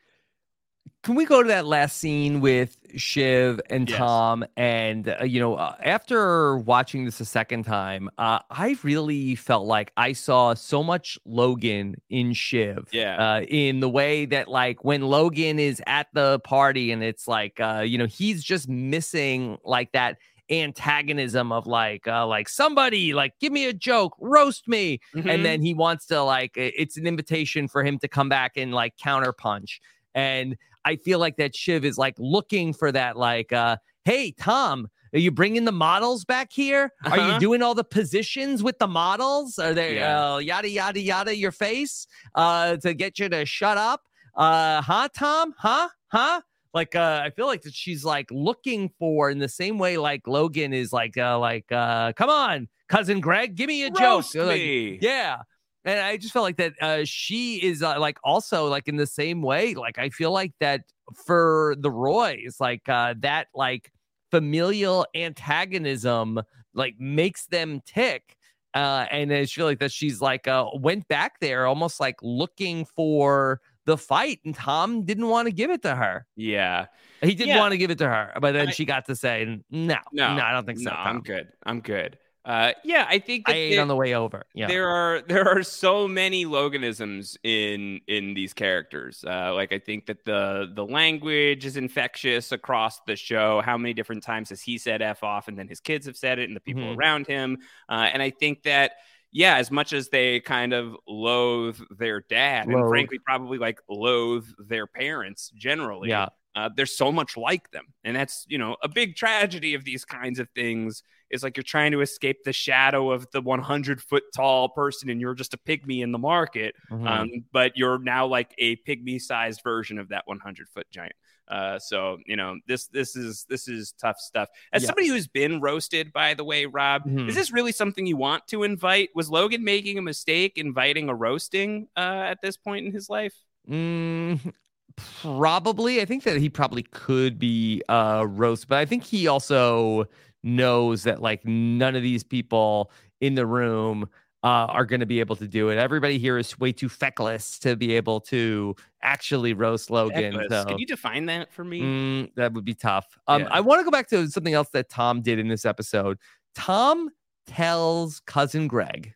Can 1.02 1.16
we 1.16 1.26
go 1.26 1.42
to 1.42 1.48
that 1.48 1.66
last 1.66 1.98
scene 1.98 2.40
with 2.40 2.78
Shiv 2.96 3.60
and 3.68 3.88
Yes. 3.88 3.98
Tom? 3.98 4.44
And, 4.56 5.08
uh, 5.08 5.24
you 5.24 5.38
know, 5.38 5.54
uh, 5.56 5.74
after 5.82 6.56
watching 6.56 7.04
this 7.04 7.20
a 7.20 7.26
second 7.26 7.64
time, 7.64 8.08
uh, 8.16 8.38
I 8.50 8.76
really 8.82 9.34
felt 9.34 9.66
like 9.66 9.92
I 9.98 10.14
saw 10.14 10.54
so 10.54 10.82
much 10.82 11.18
Logan 11.26 11.96
in 12.08 12.32
Shiv. 12.32 12.88
Yeah. 12.90 13.16
Uh, 13.18 13.40
in 13.42 13.80
the 13.80 13.88
way 13.88 14.24
that, 14.26 14.48
like, 14.48 14.82
when 14.82 15.02
Logan 15.02 15.58
is 15.58 15.82
at 15.86 16.06
the 16.14 16.40
party 16.40 16.90
and 16.90 17.02
it's 17.02 17.28
like, 17.28 17.60
uh, 17.60 17.82
you 17.86 17.98
know, 17.98 18.06
he's 18.06 18.42
just 18.42 18.66
missing 18.68 19.58
like 19.62 19.92
that 19.92 20.16
antagonism 20.50 21.52
of 21.52 21.66
like 21.66 22.06
uh 22.06 22.26
like 22.26 22.48
somebody 22.48 23.14
like 23.14 23.32
give 23.40 23.52
me 23.52 23.66
a 23.66 23.72
joke 23.72 24.14
roast 24.20 24.68
me 24.68 24.98
Mhm. 25.14 25.30
and 25.32 25.44
then 25.44 25.62
he 25.62 25.72
wants 25.74 26.06
to 26.06 26.22
like 26.22 26.52
it's 26.56 26.96
an 26.96 27.06
invitation 27.06 27.68
for 27.68 27.82
him 27.84 27.98
to 28.00 28.08
come 28.08 28.28
back 28.28 28.52
and 28.56 28.74
like 28.74 28.94
counterpunch 29.02 29.78
and 30.14 30.56
i 30.84 30.96
feel 30.96 31.18
like 31.18 31.36
that 31.36 31.54
shiv 31.56 31.84
is 31.84 31.96
like 31.96 32.14
looking 32.18 32.72
for 32.74 32.92
that 32.92 33.16
like 33.16 33.52
uh 33.52 33.76
hey 34.04 34.32
tom 34.32 34.86
are 35.14 35.18
you 35.18 35.30
bringing 35.30 35.64
the 35.64 35.72
models 35.72 36.24
back 36.24 36.52
here 36.52 36.90
are 37.06 37.18
Uh-huh. 37.18 37.32
you 37.34 37.38
doing 37.40 37.62
all 37.62 37.74
the 37.74 37.84
positions 37.84 38.62
with 38.62 38.78
the 38.78 38.88
models 38.88 39.58
are 39.58 39.72
they 39.74 39.96
Yeah. 39.96 40.34
uh, 40.34 40.38
yada 40.38 40.68
yada 40.68 41.00
yada 41.00 41.34
your 41.36 41.52
face 41.52 42.06
uh 42.34 42.76
to 42.78 42.92
get 42.94 43.18
you 43.18 43.28
to 43.30 43.46
shut 43.46 43.78
up 43.78 44.02
uh 44.36 44.82
huh 44.82 45.08
tom 45.16 45.54
huh 45.58 45.88
huh 46.08 46.40
like 46.74 46.94
uh 46.94 47.22
i 47.24 47.30
feel 47.30 47.46
like 47.46 47.62
that 47.62 47.72
she's 47.72 48.04
like 48.04 48.28
looking 48.30 48.90
for 48.98 49.30
in 49.30 49.38
the 49.38 49.48
same 49.48 49.78
way 49.78 49.96
like 49.96 50.26
logan 50.26 50.74
is 50.74 50.92
like 50.92 51.16
uh 51.16 51.38
like 51.38 51.70
uh 51.72 52.12
come 52.14 52.28
on 52.28 52.68
cousin 52.88 53.20
greg 53.20 53.54
give 53.54 53.68
me 53.68 53.84
a 53.84 53.90
Roast 53.90 54.32
joke 54.32 54.46
Like, 54.92 55.02
yeah. 55.02 55.38
And 55.86 56.00
i 56.00 56.16
just 56.16 56.32
felt 56.32 56.42
like 56.42 56.56
that 56.56 56.72
uh 56.80 57.04
she 57.04 57.56
is 57.56 57.82
uh, 57.82 57.98
like 58.00 58.18
also 58.24 58.66
like 58.68 58.88
in 58.88 58.96
the 58.96 59.06
same 59.06 59.40
way 59.40 59.74
like 59.74 59.98
i 59.98 60.08
feel 60.08 60.32
like 60.32 60.52
that 60.60 60.82
for 61.26 61.76
the 61.78 61.90
roys 61.90 62.56
like 62.58 62.88
uh 62.88 63.14
that 63.20 63.48
like 63.54 63.92
familial 64.30 65.06
antagonism 65.14 66.40
like 66.74 66.94
makes 66.98 67.46
them 67.46 67.80
tick 67.86 68.36
uh 68.72 69.06
and 69.10 69.32
i 69.32 69.44
feel 69.44 69.66
like 69.66 69.78
that 69.78 69.92
she's 69.92 70.20
like 70.22 70.48
uh 70.48 70.66
went 70.74 71.06
back 71.08 71.38
there 71.40 71.66
almost 71.66 72.00
like 72.00 72.16
looking 72.22 72.84
for 72.84 73.60
the 73.86 73.96
fight 73.98 74.40
and 74.44 74.54
tom 74.54 75.04
didn't 75.04 75.28
want 75.28 75.46
to 75.46 75.52
give 75.52 75.70
it 75.70 75.82
to 75.82 75.94
her 75.94 76.26
Yeah. 76.36 76.86
he 77.22 77.34
didn't 77.34 77.48
Yeah. 77.48 77.58
want 77.60 77.72
to 77.72 77.78
give 77.78 77.90
it 77.90 77.98
to 77.98 78.08
her 78.08 78.32
but 78.40 78.52
then 78.52 78.68
I- 78.68 78.70
she 78.72 78.84
got 78.84 79.06
to 79.06 79.16
say 79.16 79.60
no 79.70 79.96
No, 80.12 80.34
no 80.36 80.42
i 80.42 80.52
don't 80.52 80.66
think 80.66 80.78
so 80.78 80.90
No, 80.90 80.96
I'm 80.96 81.20
good. 81.20 81.48
I'm 81.64 81.80
good. 81.80 82.18
Uh, 82.46 82.72
yeah, 82.84 83.06
I 83.08 83.20
think 83.20 83.48
i 83.48 83.54
ate 83.54 83.70
there- 83.70 83.80
on 83.80 83.88
the 83.88 83.96
way 83.96 84.14
over 84.14 84.44
yeah 84.52 84.66
there 84.66 84.86
are 84.86 85.22
there 85.22 85.48
are 85.48 85.62
so 85.62 86.06
many 86.06 86.44
Loganisms 86.44 87.38
in 87.42 88.02
in 88.06 88.34
these 88.34 88.52
characters. 88.52 89.24
Uh, 89.26 89.54
like 89.54 89.72
I 89.72 89.78
think 89.78 90.04
that 90.06 90.26
the 90.26 90.70
the 90.74 90.84
language 90.84 91.64
is 91.64 91.78
infectious 91.78 92.52
across 92.52 93.00
the 93.06 93.16
show. 93.16 93.62
How 93.64 93.78
many 93.78 93.94
different 93.94 94.22
times 94.24 94.50
has 94.50 94.60
he 94.60 94.76
said 94.76 95.00
"f 95.00 95.22
off" 95.24 95.48
and 95.48 95.58
then 95.58 95.68
his 95.68 95.80
kids 95.80 96.04
have 96.04 96.18
said 96.18 96.38
it, 96.38 96.44
and 96.50 96.54
the 96.54 96.60
people 96.60 96.82
Mhm. 96.82 96.96
around 96.98 97.26
him. 97.26 97.58
Uh, 97.88 98.10
and 98.12 98.20
I 98.22 98.28
think 98.28 98.64
that 98.64 98.92
yeah, 99.34 99.56
as 99.58 99.70
much 99.70 99.92
as 99.92 100.08
they 100.08 100.40
kind 100.40 100.72
of 100.72 100.96
loathe 101.06 101.78
their 101.98 102.20
dad, 102.22 102.66
and 102.68 102.88
frankly 102.88 103.18
probably 103.18 103.58
like 103.58 103.80
loathe 103.90 104.46
their 104.58 104.86
parents 104.86 105.50
generally. 105.56 106.08
Yeah. 106.08 106.28
Uh, 106.56 106.70
there's 106.76 106.96
so 106.96 107.10
much 107.10 107.36
like 107.36 107.68
them, 107.72 107.86
and 108.04 108.14
that's 108.16 108.46
you 108.48 108.56
know 108.58 108.76
a 108.82 108.88
big 108.88 109.16
tragedy 109.16 109.74
of 109.74 109.84
these 109.84 110.04
kinds 110.04 110.38
of 110.38 110.48
things 110.54 111.02
is 111.30 111.42
like 111.42 111.56
you're 111.56 111.64
trying 111.64 111.90
to 111.90 112.00
escape 112.00 112.44
the 112.44 112.52
shadow 112.52 113.10
of 113.10 113.26
the 113.32 113.40
100 113.40 114.00
foot 114.00 114.22
tall 114.36 114.68
person 114.68 115.10
and 115.10 115.20
you're 115.20 115.34
just 115.34 115.52
a 115.52 115.56
pygmy 115.56 116.00
in 116.02 116.12
the 116.12 116.18
market 116.18 116.76
Mhm. 116.92 117.08
um, 117.08 117.28
but 117.52 117.72
you're 117.76 117.98
now 117.98 118.24
like 118.26 118.54
a 118.58 118.76
pygmy 118.86 119.20
sized 119.20 119.62
version 119.64 119.98
of 119.98 120.10
that 120.10 120.22
100 120.26 120.68
foot 120.68 120.86
giant 120.92 121.14
uh, 121.48 121.78
so 121.78 122.18
you 122.26 122.36
know 122.36 122.58
this 122.66 122.86
this 122.88 123.16
is 123.16 123.44
this 123.48 123.68
is 123.68 123.92
tough 124.00 124.18
stuff 124.18 124.48
as 124.72 124.82
Yeah. 124.82 124.86
somebody 124.86 125.08
who's 125.08 125.26
been 125.26 125.60
roasted 125.60 126.12
by 126.12 126.34
the 126.34 126.44
way 126.44 126.66
rob 126.66 127.04
Mhm. 127.04 127.28
is 127.28 127.34
this 127.34 127.52
really 127.52 127.72
something 127.72 128.06
you 128.06 128.16
want 128.16 128.46
to 128.48 128.62
invite 128.62 129.10
was 129.14 129.28
logan 129.30 129.62
making 129.64 129.98
a 129.98 130.02
mistake 130.02 130.52
inviting 130.56 131.08
a 131.08 131.14
roasting 131.14 131.88
uh, 131.96 132.00
at 132.32 132.40
this 132.42 132.56
point 132.56 132.86
in 132.86 132.92
his 132.92 133.08
life 133.10 133.34
Mm, 133.70 134.52
probably. 134.96 136.00
I 136.00 136.04
think 136.04 136.24
that 136.24 136.36
he 136.36 136.48
probably 136.50 136.82
could 136.82 137.38
be 137.38 137.82
uh 137.88 138.26
roast, 138.28 138.68
but 138.68 138.78
I 138.78 138.84
think 138.84 139.04
he 139.04 139.26
also 139.26 140.04
knows 140.42 141.04
that 141.04 141.22
like 141.22 141.44
none 141.46 141.96
of 141.96 142.02
these 142.02 142.22
people 142.22 142.90
in 143.20 143.34
the 143.34 143.46
room 143.46 144.08
uh, 144.44 144.66
are 144.68 144.84
going 144.84 145.00
to 145.00 145.06
be 145.06 145.20
able 145.20 145.34
to 145.36 145.48
do 145.48 145.70
it. 145.70 145.78
Everybody 145.78 146.18
here 146.18 146.36
is 146.36 146.58
way 146.60 146.70
too 146.70 146.90
feckless 146.90 147.58
to 147.60 147.76
be 147.76 147.96
able 147.96 148.20
to 148.20 148.76
actually 149.02 149.54
roast 149.54 149.90
Logan. 149.90 150.38
So 150.50 150.66
can 150.66 150.78
you 150.78 150.86
define 150.86 151.24
that 151.26 151.50
for 151.50 151.64
me 151.64 151.80
mm, 151.80 152.34
that 152.36 152.52
would 152.52 152.64
be 152.64 152.74
tough. 152.74 153.06
Um, 153.26 153.42
Yeah. 153.42 153.48
I 153.50 153.60
want 153.60 153.80
to 153.80 153.84
go 153.84 153.90
back 153.90 154.06
to 154.10 154.28
something 154.28 154.52
else 154.52 154.68
that 154.74 154.90
Tom 154.90 155.22
did 155.22 155.38
in 155.38 155.48
this 155.48 155.64
episode. 155.64 156.18
Tom 156.54 157.08
tells 157.46 158.20
cousin 158.20 158.68
Greg. 158.68 159.14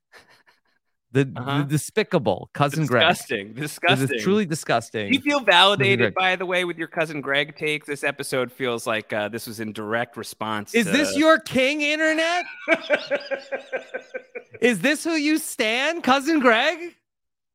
The, 1.10 1.32
Uh-huh. 1.36 1.58
the 1.58 1.64
despicable 1.64 2.50
cousin 2.52 2.84
Greg. 2.84 3.08
disgusting 3.08 3.54
This 3.54 3.72
disgusting 3.72 4.14
is 4.14 4.22
truly 4.22 4.44
disgusting. 4.44 5.08
Do 5.08 5.14
you 5.14 5.22
feel 5.22 5.40
validated, 5.40 6.12
by 6.14 6.36
the 6.36 6.44
way, 6.44 6.66
with 6.66 6.76
your 6.76 6.88
cousin 6.88 7.22
Greg 7.22 7.56
take? 7.56 7.86
This 7.86 8.04
episode 8.04 8.52
feels 8.52 8.86
like 8.86 9.10
uh, 9.12 9.28
this 9.30 9.46
was 9.46 9.58
in 9.58 9.72
direct 9.72 10.18
response. 10.18 10.74
Is 10.74 10.84
to... 10.84 10.92
this 10.92 11.16
your 11.16 11.38
king, 11.38 11.80
internet? 11.80 12.44
Is 14.60 14.80
this 14.80 15.02
who 15.02 15.12
you 15.12 15.38
stand, 15.38 16.02
cousin 16.02 16.40
Greg? 16.40 16.94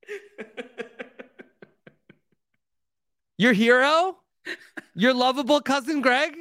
Your 3.37 3.53
hero? 3.53 4.17
Your 4.95 5.13
lovable 5.13 5.59
cousin 5.59 6.01
Greg? 6.01 6.35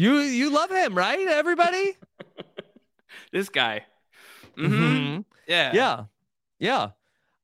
You 0.00 0.14
you 0.20 0.48
love 0.48 0.70
him, 0.70 0.94
right? 0.94 1.28
Everybody? 1.28 1.92
this 3.32 3.50
guy? 3.50 3.84
hmm 4.56 4.64
Mhm. 4.66 5.24
Yeah, 5.46 5.72
Yeah. 5.74 6.04
Yeah. 6.58 6.88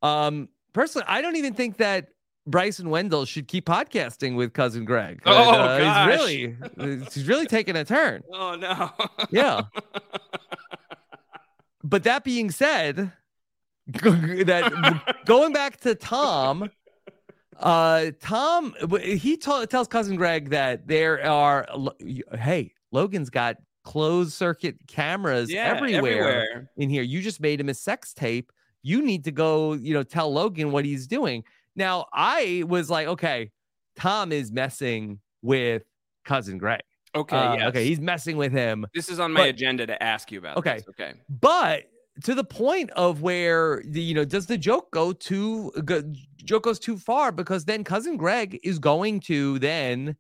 Um 0.02 0.48
personally, 0.72 1.04
I 1.06 1.20
don't 1.20 1.36
even 1.36 1.52
think 1.52 1.76
that 1.76 2.08
Bryson 2.46 2.88
Wendell 2.88 3.26
should 3.26 3.46
keep 3.46 3.66
podcasting 3.66 4.36
with 4.36 4.54
cousin 4.54 4.86
Greg. 4.86 5.20
Oh, 5.26 5.32
Uh, 5.50 5.78
gosh. 5.78 6.20
he's 6.20 6.56
really 6.78 7.04
he's 7.12 7.28
really 7.28 7.46
taking 7.46 7.76
a 7.76 7.84
turn. 7.84 8.22
Oh 8.32 8.54
no. 8.56 8.90
Yeah. 9.30 9.62
but 11.84 12.04
that 12.04 12.24
being 12.24 12.50
said, 12.50 13.12
that 13.86 15.12
going 15.26 15.52
back 15.52 15.78
to 15.80 15.94
Tom, 15.94 16.70
uh, 17.60 18.10
Tom, 18.20 18.74
he 19.02 19.36
told, 19.36 19.68
tells 19.70 19.88
cousin 19.88 20.16
Greg 20.16 20.50
that 20.50 20.86
there 20.86 21.24
are, 21.28 21.66
hey, 22.38 22.72
Logan's 22.92 23.30
got 23.30 23.56
closed 23.84 24.32
circuit 24.32 24.76
cameras 24.88 25.50
Yeah, 25.50 25.72
everywhere, 25.74 25.96
everywhere. 26.18 26.70
in 26.76 26.90
here. 26.90 27.02
You 27.02 27.22
just 27.22 27.40
made 27.40 27.60
him 27.60 27.68
a 27.68 27.74
sex 27.74 28.12
tape. 28.12 28.52
You 28.82 29.02
need 29.02 29.24
to 29.24 29.32
go, 29.32 29.74
you 29.74 29.94
know, 29.94 30.02
tell 30.02 30.32
Logan 30.32 30.70
what 30.72 30.84
he's 30.84 31.06
doing. 31.06 31.44
Now, 31.76 32.06
I 32.12 32.64
was 32.66 32.88
like, 32.90 33.06
okay, 33.08 33.50
Tom 33.96 34.32
is 34.32 34.50
messing 34.52 35.20
with 35.42 35.82
cousin 36.24 36.58
Greg. 36.58 36.80
Okay, 37.14 37.36
Uh, 37.36 37.54
yes. 37.54 37.68
okay, 37.68 37.84
he's 37.84 38.00
messing 38.00 38.36
with 38.36 38.52
him. 38.52 38.86
This 38.94 39.08
is 39.08 39.18
on 39.20 39.32
my 39.32 39.40
But- 39.42 39.48
agenda 39.50 39.86
to 39.86 40.02
ask 40.02 40.30
you 40.30 40.38
about. 40.38 40.56
Okay. 40.58 40.74
this. 40.76 40.88
Okay. 40.90 41.14
But 41.28 41.84
to 42.24 42.34
the 42.34 42.44
point 42.44 42.90
of 42.90 43.22
where 43.22 43.82
the 43.86 44.00
you 44.00 44.14
know 44.14 44.24
does 44.24 44.46
the 44.46 44.58
joke 44.58 44.90
go 44.90 45.12
too 45.12 45.70
go, 45.84 46.02
joke 46.36 46.64
goes 46.64 46.78
too 46.78 46.96
far 46.96 47.32
because 47.32 47.64
then 47.64 47.84
cousin 47.84 48.16
Greg 48.16 48.58
is 48.62 48.78
going 48.78 49.20
to 49.20 49.58
then 49.58 50.16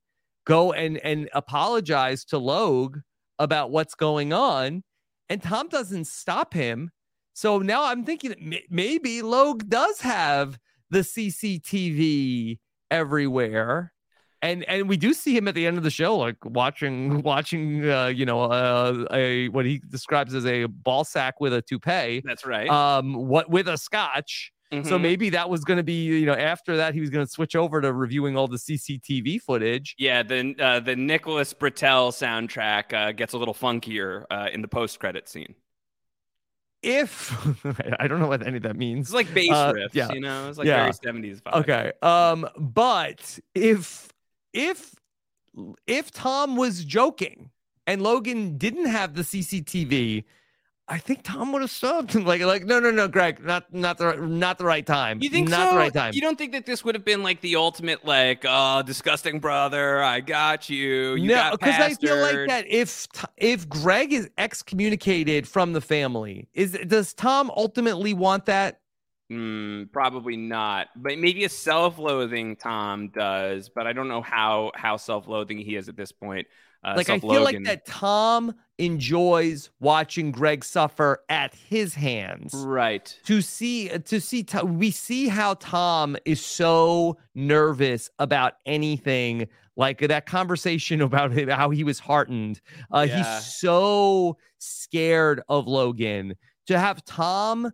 go 0.46 0.72
and 0.72 0.98
and 0.98 1.28
apologize 1.34 2.24
to 2.26 2.38
Logue 2.38 2.98
about 3.38 3.70
what's 3.70 3.94
going 3.94 4.32
on 4.32 4.82
and 5.28 5.42
Tom 5.42 5.68
doesn't 5.68 6.06
stop 6.06 6.54
him. 6.54 6.90
So 7.32 7.58
now 7.58 7.84
I'm 7.84 8.04
thinking 8.04 8.34
may- 8.40 8.66
maybe 8.70 9.22
Logue 9.22 9.68
does 9.68 10.00
have 10.00 10.58
the 10.90 11.00
CCTV 11.00 12.58
everywhere. 12.90 13.92
And 14.42 14.64
and 14.64 14.88
we 14.88 14.96
do 14.96 15.14
see 15.14 15.36
him 15.36 15.48
at 15.48 15.54
the 15.54 15.66
end 15.66 15.78
of 15.78 15.82
the 15.84 15.90
show, 15.90 16.16
like 16.16 16.36
watching 16.44 17.22
watching 17.22 17.88
uh, 17.88 18.06
you 18.06 18.26
know 18.26 18.42
uh, 18.42 19.06
a 19.12 19.48
what 19.48 19.64
he 19.64 19.78
describes 19.88 20.34
as 20.34 20.44
a 20.46 20.66
ball 20.66 21.04
sack 21.04 21.40
with 21.40 21.52
a 21.54 21.62
toupee. 21.62 22.22
That's 22.24 22.44
right. 22.44 22.68
Um, 22.68 23.14
what 23.14 23.48
with 23.50 23.68
a 23.68 23.78
scotch. 23.78 24.52
So 24.72 24.78
Mhm. 24.98 25.00
maybe 25.00 25.30
that 25.30 25.48
was 25.48 25.62
going 25.64 25.76
to 25.76 25.84
be 25.84 26.04
you 26.06 26.26
know 26.26 26.34
after 26.34 26.76
that 26.76 26.92
he 26.92 27.00
was 27.00 27.08
going 27.08 27.24
to 27.24 27.30
switch 27.30 27.54
over 27.54 27.80
to 27.80 27.92
reviewing 27.92 28.36
all 28.36 28.48
the 28.48 28.58
CCTV 28.58 29.40
footage. 29.40 29.94
Yeah, 29.96 30.24
the 30.24 30.56
uh, 30.58 30.80
the 30.80 30.96
Nicholas 30.96 31.54
Britell 31.54 32.10
soundtrack 32.10 32.92
uh, 32.92 33.12
gets 33.12 33.32
a 33.32 33.38
little 33.38 33.54
funkier 33.54 34.24
uh, 34.28 34.48
in 34.52 34.62
the 34.62 34.68
post 34.68 34.98
credit 34.98 35.28
scene. 35.28 35.54
If 36.82 37.32
I 38.00 38.06
don't 38.06 38.20
know 38.20 38.26
what 38.26 38.46
any 38.46 38.58
of 38.58 38.64
that 38.64 38.76
means, 38.76 39.06
It's 39.06 39.14
like 39.14 39.32
bass 39.32 39.50
Uh, 39.50 39.72
riffs, 39.72 39.94
yeah. 39.94 40.12
you 40.12 40.20
know. 40.20 40.48
It's 40.48 40.58
like 40.58 40.66
Yeah. 40.66 40.80
very 40.82 40.92
seventies 40.92 41.40
vibe. 41.40 41.60
Okay. 41.60 41.92
Um, 42.02 42.48
but 42.58 43.38
if 43.54 44.08
if 44.56 44.94
if 45.86 46.10
Tom 46.10 46.56
was 46.56 46.84
joking 46.84 47.50
and 47.86 48.02
Logan 48.02 48.58
didn't 48.58 48.86
have 48.86 49.14
the 49.14 49.22
CCTV, 49.22 50.24
I 50.88 50.98
think 50.98 51.22
Tom 51.24 51.52
would 51.52 51.62
have 51.62 51.70
subbed. 51.70 52.14
Like, 52.26 52.40
like, 52.42 52.64
no, 52.64 52.80
no, 52.80 52.90
no, 52.90 53.06
Greg, 53.06 53.44
not 53.44 53.72
not 53.72 53.98
the 53.98 54.16
not 54.16 54.58
the 54.58 54.64
right 54.64 54.86
time. 54.86 55.20
You 55.20 55.28
think 55.28 55.48
not 55.48 55.68
so? 55.68 55.74
the 55.74 55.78
right 55.78 55.92
time? 55.92 56.12
You 56.14 56.20
don't 56.20 56.38
think 56.38 56.52
that 56.52 56.64
this 56.64 56.84
would 56.84 56.94
have 56.94 57.04
been 57.04 57.22
like 57.22 57.40
the 57.40 57.56
ultimate, 57.56 58.04
like, 58.04 58.44
oh, 58.48 58.82
disgusting 58.82 59.38
brother, 59.38 60.02
I 60.02 60.20
got 60.20 60.68
you. 60.70 61.14
You 61.14 61.28
no, 61.28 61.50
because 61.52 61.74
I 61.74 61.94
feel 61.94 62.16
like 62.16 62.48
that 62.48 62.66
if 62.66 63.06
if 63.36 63.68
Greg 63.68 64.12
is 64.12 64.30
excommunicated 64.38 65.46
from 65.46 65.72
the 65.72 65.80
family, 65.80 66.48
is 66.54 66.72
does 66.86 67.12
Tom 67.12 67.50
ultimately 67.56 68.14
want 68.14 68.46
that? 68.46 68.80
Mm, 69.30 69.90
probably 69.90 70.36
not, 70.36 70.88
but 70.94 71.18
maybe 71.18 71.44
a 71.44 71.48
self-loathing 71.48 72.56
Tom 72.56 73.08
does, 73.08 73.68
but 73.68 73.86
I 73.86 73.92
don't 73.92 74.06
know 74.06 74.22
how 74.22 74.70
how 74.76 74.96
self-loathing 74.96 75.58
he 75.58 75.74
is 75.74 75.88
at 75.88 75.96
this 75.96 76.12
point. 76.12 76.46
Uh, 76.84 76.94
like 76.96 77.10
I 77.10 77.18
feel 77.18 77.42
like 77.42 77.64
that 77.64 77.84
Tom 77.86 78.54
enjoys 78.78 79.70
watching 79.80 80.30
Greg 80.30 80.64
suffer 80.64 81.24
at 81.28 81.54
his 81.54 81.94
hands. 81.94 82.54
Right. 82.54 83.18
To 83.24 83.40
see 83.42 83.88
to 83.88 84.20
see 84.20 84.46
we 84.64 84.92
see 84.92 85.26
how 85.26 85.54
Tom 85.54 86.16
is 86.24 86.44
so 86.44 87.16
nervous 87.34 88.08
about 88.20 88.54
anything 88.66 89.48
like 89.76 89.98
that 89.98 90.26
conversation 90.26 91.00
about 91.02 91.36
how 91.48 91.70
he 91.70 91.82
was 91.82 91.98
heartened. 91.98 92.60
Uh 92.94 93.06
Yeah. 93.08 93.16
he's 93.16 93.54
so 93.56 94.36
scared 94.58 95.42
of 95.48 95.66
Logan 95.66 96.36
to 96.66 96.78
have 96.78 97.04
Tom 97.04 97.72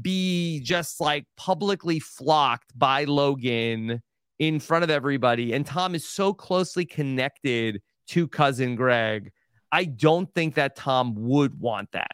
be 0.00 0.60
just 0.60 1.00
like 1.00 1.24
publicly 1.36 1.98
flocked 2.00 2.76
by 2.78 3.04
Logan 3.04 4.02
in 4.38 4.58
front 4.58 4.84
of 4.84 4.90
everybody 4.90 5.52
and 5.52 5.64
Tom 5.64 5.94
is 5.94 6.08
so 6.08 6.32
closely 6.32 6.84
connected 6.84 7.80
to 8.08 8.26
cousin 8.26 8.74
Greg. 8.74 9.30
I 9.70 9.84
don't 9.84 10.32
think 10.34 10.54
that 10.54 10.76
Tom 10.76 11.14
would 11.16 11.58
want 11.58 11.92
that. 11.92 12.12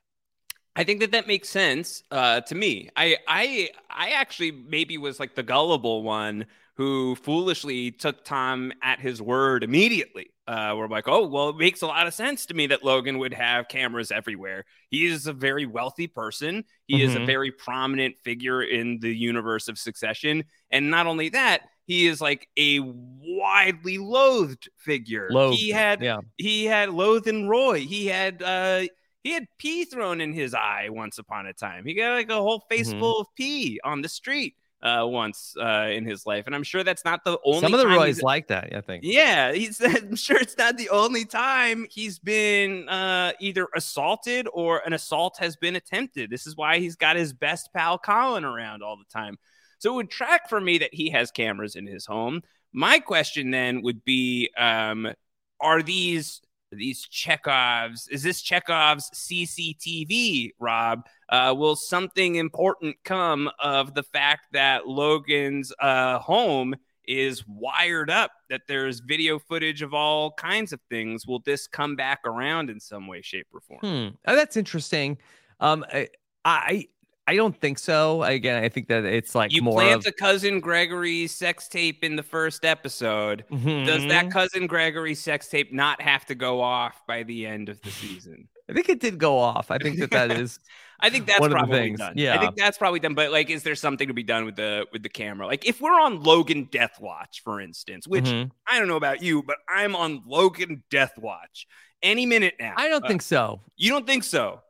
I 0.79 0.85
think 0.85 1.01
that 1.01 1.11
that 1.11 1.26
makes 1.26 1.49
sense 1.49 2.05
uh, 2.11 2.41
to 2.43 2.55
me. 2.55 2.89
I 2.97 3.16
I 3.26 3.70
I 3.91 4.11
actually 4.11 4.53
maybe 4.53 4.97
was 4.97 5.18
like 5.18 5.35
the 5.35 5.43
gullible 5.43 6.03
one 6.05 6.47
who 6.76 7.16
foolishly 7.16 7.91
took 7.91 8.24
Tom 8.24 8.72
at 8.83 9.01
his 9.01 9.20
word 9.20 9.64
immediately. 9.64 10.31
Uh, 10.47 10.74
we're 10.76 10.87
like, 10.87 11.09
oh 11.09 11.26
well, 11.26 11.49
it 11.51 11.57
makes 11.57 11.83
a 11.83 11.87
lot 11.87 12.07
of 12.07 12.14
sense 12.14 12.47
to 12.47 12.55
me 12.55 12.68
that 12.68 12.85
Logan 12.85 13.18
would 13.18 13.35
have 13.35 13.66
cameras 13.68 14.12
everywhere. 14.12 14.64
He 14.89 15.05
is 15.07 15.26
a 15.26 15.33
very 15.33 15.66
wealthy 15.66 16.07
person. 16.07 16.64
He 16.87 17.03
is 17.03 17.16
a 17.16 17.18
Mhm. 17.18 17.26
very 17.26 17.51
prominent 17.51 18.16
figure 18.22 18.62
in 18.62 19.01
the 19.01 19.14
universe 19.14 19.66
of 19.68 19.79
Succession, 19.79 20.45
and 20.70 20.91
not 20.91 21.07
only 21.09 21.29
that, 21.31 21.62
he 21.87 22.07
is 22.07 22.20
like 22.20 22.49
a 22.57 22.79
widely 22.81 23.99
loathed 23.99 24.68
figure. 24.76 25.29
Loathed, 25.31 25.59
he 25.59 25.70
had 25.70 26.03
yeah. 26.03 26.20
he 26.37 26.66
had 26.66 26.91
Loathen 26.91 27.49
Roy. 27.49 27.81
He 27.81 28.07
had 28.07 28.43
uh 28.43 28.85
he 29.29 29.35
had 29.35 29.47
pee 29.59 29.85
thrown 29.85 30.20
in 30.20 30.33
his 30.33 30.55
eye 30.55 30.89
once 30.91 31.18
upon 31.18 31.47
a 31.47 31.53
time. 31.53 31.85
He 31.85 31.95
got 31.95 32.12
like 32.14 32.31
a 32.31 32.35
whole 32.47 32.61
face 32.70 32.93
Mhm. 32.93 32.99
full 32.99 33.20
of 33.20 33.26
pee 33.37 33.79
on 33.85 34.01
the 34.03 34.09
street 34.09 34.55
uh 34.81 35.05
once 35.05 35.57
uh 35.61 35.89
in 35.99 36.05
his 36.05 36.24
life. 36.24 36.47
And 36.47 36.55
I'm 36.55 36.62
sure 36.62 36.85
that's 36.85 37.05
not 37.05 37.24
the 37.24 37.37
only 37.45 37.61
Some 37.61 37.74
of 37.74 37.81
the 37.81 37.89
Roys 37.89 38.22
like 38.22 38.47
that, 38.49 38.66
I 38.74 38.81
think. 38.81 39.03
yeah, 39.05 39.53
he's 39.53 39.81
I'm 39.97 40.14
sure 40.16 40.37
it's 40.39 40.57
not 40.57 40.76
the 40.76 40.89
only 40.91 41.24
time 41.24 41.87
he's 41.91 42.18
been 42.20 42.89
uh, 42.89 43.33
either 43.41 43.66
assaulted 43.74 44.47
or 44.53 44.79
an 44.87 44.93
assault 44.93 45.37
has 45.39 45.57
been 45.57 45.74
attempted. 45.76 46.31
This 46.31 46.47
is 46.47 46.57
why 46.57 46.79
he's 46.79 46.97
got 46.97 47.16
his 47.16 47.33
best 47.33 47.70
pal 47.74 47.99
Colin 47.99 48.45
around 48.45 48.83
all 48.85 48.97
the 48.97 49.12
time. 49.12 49.37
So 49.81 49.93
it 49.93 49.97
would 49.97 50.11
track 50.11 50.49
for 50.49 50.61
me 50.61 50.79
that 50.79 50.95
he 50.95 51.11
has 51.11 51.31
cameras 51.33 51.74
in 51.76 51.87
his 51.87 52.07
home. 52.07 52.43
My 52.72 53.01
question 53.01 53.51
then 53.51 53.83
would 53.83 54.05
be: 54.05 54.49
um, 54.57 55.12
Are 55.61 55.83
these 55.83 56.41
these 56.73 57.07
Chekhovs? 57.07 58.09
Is 58.11 58.23
this 58.23 58.43
Chekhov's 58.43 59.11
CCTV, 59.11 60.51
Rob? 60.59 61.07
Uh, 61.29 61.55
will 61.57 61.77
something 61.77 62.37
important 62.37 62.97
come 63.05 63.51
of 63.59 63.95
the 63.95 64.03
fact 64.03 64.47
that 64.53 64.87
Logan's 64.87 65.73
uh, 65.81 66.19
home 66.19 66.75
is 67.07 67.45
wired 67.47 68.11
up? 68.11 68.33
That 68.51 68.62
there's 68.69 69.01
video 69.01 69.39
footage 69.39 69.83
of 69.83 69.95
all 69.95 70.33
kinds 70.33 70.73
of 70.73 70.81
things. 70.91 71.27
Will 71.27 71.41
this 71.41 71.66
come 71.66 71.97
back 71.97 72.21
around 72.25 72.71
in 72.71 72.81
some 72.81 73.07
way, 73.07 73.23
shape, 73.23 73.47
or 73.53 73.61
form? 73.61 73.81
Hmm. 73.81 74.14
Oh, 74.27 74.37
that's 74.37 74.57
interesting. 74.57 75.19
Um, 75.61 75.85
I, 75.93 76.09
I 76.45 76.87
I 77.31 77.37
don't 77.37 77.55
think 77.61 77.79
so. 77.79 78.22
Again, 78.22 78.64
I 78.64 78.70
think 78.70 78.89
that 78.89 79.05
it's 79.05 79.35
like 79.35 79.53
You 79.53 79.61
more 79.61 79.81
plant 79.83 79.97
of 79.97 80.05
the 80.05 80.12
cousin 80.12 80.61
Gregory 80.61 81.26
sex 81.26 81.68
tape 81.68 82.03
in 82.03 82.16
the 82.16 82.22
first 82.22 82.64
episode. 82.64 83.45
Does 83.51 84.07
that 84.07 84.26
Mhm. 84.26 84.31
cousin 84.33 84.66
Gregory 84.66 85.14
sex 85.14 85.47
tape 85.49 85.70
not 85.70 86.01
have 86.01 86.24
to 86.26 86.35
go 86.35 86.62
off 86.62 87.07
by 87.07 87.24
the 87.24 87.47
end 87.47 87.68
of 87.68 87.83
the 87.83 87.91
season? 87.91 88.49
I 88.70 88.72
think 88.72 88.89
it 88.89 89.01
did 89.01 89.18
go 89.18 89.37
off. 89.39 89.70
I 89.70 89.76
think 89.76 89.99
that 89.99 90.11
that 90.12 90.31
is. 90.41 90.59
I 91.01 91.11
think 91.11 91.26
that's 91.26 91.39
one 91.39 91.51
of 91.51 91.53
the 91.53 91.59
probably 91.59 91.79
things. 91.81 91.99
done. 91.99 92.14
Yeah. 92.16 92.35
I 92.35 92.39
think 92.39 92.57
that's 92.57 92.79
probably 92.79 92.99
done. 93.01 93.12
But 93.14 93.31
like, 93.31 93.51
is 93.51 93.62
there 93.62 93.74
something 93.74 94.09
to 94.09 94.14
be 94.14 94.22
done 94.22 94.47
with 94.47 94.57
the 94.57 94.87
with 94.93 95.03
the 95.03 95.09
camera? 95.11 95.47
Like, 95.47 95.66
if 95.66 95.83
we're 95.83 96.01
on 96.01 96.22
Logan 96.22 96.68
Death 96.72 96.99
Watch, 96.99 97.43
for 97.45 97.61
instance, 97.61 98.09
which 98.09 98.24
Mhm. 98.24 98.51
I 98.66 98.79
don't 98.79 98.89
know 98.89 98.97
about 98.97 99.22
you, 99.22 99.43
but 99.43 99.57
I'm 99.68 99.95
on 99.95 100.22
Logan 100.26 100.83
Death 100.91 101.12
Watch 101.18 101.66
any 102.03 102.24
minute 102.24 102.55
now. 102.59 102.72
I 102.76 102.89
don't 102.89 103.05
Uh, 103.05 103.09
think 103.09 103.20
so. 103.20 103.61
You 103.76 103.91
don't 103.91 104.07
think 104.07 104.24
so? 104.24 104.62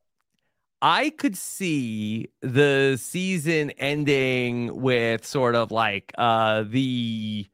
I 0.81 1.11
could 1.11 1.37
see 1.37 2.29
the 2.41 2.97
season 3.01 3.71
ending 3.73 4.81
with 4.81 5.27
sort 5.27 5.55
of 5.57 5.71
like 5.73 6.13
uh 6.19 6.65
the 6.69 7.47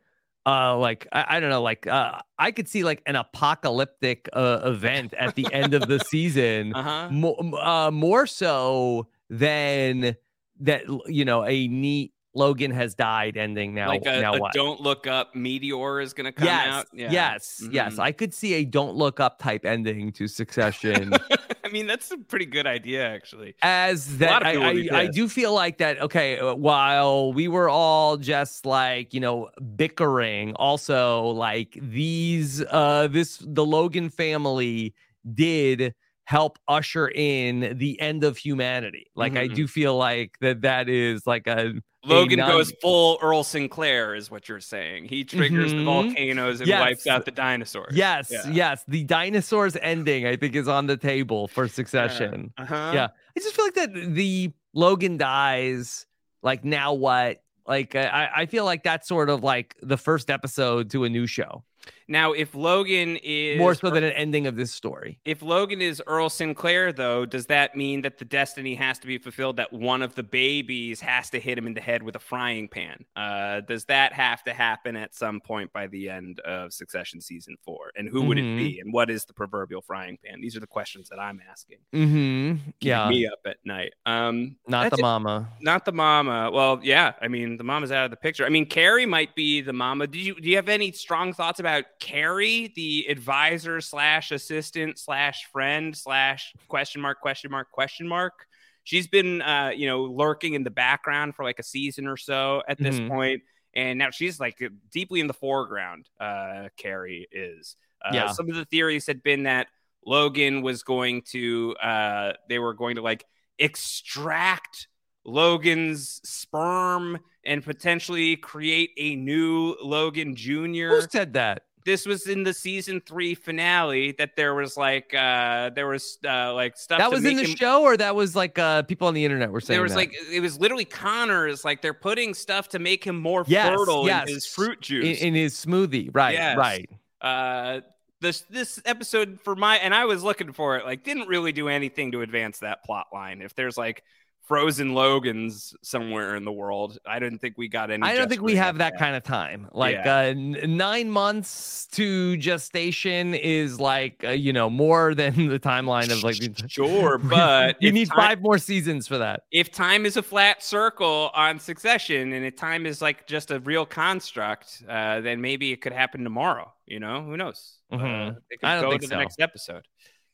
uh 0.46 0.76
like 0.76 1.06
I, 1.12 1.24
I 1.36 1.40
don't 1.40 1.48
know 1.48 1.62
like 1.62 1.86
uh 1.86 2.20
I 2.38 2.50
could 2.50 2.68
see 2.68 2.84
like 2.84 3.02
an 3.06 3.16
apocalyptic 3.16 4.28
uh, 4.34 4.60
event 4.64 5.14
at 5.14 5.36
the 5.36 5.50
end 5.52 5.72
of 5.74 5.88
the 5.88 6.00
season 6.00 6.74
Uh-huh. 6.74 7.08
more 7.10 7.38
uh 7.62 7.90
more 7.90 8.26
so 8.26 9.08
than 9.30 10.16
that 10.60 10.82
you 11.06 11.24
know 11.24 11.44
a 11.44 11.66
neat 11.68 12.12
Logan 12.36 12.72
has 12.72 12.94
died 12.96 13.36
ending 13.36 13.74
now 13.74 13.88
like 13.88 14.02
a, 14.06 14.20
now 14.20 14.34
a 14.34 14.38
what 14.40 14.52
don't 14.52 14.80
look 14.80 15.06
up 15.06 15.34
meteor 15.34 16.00
is 16.00 16.12
going 16.12 16.26
to 16.26 16.32
come 16.32 16.44
yes 16.44 16.66
out. 16.66 16.86
Yeah. 16.92 17.10
yes 17.12 17.62
yes 17.70 17.94
Mhm. 17.94 18.00
I 18.00 18.12
could 18.12 18.34
see 18.34 18.54
a 18.54 18.64
don't 18.64 18.96
look 18.96 19.20
up 19.20 19.38
type 19.38 19.64
ending 19.64 20.12
to 20.12 20.26
Succession 20.28 21.12
mean, 21.74 21.86
that's 21.86 22.10
a 22.10 22.18
pretty 22.18 22.46
good 22.46 22.66
idea, 22.66 23.06
actually. 23.06 23.54
as 23.62 24.18
that 24.18 24.44
I, 24.44 24.52
people 24.52 24.64
would 24.72 24.74
be 24.76 24.90
I, 24.90 25.02
I 25.02 25.06
do 25.06 25.28
feel 25.28 25.52
like 25.54 25.78
that 25.78 26.00
okay 26.02 26.38
uh, 26.38 26.54
while 26.54 27.32
we 27.32 27.48
were 27.48 27.68
all 27.68 28.16
just 28.16 28.66
like 28.66 29.14
you 29.14 29.20
know 29.20 29.48
bickering 29.76 30.54
also 30.56 31.28
like 31.28 31.78
these 31.80 32.62
uh 32.70 33.08
this 33.10 33.38
the 33.46 33.64
logan 33.64 34.10
family 34.10 34.94
did 35.34 35.94
help 36.26 36.58
usher 36.68 37.08
in 37.14 37.76
the 37.78 37.98
end 38.00 38.24
of 38.24 38.36
humanity 38.36 39.06
like 39.14 39.36
i 39.36 39.46
Mhm. 39.46 39.54
do 39.54 39.66
feel 39.66 39.96
like 39.96 40.36
that 40.40 40.60
that 40.62 40.88
is 40.88 41.26
like 41.26 41.46
a 41.46 41.72
Logan 42.06 42.38
non- 42.38 42.48
goes 42.50 42.72
full 42.82 43.18
Earl 43.22 43.44
Sinclair, 43.44 44.14
is 44.14 44.30
what 44.30 44.48
you're 44.48 44.60
saying. 44.60 45.06
He 45.06 45.24
triggers 45.24 45.72
the 45.72 45.78
Mhm. 45.78 45.84
volcanoes 45.84 46.60
and 46.60 46.68
Yes. 46.68 46.80
wipes 46.80 47.06
out 47.06 47.24
the 47.24 47.30
dinosaurs. 47.30 47.94
yes 47.96 48.30
Yeah. 48.30 48.48
yes 48.50 48.84
the 48.88 49.04
dinosaurs 49.04 49.76
ending 49.80 50.26
i 50.26 50.36
think 50.36 50.54
is 50.54 50.68
on 50.68 50.86
the 50.86 50.96
table 50.96 51.48
for 51.48 51.68
succession 51.68 52.52
Uh-huh. 52.58 52.90
yeah 52.94 53.08
i 53.36 53.40
just 53.40 53.54
feel 53.54 53.64
like 53.64 53.74
that 53.74 53.92
the 54.14 54.52
logan 54.74 55.16
dies 55.16 56.06
like 56.42 56.64
now 56.64 56.92
what 56.92 57.42
like 57.66 57.94
i 57.94 58.28
i 58.36 58.46
feel 58.46 58.64
like 58.64 58.82
that's 58.82 59.08
sort 59.08 59.30
of 59.30 59.42
like 59.42 59.74
the 59.82 59.96
first 59.96 60.30
episode 60.30 60.90
to 60.90 61.04
a 61.04 61.08
new 61.08 61.26
show 61.26 61.64
Now, 62.08 62.32
if 62.32 62.54
Logan 62.54 63.16
is 63.22 63.58
more 63.58 63.74
so 63.74 63.90
than 63.90 64.04
an 64.04 64.12
ending 64.12 64.46
of 64.46 64.56
this 64.56 64.72
story 64.72 65.18
If 65.24 65.42
Logan 65.42 65.80
is 65.80 66.02
Earl 66.06 66.28
Sinclair, 66.28 66.92
though, 66.92 67.24
does 67.24 67.46
that 67.46 67.76
mean 67.76 68.02
that 68.02 68.18
the 68.18 68.24
destiny 68.24 68.74
has 68.74 68.98
to 69.00 69.06
be 69.06 69.18
fulfilled 69.18 69.56
that 69.56 69.72
one 69.72 70.02
of 70.02 70.14
the 70.14 70.22
babies 70.22 71.00
has 71.00 71.30
to 71.30 71.40
hit 71.40 71.56
him 71.58 71.66
in 71.66 71.74
the 71.74 71.80
head 71.80 72.02
with 72.02 72.16
a 72.16 72.18
frying 72.18 72.68
pan? 72.68 73.04
Uh, 73.16 73.60
does 73.60 73.84
that 73.86 74.12
have 74.12 74.42
to 74.44 74.52
happen 74.52 74.96
at 74.96 75.14
some 75.14 75.40
point 75.40 75.72
by 75.72 75.86
the 75.86 76.08
end 76.10 76.40
of 76.40 76.72
Succession 76.72 77.20
season 77.20 77.56
four? 77.64 77.90
And 77.96 78.08
who 78.08 78.22
would 78.22 78.38
Mhm. 78.38 78.54
it 78.54 78.58
be? 78.58 78.80
And 78.80 78.92
what 78.92 79.10
is 79.10 79.24
the 79.24 79.32
proverbial 79.34 79.82
frying 79.82 80.18
pan? 80.24 80.40
These 80.40 80.56
are 80.56 80.60
the 80.60 80.66
questions 80.66 81.08
that 81.08 81.18
I'm 81.18 81.40
asking. 81.50 81.78
mm-hmm 81.92 82.70
yeah 82.80 83.08
me 83.08 83.26
up 83.26 83.40
at 83.46 83.56
night. 83.64 83.92
Um, 84.06 84.56
not 84.68 84.90
the 84.90 84.98
it. 84.98 85.02
mama 85.02 85.48
Not 85.60 85.84
the 85.84 85.92
mama. 85.92 86.50
Well, 86.52 86.80
yeah. 86.82 87.12
I 87.20 87.28
mean, 87.28 87.56
the 87.56 87.64
mama's 87.64 87.90
out 87.92 88.04
of 88.04 88.10
the 88.10 88.16
picture. 88.16 88.44
I 88.44 88.48
mean, 88.48 88.66
Kerry 88.66 89.06
might 89.06 89.34
be 89.34 89.60
the 89.60 89.72
mama. 89.72 90.06
Do 90.06 90.18
you 90.18 90.34
do 90.40 90.48
you 90.48 90.56
have 90.56 90.68
any 90.68 90.92
strong 90.92 91.32
thoughts 91.32 91.60
about 91.60 91.84
Kerry, 92.00 92.72
the 92.76 93.06
advisor 93.08 93.80
slash 93.80 94.30
assistant 94.32 94.98
slash 94.98 95.44
friend 95.52 95.96
slash 95.96 96.52
question 96.68 97.00
mark 97.00 97.20
question 97.20 97.50
mark 97.50 97.70
question 97.70 98.06
mark? 98.08 98.46
She's 98.82 99.06
been, 99.08 99.40
uh, 99.40 99.70
you 99.74 99.86
know, 99.86 100.02
lurking 100.02 100.54
in 100.54 100.62
the 100.62 100.70
background 100.70 101.34
for 101.34 101.44
like 101.44 101.58
a 101.58 101.62
season 101.62 102.06
or 102.06 102.16
so 102.16 102.62
at 102.68 102.78
this 102.78 102.96
Mhm. 103.00 103.08
point, 103.08 103.42
and 103.72 103.98
now 103.98 104.10
she's 104.10 104.38
like 104.38 104.62
deeply 104.92 105.20
in 105.20 105.26
the 105.26 105.34
foreground. 105.34 106.08
Uh, 106.20 106.68
Kerry 106.76 107.26
is. 107.32 107.76
Uh, 108.04 108.10
Yeah. 108.12 108.26
Some 108.32 108.50
of 108.50 108.56
the 108.56 108.66
theories 108.66 109.06
had 109.06 109.22
been 109.22 109.44
that 109.44 109.68
Logan 110.04 110.60
was 110.60 110.82
going 110.82 111.22
to, 111.32 111.74
uh, 111.82 112.34
they 112.50 112.58
were 112.58 112.74
going 112.74 112.96
to 112.96 113.02
like 113.02 113.24
extract 113.58 114.88
Logan's 115.24 116.20
sperm 116.28 117.18
and 117.46 117.64
potentially 117.64 118.36
create 118.36 118.90
a 118.98 119.16
new 119.16 119.74
Logan 119.82 120.36
Jr. 120.36 120.88
who 120.88 121.00
said 121.08 121.32
that 121.32 121.62
This 121.84 122.06
was 122.06 122.26
in 122.26 122.44
the 122.44 122.54
season 122.54 123.00
three 123.00 123.34
finale 123.34 124.12
that 124.12 124.36
there 124.36 124.54
was 124.54 124.76
like 124.76 125.12
uh 125.14 125.70
there 125.70 125.86
was 125.86 126.18
uh 126.26 126.54
like 126.54 126.76
stuff 126.78 126.98
that 126.98 127.10
was 127.10 127.24
in 127.24 127.36
the 127.36 127.44
him- 127.44 127.56
show 127.56 127.82
or 127.82 127.96
that 127.96 128.16
was 128.16 128.34
like 128.34 128.58
uh 128.58 128.82
people 128.84 129.06
on 129.08 129.14
the 129.14 129.24
internet 129.24 129.50
were 129.50 129.60
saying 129.60 129.74
there 129.76 129.82
was 129.82 129.92
that? 129.92 129.98
like 129.98 130.14
it 130.32 130.40
was 130.40 130.58
literally 130.58 130.86
Connor's 130.86 131.64
like 131.64 131.82
they're 131.82 131.92
putting 131.92 132.32
stuff 132.32 132.68
to 132.70 132.78
make 132.78 133.04
him 133.04 133.20
more 133.20 133.44
yes, 133.46 133.68
fertile 133.68 134.06
yes. 134.06 134.28
in 134.28 134.34
his 134.34 134.46
fruit 134.46 134.80
juice. 134.80 135.20
in, 135.20 135.28
in 135.28 135.34
his 135.34 135.54
smoothie 135.54 136.08
right 136.14 136.32
Yes. 136.34 136.56
right 136.56 136.88
uh 137.20 137.80
this 138.20 138.40
this 138.48 138.80
episode 138.86 139.38
for 139.42 139.54
my 139.54 139.76
and 139.76 139.94
I 139.94 140.06
was 140.06 140.22
looking 140.22 140.52
for 140.52 140.78
it 140.78 140.86
like 140.86 141.04
didn't 141.04 141.28
really 141.28 141.52
do 141.52 141.68
anything 141.68 142.12
to 142.12 142.22
advance 142.22 142.60
that 142.60 142.82
plot 142.84 143.08
line. 143.12 143.42
If 143.42 143.54
there's 143.54 143.76
like 143.76 144.02
frozen 144.44 144.92
Logans 144.94 145.74
somewhere 145.82 146.36
in 146.36 146.44
the 146.44 146.52
world. 146.52 146.98
I 147.06 147.18
didn't 147.18 147.38
think 147.38 147.56
we 147.56 147.68
got 147.68 147.90
any. 147.90 148.02
I 148.02 148.14
don't 148.14 148.28
think 148.28 148.42
we 148.42 148.56
have 148.56 148.78
that 148.78 148.98
kind 148.98 149.16
of 149.16 149.22
time. 149.22 149.68
Like 149.72 149.94
Yeah. 150.04 150.16
uh, 150.16 150.22
n- 150.24 150.76
nine 150.76 151.10
months 151.10 151.86
to 151.92 152.36
gestation 152.36 153.34
is 153.34 153.80
like 153.80 154.22
uh, 154.24 154.30
you 154.30 154.52
know 154.52 154.68
more 154.68 155.14
than 155.20 155.48
the 155.48 155.58
timeline 155.58 156.10
of 156.12 156.22
like 156.22 156.36
Sure, 156.70 157.18
but 157.38 157.76
you 157.82 157.90
need 157.92 158.08
time- 158.08 158.16
five 158.16 158.40
more 158.42 158.58
seasons 158.58 159.06
for 159.08 159.18
that. 159.18 159.44
if 159.50 159.70
time 159.70 160.04
is 160.06 160.16
a 160.16 160.22
flat 160.22 160.62
circle 160.62 161.30
on 161.34 161.58
Succession, 161.58 162.32
and 162.32 162.44
if 162.44 162.56
time 162.56 162.86
is 162.86 163.00
like 163.00 163.26
just 163.26 163.50
a 163.50 163.60
real 163.60 163.86
construct, 163.86 164.82
uh, 164.88 165.20
then 165.20 165.40
maybe 165.40 165.72
it 165.72 165.80
could 165.80 165.92
happen 165.92 166.22
tomorrow. 166.24 166.72
You 166.86 167.00
know, 167.00 167.22
who 167.22 167.36
knows? 167.36 167.78
Uh, 167.90 167.96
Mhm. 167.96 168.36
could 168.50 168.58
I 168.62 168.80
don't 168.80 168.90
think 168.90 169.02
so. 169.04 169.08
the 169.08 169.16
next 169.16 169.40
episode. 169.40 169.86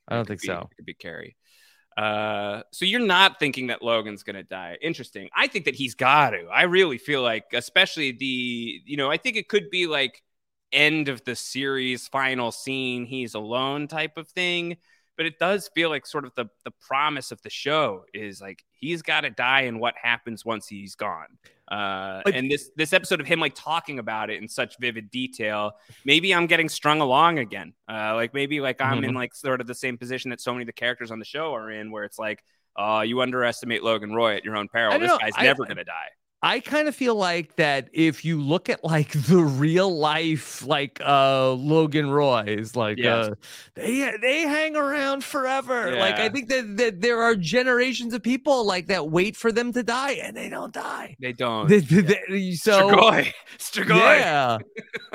I 0.09 0.17
don't 0.17 0.27
think 0.27 0.41
be- 0.41 0.49
so. 0.49 0.69
It 0.73 0.77
could 0.77 0.87
be 0.87 0.95
Kerry. 0.95 1.37
Uh, 2.01 2.63
so 2.73 2.85
you're 2.87 3.01
not 3.05 3.39
thinking 3.39 3.67
that 3.67 3.83
Logan's 3.83 4.23
gonna 4.23 4.43
die. 4.43 4.79
Interesting. 4.81 5.29
I 5.37 5.49
think 5.49 5.67
that 5.67 5.75
he's 5.75 5.95
got 5.95 6.31
to. 6.31 6.47
I 6.47 6.63
really 6.63 6.97
feel 6.99 7.23
like, 7.23 7.45
especially 7.53 8.13
the, 8.13 8.81
you 8.87 8.97
know, 8.97 9.11
I 9.11 9.19
think 9.19 9.37
it 9.37 9.49
could 9.49 9.69
be 9.71 9.87
like 9.87 10.23
end 10.73 11.09
of 11.09 11.23
the 11.25 11.37
series, 11.37 12.09
final 12.09 12.53
scene, 12.53 13.05
he's 13.05 13.35
alone 13.35 13.87
type 13.89 14.17
of 14.17 14.29
thing. 14.29 14.79
But 15.21 15.27
it 15.27 15.39
does 15.39 15.69
feel 15.75 15.91
like 15.91 16.07
sort 16.07 16.25
of 16.25 16.35
the 16.35 16.47
the 16.65 16.71
promise 16.81 17.31
of 17.31 17.43
the 17.43 17.51
show 17.51 18.07
is 18.15 18.41
like 18.41 18.65
he's 18.73 19.03
got 19.03 19.21
to 19.21 19.29
die, 19.31 19.63
and 19.63 19.79
what 19.79 19.95
happens 20.03 20.47
once 20.47 20.67
he's 20.67 20.95
gone. 20.95 21.27
Uh, 21.71 22.23
Like- 22.25 22.35
and 22.35 22.51
this 22.51 22.71
this 22.75 22.95
episode 22.95 23.21
of 23.21 23.27
him 23.27 23.39
like 23.39 23.55
talking 23.55 23.99
about 23.99 24.31
it 24.31 24.41
in 24.41 24.49
such 24.49 24.79
vivid 24.81 25.11
detail, 25.11 25.73
maybe 26.07 26.35
I'm 26.35 26.47
getting 26.47 26.71
strung 26.71 27.03
along 27.03 27.39
again. 27.39 27.75
Uh, 27.87 28.15
like 28.15 28.33
maybe 28.33 28.63
like 28.63 28.81
I'm 28.81 29.05
in 29.05 29.11
Mhm. 29.11 29.17
like 29.17 29.35
sort 29.35 29.61
of 29.61 29.67
the 29.67 29.75
same 29.75 29.99
position 29.99 30.31
that 30.31 30.41
so 30.41 30.53
many 30.55 30.63
of 30.63 30.67
the 30.69 30.73
characters 30.73 31.11
on 31.11 31.19
the 31.19 31.27
show 31.27 31.55
are 31.55 31.71
in, 31.71 31.91
where 31.91 32.05
it's 32.05 32.19
like, 32.19 32.43
uh, 32.77 33.05
you 33.07 33.21
underestimate 33.21 33.83
Logan 33.83 34.15
Roy 34.15 34.37
at 34.37 34.45
your 34.47 34.57
own 34.57 34.69
peril. 34.69 34.99
This 34.99 35.07
know. 35.07 35.19
guy's 35.19 35.35
I- 35.37 35.43
never 35.43 35.65
I- 35.65 35.69
gonna 35.69 35.85
die. 35.85 36.09
I 36.43 36.61
kind 36.61 36.89
of 36.89 36.97
feel 36.97 37.17
like 37.17 37.57
that 37.57 37.91
if 37.93 38.25
you 38.25 38.41
look 38.41 38.71
at 38.71 38.83
like 38.83 39.13
the 39.13 39.39
real 39.43 39.95
life 39.95 40.65
like 40.67 40.99
uh 41.05 41.53
Logan 41.53 42.11
Roy's 42.11 42.75
like 42.75 42.97
Yes. 42.97 43.27
uh 43.27 43.35
they 43.75 44.11
they 44.23 44.41
hang 44.43 44.75
around 44.75 45.23
forever. 45.23 45.95
Like 45.97 46.15
I 46.15 46.31
think 46.31 46.49
that, 46.49 46.79
that 46.79 47.01
there 47.03 47.21
are 47.23 47.35
generations 47.37 48.15
of 48.15 48.23
people 48.23 48.65
like 48.65 48.87
that 48.87 49.11
wait 49.11 49.37
for 49.37 49.53
them 49.53 49.71
to 49.75 49.83
die 49.83 50.13
and 50.13 50.35
they 50.35 50.49
don't 50.49 50.73
die. 50.73 51.15
They 51.21 51.33
don't. 51.35 51.69
They- 51.69 51.81
they- 51.81 52.01
they- 52.29 52.53
so 52.53 52.89
Strigoi. 52.91 53.33
Strigoi. 53.59 54.19
yeah. 54.21 54.59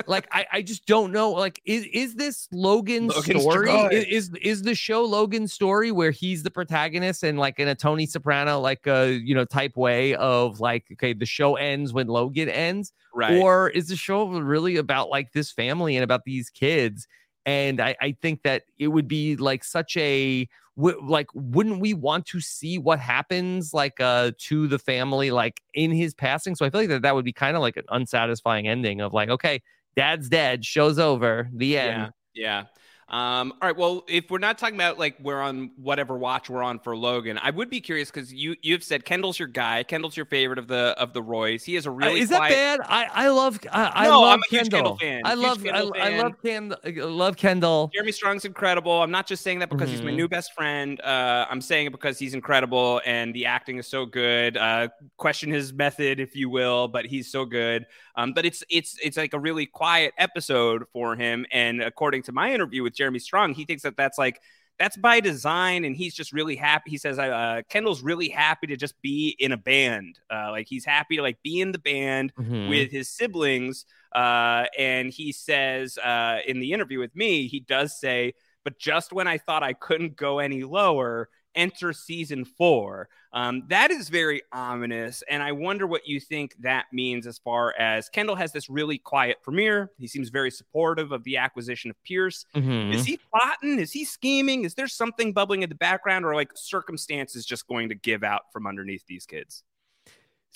like 0.06 0.28
I, 0.30 0.46
I 0.52 0.62
just 0.62 0.86
don't 0.86 1.10
know. 1.10 1.32
Like, 1.32 1.60
is 1.64 1.86
is 1.92 2.14
this 2.14 2.46
Logan's 2.52 3.14
Logan 3.16 3.40
story? 3.40 3.68
Strigoi. 3.68 3.86
I- 3.88 4.06
Is, 4.08 4.30
is 4.40 4.62
the 4.62 4.74
show 4.76 5.02
Logan's 5.04 5.52
story 5.52 5.90
where 5.90 6.12
he's 6.12 6.44
the 6.44 6.50
protagonist 6.52 7.24
and 7.24 7.36
like 7.36 7.58
in 7.58 7.66
a 7.66 7.74
Tony 7.74 8.06
Soprano 8.06 8.60
like 8.60 8.86
a 8.86 9.10
you 9.24 9.34
know 9.34 9.44
type 9.44 9.76
way 9.76 10.14
of 10.14 10.60
like 10.60 10.84
okay 10.92 11.14
the 11.18 11.26
show 11.26 11.56
ends 11.56 11.92
when 11.92 12.06
Logan 12.06 12.48
ends, 12.48 12.92
Right. 13.16 13.40
Or 13.40 13.70
is 13.70 13.88
the 13.88 13.96
show 13.96 14.28
really 14.28 14.76
about 14.76 15.08
like 15.08 15.32
this 15.32 15.50
family 15.50 15.96
and 15.96 16.04
about 16.04 16.24
these 16.26 16.50
kids? 16.50 17.08
And 17.46 17.80
I, 17.80 17.96
I 18.00 18.14
think 18.20 18.42
that 18.42 18.64
it 18.78 18.88
would 18.88 19.08
be 19.08 19.36
like 19.36 19.64
such 19.64 19.96
a 19.96 20.46
w- 20.76 21.00
like 21.02 21.28
wouldn't 21.32 21.80
we 21.80 21.94
want 21.94 22.26
to 22.26 22.40
see 22.40 22.76
what 22.76 22.98
happens 23.00 23.72
like 23.72 23.98
uh 24.00 24.32
to 24.38 24.66
the 24.66 24.78
family 24.78 25.30
like 25.30 25.62
in 25.72 25.90
his 25.92 26.12
passing 26.12 26.54
so 26.54 26.66
i 26.66 26.70
feel 26.70 26.80
like 26.80 26.90
that 26.90 27.02
that 27.02 27.14
would 27.14 27.24
be 27.24 27.32
kind 27.32 27.56
of 27.56 27.62
like 27.62 27.76
an 27.76 27.84
unsatisfying 27.88 28.68
ending 28.68 29.00
of 29.00 29.14
like 29.14 29.30
okay 29.30 29.62
dad's 29.96 30.28
dead 30.28 30.64
show's 30.64 30.98
over 30.98 31.48
the 31.54 31.78
end 31.78 32.12
Yeah. 32.34 32.42
Yeah. 32.42 32.64
Um, 33.08 33.52
all 33.62 33.68
right. 33.68 33.76
Well, 33.76 34.04
if 34.08 34.30
we're 34.32 34.38
not 34.38 34.58
talking 34.58 34.74
about 34.74 34.98
like 34.98 35.16
we're 35.20 35.40
on 35.40 35.70
whatever 35.76 36.18
watch 36.18 36.50
we're 36.50 36.62
on 36.64 36.80
for 36.80 36.96
Logan, 36.96 37.38
I 37.40 37.50
would 37.52 37.70
be 37.70 37.80
curious 37.80 38.10
because 38.10 38.34
you 38.34 38.56
you've 38.62 38.82
said 38.82 39.04
Kendall's 39.04 39.38
your 39.38 39.46
guy. 39.46 39.84
Kendall's 39.84 40.16
your 40.16 40.26
favorite 40.26 40.58
of 40.58 40.66
the 40.66 40.96
of 40.98 41.12
the 41.12 41.22
Roys. 41.22 41.62
He 41.62 41.76
is 41.76 41.86
a 41.86 41.90
really 41.92 42.18
Uh, 42.18 42.22
is 42.24 42.30
that 42.30 42.48
bad? 42.48 42.80
I 42.84 43.04
I 43.14 43.28
love 43.28 43.60
I, 43.70 43.92
I 43.94 44.04
No, 44.08 44.22
love 44.22 44.32
I'm 44.34 44.40
a 44.40 44.42
huge 44.50 44.70
Kendall. 44.70 44.96
Kendall 44.96 44.96
fan, 44.96 45.22
I 45.24 45.34
love 45.34 45.62
Kendall 45.62 45.94
I, 45.94 46.08
I 46.10 46.18
love 46.18 46.32
Kendall. 46.42 46.78
I 46.84 46.90
love 46.90 47.36
Kendall. 47.36 47.90
Jeremy 47.94 48.10
Strong's 48.10 48.44
incredible. 48.44 49.00
I'm 49.02 49.12
not 49.12 49.28
just 49.28 49.44
saying 49.44 49.60
that 49.60 49.68
because 49.70 49.88
he's 49.88 50.02
my 50.02 50.10
Mhm. 50.10 50.16
new 50.16 50.28
best 50.28 50.52
friend. 50.52 51.00
Uh, 51.00 51.46
I'm 51.48 51.60
saying 51.60 51.86
it 51.86 51.92
because 51.92 52.18
he's 52.18 52.34
incredible 52.34 53.00
and 53.06 53.32
the 53.32 53.46
acting 53.46 53.78
is 53.78 53.86
so 53.86 54.04
good. 54.04 54.56
Uh, 54.56 54.88
question 55.16 55.52
his 55.52 55.72
method, 55.72 56.18
if 56.18 56.34
you 56.34 56.50
will, 56.50 56.88
but 56.88 57.06
he's 57.06 57.30
so 57.30 57.44
good. 57.44 57.86
Um, 58.16 58.32
but 58.32 58.44
it's 58.44 58.64
it's 58.68 58.98
it's 59.00 59.16
like 59.16 59.32
a 59.32 59.38
really 59.38 59.66
quiet 59.66 60.12
episode 60.18 60.86
for 60.92 61.14
him. 61.14 61.46
And 61.52 61.82
according 61.82 62.22
to 62.24 62.32
my 62.32 62.52
interview 62.52 62.82
with 62.82 62.95
Jeremy 62.96 63.18
Strong, 63.18 63.54
he 63.54 63.64
thinks 63.64 63.82
that 63.82 63.96
that's 63.96 64.18
like 64.18 64.40
that's 64.78 64.96
by 64.98 65.20
design, 65.20 65.84
and 65.86 65.96
he's 65.96 66.14
just 66.14 66.32
really 66.32 66.54
happy. 66.56 66.90
He 66.90 66.98
says 66.98 67.18
uh, 67.18 67.62
Kendall's 67.70 68.02
really 68.02 68.28
happy 68.28 68.66
to 68.66 68.76
just 68.76 69.00
be 69.00 69.34
in 69.38 69.52
a 69.52 69.56
band. 69.56 70.18
Uh, 70.30 70.50
like 70.50 70.66
he's 70.68 70.84
happy 70.84 71.16
to 71.16 71.22
like 71.22 71.38
be 71.42 71.60
in 71.62 71.72
the 71.72 71.78
band 71.78 72.34
Mhm. 72.38 72.68
with 72.68 72.90
his 72.90 73.08
siblings. 73.08 73.86
Uh, 74.14 74.64
and 74.78 75.10
he 75.12 75.32
says 75.32 75.96
uh, 75.98 76.38
in 76.46 76.60
the 76.60 76.72
interview 76.72 76.98
with 76.98 77.14
me, 77.16 77.46
he 77.48 77.60
does 77.60 77.98
say, 77.98 78.34
but 78.64 78.78
just 78.78 79.12
when 79.12 79.26
I 79.26 79.38
thought 79.38 79.62
I 79.62 79.72
couldn't 79.72 80.16
go 80.16 80.40
any 80.40 80.62
lower, 80.64 81.28
enter 81.56 81.92
season 81.92 82.44
four. 82.44 83.08
Um, 83.32 83.64
that 83.68 83.90
is 83.90 84.08
very 84.08 84.42
ominous. 84.52 85.22
And 85.28 85.42
I 85.42 85.52
wonder 85.52 85.86
what 85.86 86.06
you 86.06 86.20
think 86.20 86.54
that 86.60 86.86
means 86.92 87.26
as 87.26 87.38
far 87.38 87.74
as 87.78 88.08
Kendall 88.08 88.36
has 88.36 88.52
this 88.52 88.70
really 88.70 88.98
quiet 88.98 89.38
premiere. 89.42 89.90
He 89.98 90.06
seems 90.06 90.28
very 90.28 90.50
supportive 90.50 91.12
of 91.12 91.24
the 91.24 91.36
acquisition 91.36 91.90
of 91.90 92.02
Pierce. 92.04 92.46
Mhm. 92.54 92.94
Is 92.94 93.04
he 93.04 93.18
plotting? 93.30 93.78
Is 93.78 93.92
he 93.92 94.04
scheming? 94.04 94.64
Is 94.64 94.74
there 94.74 94.88
something 94.88 95.32
bubbling 95.32 95.62
in 95.62 95.68
the 95.68 95.74
background 95.74 96.24
or 96.24 96.34
like 96.34 96.52
circumstances 96.54 97.44
just 97.44 97.66
going 97.66 97.88
to 97.88 97.94
give 97.94 98.22
out 98.22 98.52
from 98.52 98.66
underneath 98.66 99.04
these 99.06 99.26
kids? 99.26 99.62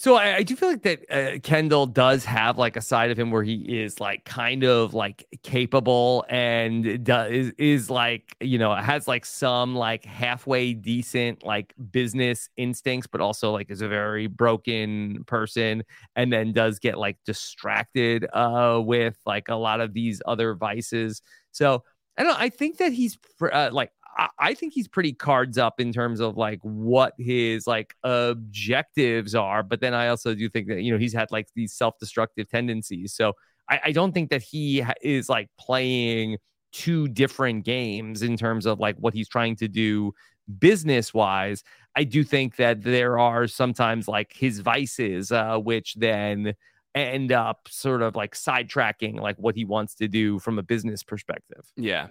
So 0.01 0.15
I, 0.15 0.37
I 0.37 0.43
do 0.45 0.57
feel 0.57 0.71
like 0.71 0.83
that 0.85 1.01
uh, 1.11 1.39
Kendall 1.41 1.85
does 1.85 2.25
have 2.25 2.57
like 2.57 2.75
a 2.75 2.81
side 2.81 3.11
of 3.11 3.19
him 3.19 3.31
where 3.31 3.43
he 3.43 3.83
is 3.83 4.01
like 4.01 4.25
kind 4.25 4.65
of 4.65 4.95
like 4.95 5.27
capable 5.43 6.25
and 6.31 7.05
does 7.05 7.53
is, 7.59 7.91
like 7.91 8.35
you 8.41 8.57
know 8.57 8.75
has 8.75 9.07
like 9.07 9.27
some 9.27 9.75
like 9.75 10.07
halfway 10.07 10.73
decent 10.73 11.45
like 11.45 11.75
business 11.91 12.49
instincts, 12.57 13.09
but 13.09 13.21
also 13.21 13.53
like 13.53 13.71
is 13.71 13.83
a 13.83 13.89
very 13.89 14.27
broken 14.27 15.23
person, 15.25 15.85
and 16.17 16.33
then 16.33 16.55
does 16.55 16.79
get 16.79 16.97
like 16.97 17.19
distracted 17.27 18.27
uh 18.33 18.81
with 18.83 19.19
like 19.27 19.51
a 19.51 19.55
lot 19.55 19.83
of 19.83 19.93
these 19.93 20.23
other 20.25 20.55
vices. 20.55 21.21
So 21.53 21.85
I 22.17 22.23
don't. 22.23 22.33
know, 22.33 22.39
I 22.39 22.49
think 22.49 22.79
that 22.79 22.95
he's 22.95 23.19
uh, 23.53 23.69
like. 23.71 23.93
I- 24.39 24.55
think 24.55 24.73
he's 24.73 24.89
pretty 24.89 25.13
cards 25.13 25.59
up 25.59 25.81
in 25.81 25.93
terms 25.93 26.21
of 26.21 26.37
like 26.37 26.61
what 26.63 27.15
his 27.19 27.67
like 27.67 27.95
objectives 28.03 29.35
are. 29.35 29.63
But 29.63 29.81
then 29.81 29.95
I 29.95 30.09
also 30.09 30.35
do 30.35 30.49
think 30.49 30.69
that 30.69 30.83
you 30.83 30.93
know 30.93 30.99
he's 30.99 31.15
had 31.15 31.31
like 31.31 31.49
these 31.55 31.73
self-destructive 31.73 32.49
tendencies. 32.49 33.15
So 33.15 33.35
I, 33.69 33.81
I 33.87 33.93
don't 33.93 34.13
think 34.13 34.31
that 34.31 34.43
he 34.43 34.85
is 35.03 35.29
like 35.29 35.49
playing 35.59 36.39
two 36.73 37.09
different 37.09 37.65
games 37.65 38.23
in 38.23 38.37
terms 38.37 38.67
of 38.67 38.79
like 38.79 38.97
what 38.97 39.15
he's 39.15 39.29
trying 39.29 39.57
to 39.57 39.69
do 39.69 40.13
business 40.59 41.15
wise. 41.15 41.63
I 41.97 42.05
do 42.05 42.23
think 42.23 42.57
that 42.57 42.83
there 42.83 43.19
are 43.19 43.47
sometimes 43.47 44.07
like 44.07 44.33
his 44.33 44.61
vices, 44.61 45.33
uh, 45.33 45.59
which 45.59 45.95
then 45.95 46.55
end 46.95 47.33
up 47.33 47.69
sort 47.69 48.03
of 48.03 48.17
like 48.17 48.35
sidetracking 48.35 49.21
like 49.21 49.37
what 49.37 49.55
he 49.55 49.65
wants 49.65 49.95
to 49.97 50.09
do 50.09 50.39
from 50.39 50.59
a 50.59 50.63
business 50.63 51.03
perspective. 51.03 51.65
Yeah. 51.77 52.09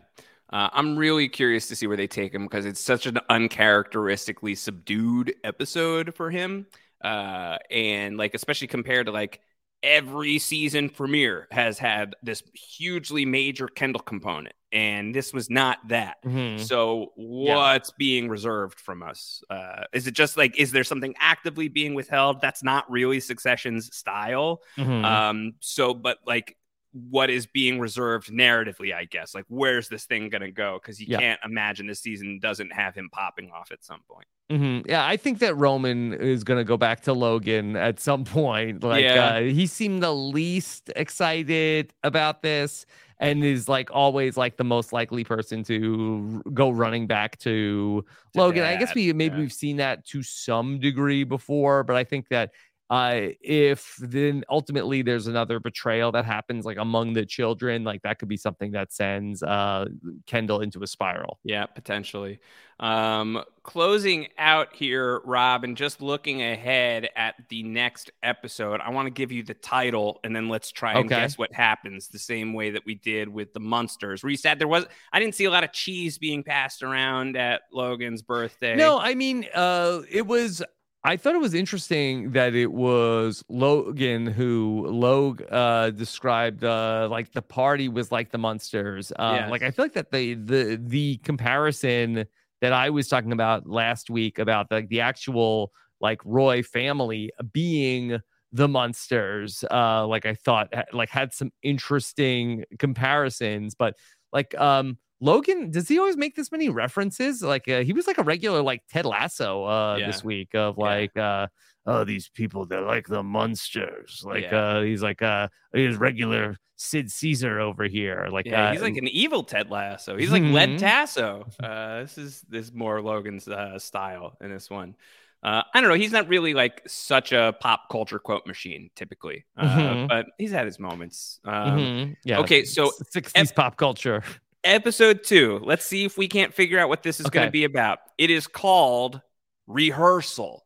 Uh, 0.52 0.70
I'm 0.74 0.98
really 0.98 1.30
curious 1.30 1.68
to 1.68 1.76
see 1.76 1.86
where 1.88 1.98
they 1.98 2.08
take 2.08 2.34
him 2.34 2.44
because 2.44 2.66
it's 2.66 2.80
such 2.80 3.06
an 3.06 3.20
uncharacteristically 3.30 4.56
subdued 4.56 5.34
episode 5.44 6.16
for 6.16 6.32
him. 6.32 6.66
Uh, 7.04 7.58
and 7.70 8.18
like, 8.18 8.34
especially 8.34 8.68
compared 8.68 9.06
to 9.06 9.12
like 9.12 9.42
every 9.82 10.40
season 10.40 10.90
premiere 10.90 11.48
has 11.52 11.80
had 11.80 12.16
this 12.24 12.44
hugely 12.54 13.26
major 13.26 13.68
Kendall 13.68 14.02
component. 14.02 14.54
And 14.72 15.16
this 15.16 15.34
was 15.34 15.50
not 15.50 15.78
that. 15.88 16.18
Mhm. 16.26 16.60
So 16.60 17.14
Yeah. 17.16 17.56
what's 17.56 17.92
being 17.92 18.28
reserved 18.28 18.80
from 18.80 19.02
us? 19.04 19.42
Uh, 19.50 19.84
is 19.94 20.06
it 20.06 20.14
just 20.14 20.36
like, 20.36 20.60
is 20.60 20.72
there 20.72 20.84
something 20.84 21.16
actively 21.20 21.70
being 21.70 21.94
withheld? 21.94 22.42
That's 22.42 22.62
not 22.62 22.90
really 22.92 23.20
Succession's 23.20 23.96
style. 23.96 24.62
Mhm. 24.78 25.06
Um, 25.06 25.54
so, 25.62 25.94
but 25.94 26.18
like, 26.28 26.58
what 26.92 27.30
is 27.30 27.46
being 27.46 27.80
reserved 27.80 28.30
narratively, 28.32 28.94
I 28.94 29.06
guess. 29.06 29.36
Like, 29.36 29.46
where's 29.48 29.90
this 29.90 30.06
thing 30.06 30.30
gonna 30.30 30.52
go? 30.52 30.80
Because 30.82 31.00
you 31.00 31.08
Yeah. 31.10 31.20
can't 31.20 31.40
imagine 31.46 31.86
this 31.88 32.00
season 32.02 32.40
doesn't 32.40 32.72
have 32.74 32.96
him 32.96 33.10
popping 33.12 33.52
off 33.52 33.72
at 33.72 33.84
some 33.84 34.02
point. 34.10 34.26
hmm 34.50 34.80
Yeah, 34.90 35.06
I 35.06 35.16
think 35.18 35.38
that 35.40 35.56
Roman 35.56 36.14
is 36.14 36.44
going 36.44 36.58
to 36.58 36.64
go 36.64 36.76
back 36.78 37.02
to 37.02 37.14
Logan 37.14 37.76
at 37.76 38.00
some 38.00 38.24
point. 38.26 38.84
Like, 38.84 39.04
Yeah. 39.04 39.36
uh, 39.36 39.42
he 39.42 39.68
seemed 39.68 40.02
the 40.02 40.12
least 40.14 40.90
excited 40.96 41.94
about 42.04 42.42
this 42.42 42.88
and 43.20 43.44
is 43.44 43.68
like 43.70 43.92
always 43.92 44.38
like 44.38 44.58
the 44.58 44.64
most 44.64 44.92
likely 44.94 45.24
person 45.24 45.62
to 45.66 46.42
r- 46.46 46.52
go 46.52 46.70
running 46.72 47.06
back 47.06 47.38
to, 47.40 48.04
Logan. 48.34 48.64
I 48.64 48.76
guess 48.78 48.96
we 48.96 49.12
maybe 49.14 49.36
yeah. 49.36 49.42
we've 49.42 49.54
seen 49.54 49.78
that 49.78 50.06
to 50.08 50.24
some 50.24 50.80
degree 50.80 51.24
before, 51.26 51.84
but 51.84 51.96
I 51.96 52.04
think 52.04 52.30
that 52.30 52.52
uh, 52.90 53.20
if 53.42 53.96
then 54.00 54.44
ultimately 54.50 55.04
there's 55.04 55.28
another 55.28 55.60
betrayal 55.60 56.12
that 56.14 56.26
happens 56.26 56.66
like 56.66 56.78
among 56.78 57.14
the 57.14 57.26
children, 57.26 57.84
like 57.84 58.02
that 58.02 58.18
could 58.18 58.30
be 58.30 58.38
something 58.38 58.72
that 58.72 58.92
sends 58.92 59.44
uh, 59.44 59.86
Kendall 60.26 60.62
into 60.62 60.82
a 60.82 60.88
spiral. 60.88 61.40
Yeah, 61.44 61.68
potentially. 61.68 62.40
Um, 62.80 63.44
closing 63.62 64.30
out 64.38 64.74
here, 64.74 65.20
Rob, 65.26 65.66
and 65.66 65.76
just 65.76 66.02
looking 66.02 66.42
ahead 66.42 67.10
at 67.16 67.36
the 67.50 67.62
next 67.62 68.10
episode, 68.24 68.80
I 68.80 68.90
want 68.90 69.06
to 69.06 69.12
give 69.12 69.32
you 69.32 69.44
the 69.44 69.54
title 69.54 70.20
and 70.24 70.36
then 70.36 70.48
let's 70.50 70.72
try 70.72 70.94
and 70.94 71.06
Okay. 71.06 71.22
guess 71.22 71.38
what 71.38 71.54
happens 71.54 72.08
the 72.08 72.18
same 72.18 72.54
way 72.54 72.72
that 72.72 72.86
we 72.86 72.96
did 72.96 73.28
with 73.28 73.54
the 73.54 73.60
Munsters 73.60 74.24
Where 74.24 74.30
you 74.32 74.38
said 74.38 74.60
there 74.60 74.68
was, 74.68 74.86
I 75.12 75.20
didn't 75.20 75.36
see 75.36 75.46
a 75.46 75.52
lot 75.52 75.64
of 75.64 75.74
cheese 75.74 76.18
being 76.18 76.42
passed 76.42 76.82
around 76.82 77.36
at 77.38 77.64
Logan's 77.72 78.22
birthday. 78.22 78.76
No, 78.76 78.98
I 78.98 79.14
mean, 79.14 79.46
uh, 79.54 80.02
it 80.10 80.26
was. 80.26 80.64
I 81.04 81.16
thought 81.16 81.34
it 81.34 81.40
was 81.40 81.54
interesting 81.54 82.32
that 82.32 82.56
it 82.56 82.72
was 82.72 83.44
Logan 83.48 84.28
who 84.28 84.86
Log 84.90 85.42
uh, 85.50 85.92
described 85.92 86.64
uh, 86.64 87.08
like 87.10 87.32
the 87.32 87.42
party 87.42 87.88
was 87.88 88.12
like 88.12 88.32
the 88.32 88.38
Munsters. 88.38 89.12
Uh, 89.18 89.38
Yes. 89.40 89.52
Like 89.52 89.64
I 89.64 89.72
feel 89.72 89.86
like 89.86 89.94
that 89.94 90.12
the 90.12 90.34
the 90.34 90.80
the 90.84 91.18
comparison 91.18 92.26
that 92.62 92.74
I 92.74 92.90
was 92.90 93.08
talking 93.08 93.32
about 93.32 93.66
last 93.66 94.10
week 94.10 94.40
about 94.40 94.70
like 94.72 94.90
the 94.90 95.00
actual 95.00 95.72
like 96.02 96.20
Roy 96.26 96.64
family 96.64 97.32
being 97.54 98.20
the 98.52 98.68
monsters. 98.68 99.64
Uh, 99.72 100.06
like 100.06 100.26
I 100.26 100.34
thought 100.34 100.74
like 100.92 101.10
had 101.10 101.34
some 101.34 101.52
interesting 101.64 102.66
comparisons, 102.78 103.74
but 103.74 103.96
like 104.34 104.54
um 104.60 104.98
Logan, 105.22 105.72
does 105.72 105.88
he 105.88 106.00
always 106.00 106.16
make 106.18 106.36
this 106.36 106.52
many 106.52 106.70
references? 106.70 107.42
Like 107.42 107.68
uh, 107.68 107.82
he 107.82 107.94
was 107.94 108.08
like 108.08 108.18
a 108.18 108.24
regular 108.24 108.62
like 108.62 108.84
Ted 108.90 109.06
Lasso 109.06 109.66
uh 109.66 109.98
Yeah. 110.00 110.08
this 110.08 110.24
week 110.24 110.56
of 110.56 110.78
like 110.78 111.16
uh 111.18 111.48
oh 111.86 112.04
these 112.04 112.30
people 112.30 112.66
they're 112.66 112.82
like 112.82 113.08
the 113.08 113.24
Munsters. 113.24 114.24
Like 114.26 114.44
Yeah. 114.44 114.58
uh 114.78 114.82
he's 114.82 115.04
like 115.04 115.22
uh 115.22 115.48
he's 115.74 115.98
regular 115.98 116.58
Sid 116.78 117.12
Caesar 117.12 117.60
over 117.60 117.84
here. 117.86 118.28
Like 118.32 118.46
Yeah, 118.46 118.70
uh, 118.70 118.72
he's 118.72 118.82
like 118.82 118.96
an 118.96 119.08
evil 119.10 119.44
Ted 119.44 119.70
Lasso. 119.70 120.16
He's 120.18 120.32
like 120.32 120.44
Led 120.44 120.70
Mhm. 120.70 120.78
Tasso. 120.80 121.46
Uh, 121.62 122.02
this 122.02 122.18
is 122.18 122.42
this 122.48 122.68
is 122.68 122.74
more 122.74 123.02
Logan's 123.02 123.48
uh, 123.50 123.78
style 123.80 124.38
in 124.40 124.50
this 124.50 124.70
one. 124.70 124.96
Uh, 125.44 125.64
I 125.74 125.80
don't 125.82 125.90
know. 125.90 125.96
He's 125.96 126.12
not 126.14 126.28
really 126.30 126.54
like 126.54 126.82
such 126.88 127.32
a 127.34 127.54
pop 127.60 127.90
culture 127.92 128.20
quote 128.20 128.46
machine 128.48 128.90
typically, 128.96 129.46
uh, 129.58 129.68
Mhm. 129.68 130.08
but 130.08 130.26
he's 130.38 130.52
had 130.52 130.66
his 130.66 130.80
moments. 130.80 131.40
Um, 131.46 131.80
Mhm. 131.80 132.16
yeah. 132.24 132.40
Okay, 132.40 132.64
so 132.64 132.92
60s 133.12 133.52
pop 133.54 133.76
culture. 133.78 134.24
Episode 134.64 135.24
two. 135.24 135.60
Let's 135.64 135.86
see 135.86 136.06
if 136.06 136.18
we 136.18 136.28
can't 136.28 136.54
figure 136.54 136.80
out 136.80 136.90
what 136.90 137.04
this 137.04 137.20
is 137.20 137.28
going 137.28 137.48
to 137.48 137.52
be 137.52 137.64
about. 137.64 138.00
It 138.18 138.30
is 138.30 138.48
called 138.48 139.22
rehearsal. 139.68 140.66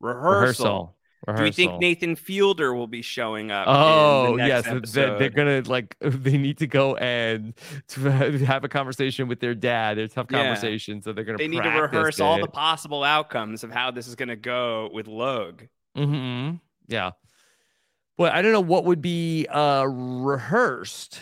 Rehearsal. 0.00 0.96
Rehearsal. 1.26 1.36
Do 1.36 1.42
we 1.44 1.52
think 1.52 1.80
Nathan 1.80 2.16
Fielder 2.16 2.74
will 2.74 2.88
be 2.88 3.00
showing 3.00 3.52
up? 3.52 3.66
Oh 3.68 4.24
in 4.24 4.30
the 4.32 4.36
next 4.48 4.66
yes, 4.66 4.92
th- 4.92 5.18
they're 5.20 5.30
gonna 5.30 5.62
like 5.66 5.94
they 6.00 6.36
need 6.36 6.58
to 6.58 6.66
go 6.66 6.96
and 6.96 7.54
to 7.88 8.10
have 8.10 8.64
a 8.64 8.68
conversation 8.68 9.28
with 9.28 9.38
their 9.38 9.54
dad. 9.54 9.98
They're 9.98 10.08
tough 10.08 10.26
Yeah. 10.30 10.38
conversations, 10.42 11.04
so 11.04 11.12
they're 11.12 11.22
gonna. 11.22 11.38
they 11.38 11.46
need 11.46 11.62
to 11.62 11.68
rehearse 11.68 12.18
all 12.18 12.40
the 12.40 12.48
possible 12.48 13.04
outcomes 13.04 13.62
of 13.62 13.70
how 13.70 13.92
this 13.92 14.08
is 14.08 14.16
going 14.16 14.30
to 14.30 14.36
go 14.36 14.90
with 14.92 15.06
Log. 15.06 15.62
Mhm. 15.96 16.58
Yeah. 16.88 17.12
But 18.18 18.32
I 18.32 18.42
don't 18.42 18.50
know 18.52 18.60
what 18.60 18.84
would 18.86 19.00
be 19.00 19.46
uh 19.46 19.84
rehearsed. 19.84 21.20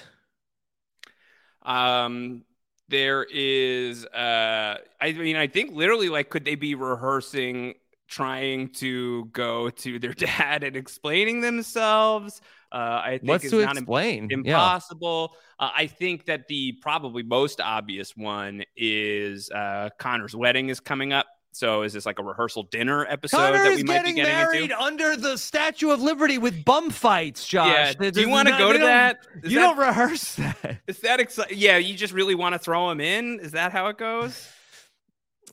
Um, 1.70 2.42
there 2.88 3.24
is, 3.30 4.04
uh, 4.06 4.78
I 5.00 5.12
mean, 5.12 5.36
I 5.36 5.46
think 5.46 5.72
literally, 5.72 6.08
like, 6.08 6.28
could 6.28 6.44
they 6.44 6.56
be 6.56 6.74
rehearsing, 6.74 7.74
trying 8.08 8.70
to 8.74 9.26
go 9.26 9.70
to 9.70 9.98
their 10.00 10.12
dad 10.14 10.64
and 10.64 10.76
explaining 10.76 11.40
themselves? 11.40 12.40
Uh, 12.72 13.00
I 13.04 13.10
think 13.18 13.28
What's 13.28 13.44
is 13.44 13.50
to 13.52 13.62
not 13.62 13.76
explain? 13.76 14.28
Yeah. 14.30 14.38
impossible. 14.38 15.36
Uh, 15.58 15.70
I 15.74 15.86
think 15.86 16.26
that 16.26 16.48
the 16.48 16.72
probably 16.80 17.22
most 17.22 17.60
obvious 17.60 18.16
one 18.16 18.64
is 18.76 19.50
uh, 19.50 19.90
Connor's 19.98 20.34
wedding 20.34 20.68
is 20.68 20.80
coming 20.80 21.12
up. 21.12 21.26
So 21.52 21.82
is 21.82 21.92
this 21.92 22.06
like 22.06 22.18
a 22.20 22.22
rehearsal 22.22 22.62
dinner 22.64 23.04
episode 23.08 23.36
Connor 23.38 23.58
that 23.64 23.74
we 23.76 23.82
might 23.82 24.04
be 24.04 24.12
getting 24.12 24.22
married 24.32 24.62
into? 24.70 24.80
under 24.80 25.16
the 25.16 25.36
Statue 25.36 25.90
of 25.90 26.00
Liberty 26.00 26.38
with 26.38 26.64
bum 26.64 26.90
fights, 26.90 27.46
Josh. 27.46 27.96
Yeah. 28.00 28.10
Do 28.10 28.20
you 28.20 28.28
want 28.28 28.48
to 28.48 28.56
go 28.56 28.72
to 28.72 28.78
that? 28.78 29.26
Is 29.42 29.52
you 29.52 29.58
that- 29.58 29.74
don't 29.74 29.78
rehearse 29.78 30.36
that. 30.36 30.78
Is 30.86 31.00
that 31.00 31.18
exciting? 31.18 31.58
Yeah, 31.58 31.76
you 31.78 31.94
just 31.94 32.12
really 32.12 32.34
want 32.36 32.52
to 32.54 32.58
throw 32.60 32.88
him 32.90 33.00
in? 33.00 33.40
Is 33.40 33.52
that 33.52 33.72
how 33.72 33.88
it 33.88 33.98
goes? 33.98 34.48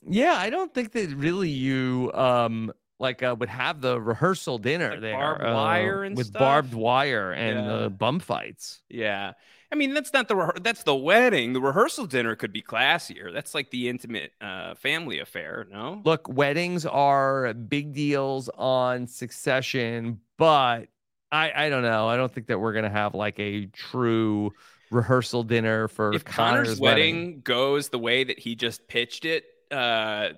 Yeah, 0.07 0.35
I 0.37 0.49
don't 0.49 0.73
think 0.73 0.91
that 0.93 1.09
really 1.15 1.49
you 1.49 2.11
um 2.13 2.71
like 2.99 3.21
uh, 3.21 3.35
would 3.37 3.49
have 3.49 3.81
the 3.81 3.99
rehearsal 3.99 4.57
dinner 4.57 4.99
there 4.99 5.13
barbed 5.15 5.43
uh, 5.43 5.53
wire 5.53 6.03
and 6.03 6.15
with 6.17 6.27
stuff? 6.27 6.39
barbed 6.39 6.73
wire 6.73 7.31
and 7.31 7.65
Yeah. 7.65 7.73
uh, 7.73 7.89
bum 7.89 8.19
fights. 8.19 8.81
Yeah. 8.89 9.33
I 9.71 9.75
mean, 9.75 9.93
that's 9.93 10.13
not 10.13 10.27
the 10.27 10.35
rehe- 10.35 10.63
that's 10.63 10.83
the 10.83 10.95
wedding. 10.95 11.53
The 11.53 11.59
rehearsal 11.61 12.05
dinner 12.05 12.35
could 12.35 12.53
be 12.53 12.61
classier. 12.61 13.33
That's 13.33 13.53
like 13.53 13.69
the 13.69 13.89
intimate 13.89 14.31
uh, 14.39 14.75
family 14.75 15.19
affair, 15.19 15.67
no? 15.69 16.01
Look, 16.05 16.27
weddings 16.29 16.85
are 16.85 17.53
big 17.53 17.93
deals 17.93 18.49
on 18.57 19.07
Succession, 19.07 20.21
but 20.37 20.87
I 21.31 21.51
I 21.53 21.69
don't 21.69 21.83
know. 21.83 22.07
I 22.07 22.15
don't 22.15 22.31
think 22.31 22.47
that 22.47 22.59
we're 22.59 22.73
gonna 22.73 22.89
have 22.89 23.13
like 23.13 23.39
a 23.39 23.65
true 23.67 24.53
rehearsal 24.89 25.43
dinner 25.43 25.89
for 25.89 26.13
If 26.13 26.23
Connor's, 26.23 26.67
Connor's, 26.67 26.79
wedding, 26.79 27.41
goes 27.41 27.89
the 27.89 27.99
way 27.99 28.23
that 28.23 28.39
he 28.39 28.55
just 28.55 28.87
pitched 28.87 29.25
it, 29.25 29.43
uh, 29.69 30.29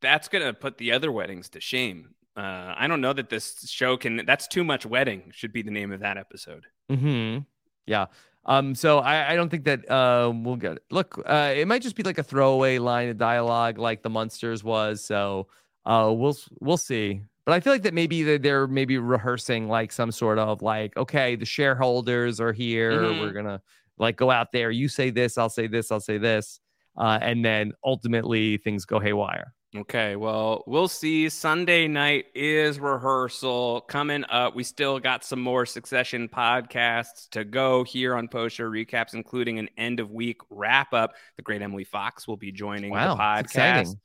that's 0.00 0.28
gonna 0.28 0.52
put 0.52 0.78
the 0.78 0.92
other 0.92 1.10
weddings 1.10 1.48
to 1.50 1.60
shame. 1.60 2.14
Uh, 2.36 2.74
I 2.76 2.86
don't 2.86 3.00
know 3.00 3.14
that 3.14 3.30
this 3.30 3.68
show 3.68 3.96
can. 3.96 4.24
That's 4.26 4.46
too 4.46 4.62
much 4.62 4.86
wedding. 4.86 5.32
Should 5.32 5.52
be 5.52 5.62
the 5.62 5.70
name 5.70 5.90
of 5.90 6.00
that 6.00 6.18
episode. 6.18 6.66
hmm 6.88 7.38
Yeah. 7.86 8.06
Um, 8.46 8.74
so 8.74 8.98
I, 9.00 9.32
I 9.32 9.36
don't 9.36 9.48
think 9.48 9.64
that 9.64 9.90
uh, 9.90 10.32
we'll 10.34 10.56
get 10.56 10.78
look, 10.90 11.20
uh, 11.26 11.52
it 11.54 11.66
might 11.66 11.82
just 11.82 11.96
be 11.96 12.02
like 12.04 12.18
a 12.18 12.22
throwaway 12.22 12.78
line 12.78 13.08
of 13.08 13.18
dialogue 13.18 13.76
like 13.78 14.02
the 14.02 14.10
Munsters 14.10 14.62
was. 14.64 15.04
So 15.04 15.48
uh 15.84 16.12
we'll 16.16 16.36
we'll 16.60 16.76
see. 16.76 17.20
But 17.44 17.52
I 17.54 17.60
feel 17.60 17.72
like 17.72 17.82
that 17.82 17.94
maybe 17.94 18.22
they're, 18.24 18.38
they're 18.38 18.66
maybe 18.66 18.98
rehearsing 18.98 19.68
like 19.68 19.92
some 19.92 20.10
sort 20.10 20.38
of 20.38 20.62
like, 20.62 20.96
okay, 20.96 21.36
the 21.36 21.44
shareholders 21.44 22.40
are 22.40 22.52
here. 22.52 23.02
Mhm. 23.02 23.20
We're 23.20 23.32
gonna 23.32 23.60
like 23.98 24.16
go 24.16 24.30
out 24.30 24.52
there. 24.52 24.70
You 24.70 24.88
say 24.88 25.10
this, 25.10 25.38
I'll 25.38 25.48
say 25.48 25.66
this, 25.66 25.90
I'll 25.92 26.00
say 26.00 26.18
this. 26.18 26.60
Uh, 26.96 27.18
and 27.20 27.44
then 27.44 27.72
ultimately 27.84 28.56
things 28.58 28.84
go 28.84 28.98
haywire. 28.98 29.52
Okay, 29.78 30.16
well, 30.16 30.64
we'll 30.66 30.88
see. 30.88 31.28
Sunday 31.28 31.86
night 31.86 32.26
is 32.34 32.80
rehearsal 32.80 33.82
coming 33.82 34.24
up. 34.30 34.54
We 34.54 34.64
still 34.64 34.98
got 34.98 35.22
some 35.24 35.40
more 35.40 35.66
Succession 35.66 36.28
podcasts 36.28 37.28
to 37.30 37.44
go 37.44 37.84
here 37.84 38.14
on 38.14 38.28
post 38.28 38.56
show 38.56 38.64
recaps, 38.64 39.12
including 39.12 39.58
an 39.58 39.68
end 39.76 40.00
of 40.00 40.10
week 40.10 40.40
wrap 40.48 40.94
up. 40.94 41.14
The 41.36 41.42
great 41.42 41.60
Emily 41.60 41.84
Fox 41.84 42.26
will 42.26 42.36
be 42.38 42.52
joining 42.52 42.90
Wow, 42.90 43.14
the 43.14 43.20
podcast 43.20 43.40
exciting. 43.40 44.00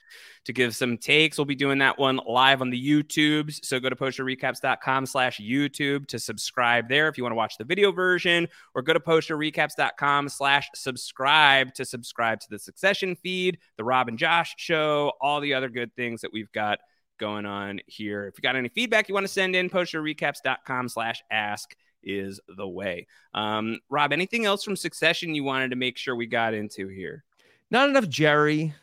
to 0.45 0.53
give 0.53 0.75
some 0.75 0.97
takes. 0.97 1.37
We'll 1.37 1.45
be 1.45 1.55
doing 1.55 1.77
that 1.77 1.97
one 1.97 2.19
live 2.27 2.61
on 2.61 2.69
the 2.69 2.81
YouTubes. 2.89 3.63
So 3.63 3.79
go 3.79 3.89
to 3.89 3.95
postshowrecaps.com 3.95 5.05
slash 5.05 5.39
YouTube 5.39 6.07
to 6.07 6.19
subscribe 6.19 6.89
there 6.89 7.07
if 7.07 7.17
you 7.17 7.23
want 7.23 7.31
to 7.31 7.37
watch 7.37 7.57
the 7.57 7.63
video 7.63 7.91
version, 7.91 8.47
or 8.75 8.81
go 8.81 8.93
to 8.93 8.99
postshowrecaps.com 8.99 10.27
slash 10.29 10.69
subscribe 10.75 11.73
to 11.75 11.85
subscribe 11.85 12.39
to 12.41 12.49
the 12.49 12.59
Succession 12.59 13.15
feed, 13.15 13.59
the 13.77 13.83
Rob 13.83 14.07
and 14.07 14.17
Josh 14.17 14.55
show, 14.57 15.13
all 15.21 15.39
the 15.39 15.53
other 15.53 15.60
good 15.69 15.95
things 15.95 16.21
that 16.21 16.33
we've 16.33 16.51
got 16.51 16.79
going 17.17 17.45
on 17.45 17.79
here. 17.85 18.27
If 18.27 18.35
you 18.37 18.41
got 18.41 18.55
any 18.55 18.69
feedback 18.69 19.07
you 19.07 19.13
want 19.13 19.25
to 19.25 19.31
send 19.31 19.55
in, 19.55 19.69
postshowrecaps.com 19.69 20.89
slash 20.89 21.23
ask 21.29 21.75
is 22.03 22.39
the 22.47 22.67
way. 22.67 23.07
Um, 23.33 23.79
Rob, 23.89 24.11
anything 24.11 24.45
else 24.45 24.63
from 24.63 24.75
Succession 24.75 25.35
you 25.35 25.43
wanted 25.43 25.69
to 25.69 25.75
make 25.75 25.97
sure 25.97 26.15
we 26.15 26.25
got 26.25 26.53
into 26.53 26.87
here? 26.87 27.23
Not 27.69 27.89
enough 27.89 28.09
Jerry. 28.09 28.73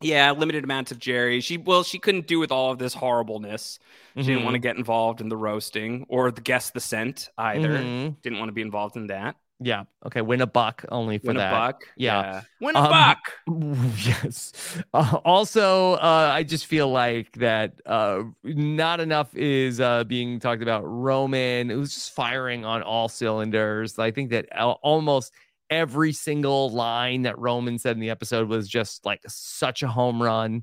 Yeah, 0.00 0.30
limited 0.30 0.62
amounts 0.62 0.92
of 0.92 0.98
Jerry. 1.00 1.40
She 1.40 1.56
well, 1.56 1.82
she 1.82 1.98
couldn't 1.98 2.26
do 2.28 2.38
with 2.38 2.52
all 2.52 2.70
of 2.70 2.78
this 2.78 2.94
horribleness. 2.94 3.80
She 4.16 4.22
didn't 4.22 4.42
Mhm. 4.42 4.44
want 4.44 4.54
to 4.54 4.60
get 4.60 4.76
involved 4.76 5.20
in 5.20 5.28
the 5.28 5.36
roasting 5.36 6.06
or 6.08 6.30
the 6.30 6.40
guess 6.40 6.70
the 6.70 6.80
scent 6.80 7.30
either. 7.36 7.70
Mhm. 7.78 8.20
Didn't 8.22 8.38
want 8.38 8.48
to 8.48 8.52
be 8.52 8.62
involved 8.62 8.96
in 8.96 9.08
that. 9.08 9.34
Yeah. 9.60 9.84
Okay. 10.06 10.20
Win 10.20 10.40
a 10.40 10.46
buck 10.46 10.84
only 10.90 11.18
for 11.18 11.28
Win 11.28 11.36
a 11.36 11.40
that. 11.40 11.50
buck. 11.50 11.84
Yeah. 11.96 12.20
Yeah. 12.20 12.40
Win 12.60 12.76
a 12.76 12.80
Um, 12.80 12.90
buck. 12.90 13.18
Yes. 14.06 14.52
Uh, 14.94 15.18
also, 15.24 15.94
uh, 15.94 16.30
I 16.32 16.42
just 16.44 16.66
feel 16.66 16.88
like 16.90 17.32
that 17.32 17.80
uh, 17.84 18.22
not 18.44 19.00
enough 19.00 19.34
is 19.34 19.80
uh, 19.80 20.04
being 20.04 20.38
talked 20.38 20.62
about. 20.62 20.82
Roman, 20.84 21.70
it 21.70 21.74
was 21.74 21.92
just 21.92 22.12
firing 22.14 22.64
on 22.64 22.82
all 22.82 23.08
cylinders. 23.08 23.98
I 23.98 24.10
think 24.12 24.30
that 24.30 24.46
al- 24.52 24.78
almost 24.82 25.32
every 25.70 26.12
single 26.12 26.70
line 26.70 27.22
that 27.22 27.38
Roman 27.38 27.78
said 27.78 27.96
in 27.96 28.00
the 28.00 28.10
episode 28.10 28.48
was 28.48 28.68
just 28.68 29.04
like 29.04 29.20
such 29.26 29.82
a 29.82 29.88
home 29.88 30.22
run. 30.22 30.62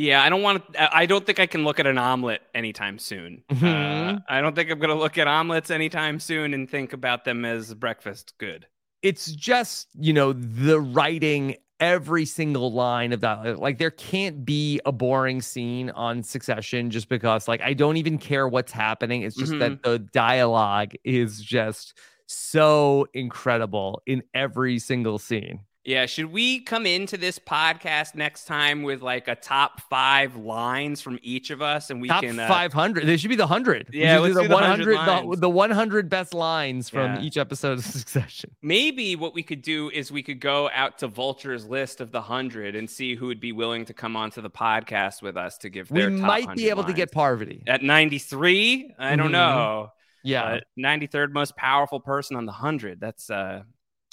Yeah, 0.00 0.22
I 0.22 0.30
don't 0.30 0.40
want 0.40 0.72
to. 0.72 0.96
I 0.96 1.04
don't 1.04 1.26
think 1.26 1.38
I 1.38 1.44
can 1.46 1.62
look 1.62 1.78
at 1.78 1.86
an 1.86 1.98
omelet 1.98 2.40
anytime 2.54 2.98
soon. 2.98 3.44
Uh, 3.50 3.54
Mhm. 3.54 4.22
I 4.30 4.40
don't 4.40 4.56
think 4.56 4.70
I'm 4.70 4.78
going 4.78 4.88
to 4.88 4.94
look 4.94 5.18
at 5.18 5.28
omelets 5.28 5.70
anytime 5.70 6.18
soon 6.20 6.54
and 6.54 6.70
think 6.70 6.94
about 6.94 7.26
them 7.26 7.44
as 7.44 7.74
breakfast 7.74 8.32
good. 8.38 8.66
It's 9.02 9.30
just, 9.32 9.88
you 9.98 10.14
know, 10.14 10.32
the 10.32 10.80
writing 10.80 11.56
every 11.80 12.24
single 12.24 12.72
line 12.72 13.12
of 13.12 13.20
that. 13.20 13.58
Like 13.58 13.76
there 13.76 13.90
can't 13.90 14.42
be 14.44 14.80
a 14.86 14.92
boring 14.92 15.42
scene 15.42 15.90
on 15.90 16.22
Succession 16.22 16.90
just 16.90 17.10
because 17.10 17.46
like 17.46 17.60
I 17.60 17.74
don't 17.74 17.98
even 17.98 18.16
care 18.16 18.48
what's 18.48 18.72
happening. 18.72 19.22
It's 19.22 19.36
just 19.36 19.58
that 19.58 19.82
the 19.82 19.98
dialogue 19.98 20.94
is 21.04 21.42
just 21.42 21.98
so 22.26 23.06
incredible 23.12 24.02
in 24.06 24.22
every 24.32 24.78
single 24.78 25.18
scene. 25.18 25.60
Yeah, 25.90 26.06
should 26.06 26.26
we 26.30 26.60
come 26.60 26.86
into 26.86 27.16
this 27.16 27.40
podcast 27.40 28.14
next 28.14 28.44
time 28.44 28.84
with 28.84 29.02
like 29.02 29.26
a 29.26 29.34
top 29.34 29.80
five 29.90 30.36
lines 30.36 31.00
from 31.00 31.18
each 31.20 31.50
of 31.50 31.60
us, 31.62 31.90
and 31.90 32.00
we 32.00 32.06
Top 32.06 32.22
can 32.22 32.38
uh, 32.38 32.46
500. 32.46 33.06
There 33.08 33.18
should 33.18 33.28
be 33.28 33.34
the 33.34 33.42
100. 33.42 33.88
Yeah, 33.92 34.18
let's 34.20 34.36
do 34.36 34.46
the 34.46 34.54
100 34.54 35.32
the, 35.32 35.36
the 35.36 35.50
100 35.50 36.08
best 36.08 36.32
lines 36.32 36.88
from 36.88 37.16
Yeah. 37.16 37.22
each 37.22 37.36
episode 37.36 37.78
of 37.78 37.84
Succession. 38.00 38.54
Maybe 38.62 39.16
what 39.16 39.34
we 39.34 39.42
could 39.42 39.62
do 39.62 39.90
is 39.90 40.12
we 40.12 40.22
could 40.22 40.38
go 40.40 40.70
out 40.72 40.98
to 40.98 41.08
Vulture's 41.08 41.66
list 41.66 42.00
of 42.00 42.12
the 42.12 42.22
hundred 42.22 42.76
and 42.76 42.88
see 42.88 43.16
who 43.16 43.26
would 43.26 43.40
be 43.40 43.50
willing 43.50 43.84
to 43.86 43.92
come 43.92 44.14
onto 44.16 44.40
the 44.40 44.50
podcast 44.50 45.22
with 45.22 45.36
us 45.36 45.58
to 45.58 45.70
give 45.70 45.90
We 45.90 46.02
their 46.02 46.10
top 46.10 46.20
might 46.20 46.54
be 46.54 46.68
able 46.70 46.84
to 46.84 46.92
get 46.92 47.10
Parvati. 47.10 47.64
at 47.66 47.82
93. 47.82 48.94
I 48.96 49.16
don't 49.16 49.30
Mhm. 49.30 49.32
know. 49.32 49.92
Yeah. 50.22 50.58
But 50.58 50.64
93rd 50.78 51.32
most 51.32 51.56
powerful 51.56 51.98
person 51.98 52.36
on 52.36 52.46
the 52.46 52.52
hundred. 52.52 53.00
That's 53.00 53.28
uh. 53.28 53.62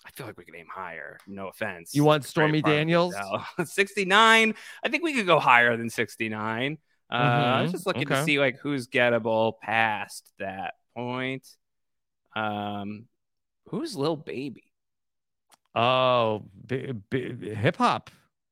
I 0.07 0.11
feel 0.11 0.25
like 0.25 0.37
we 0.37 0.45
could 0.45 0.55
aim 0.55 0.67
higher. 0.73 1.17
No 1.27 1.49
offense. 1.49 1.93
You 1.93 2.05
want 2.05 2.23
Stormy 2.23 2.61
Daniels? 2.61 3.13
Patel. 3.13 3.45
69. 3.65 4.55
I 4.83 4.89
think 4.89 5.03
we 5.03 5.13
could 5.13 5.27
go 5.27 5.37
higher 5.39 5.75
than 5.75 5.89
69. 5.89 6.77
Uh, 7.11 7.13
I 7.13 7.61
was 7.61 7.69
Mhm. 7.69 7.73
just 7.73 7.85
looking 7.85 8.07
to 8.07 8.23
see 8.23 8.39
like 8.39 8.57
who's 8.59 8.87
gettable 8.87 9.59
past 9.61 10.31
that 10.39 10.75
point. 10.95 11.45
Um, 12.35 13.07
who's 13.67 13.95
Lil 13.97 14.15
Baby? 14.15 14.63
Oh, 15.75 16.45
b- 16.65 16.93
b- 17.09 17.53
hip 17.53 17.75
hop. 17.75 18.09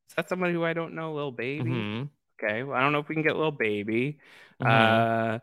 Is 0.09 0.15
that 0.15 0.29
somebody 0.29 0.53
who 0.53 0.63
I 0.63 0.73
don't 0.73 0.93
know? 0.93 1.13
Lil 1.13 1.31
Baby. 1.31 1.69
Mhm. 1.69 2.09
Okay, 2.43 2.63
well, 2.63 2.77
I 2.77 2.81
don't 2.81 2.91
know 2.91 2.99
if 2.99 3.07
we 3.07 3.15
can 3.15 3.23
get 3.23 3.37
Lil 3.37 3.51
Baby. 3.51 4.19
Mhm. 4.61 4.67
Uh, 4.67 5.39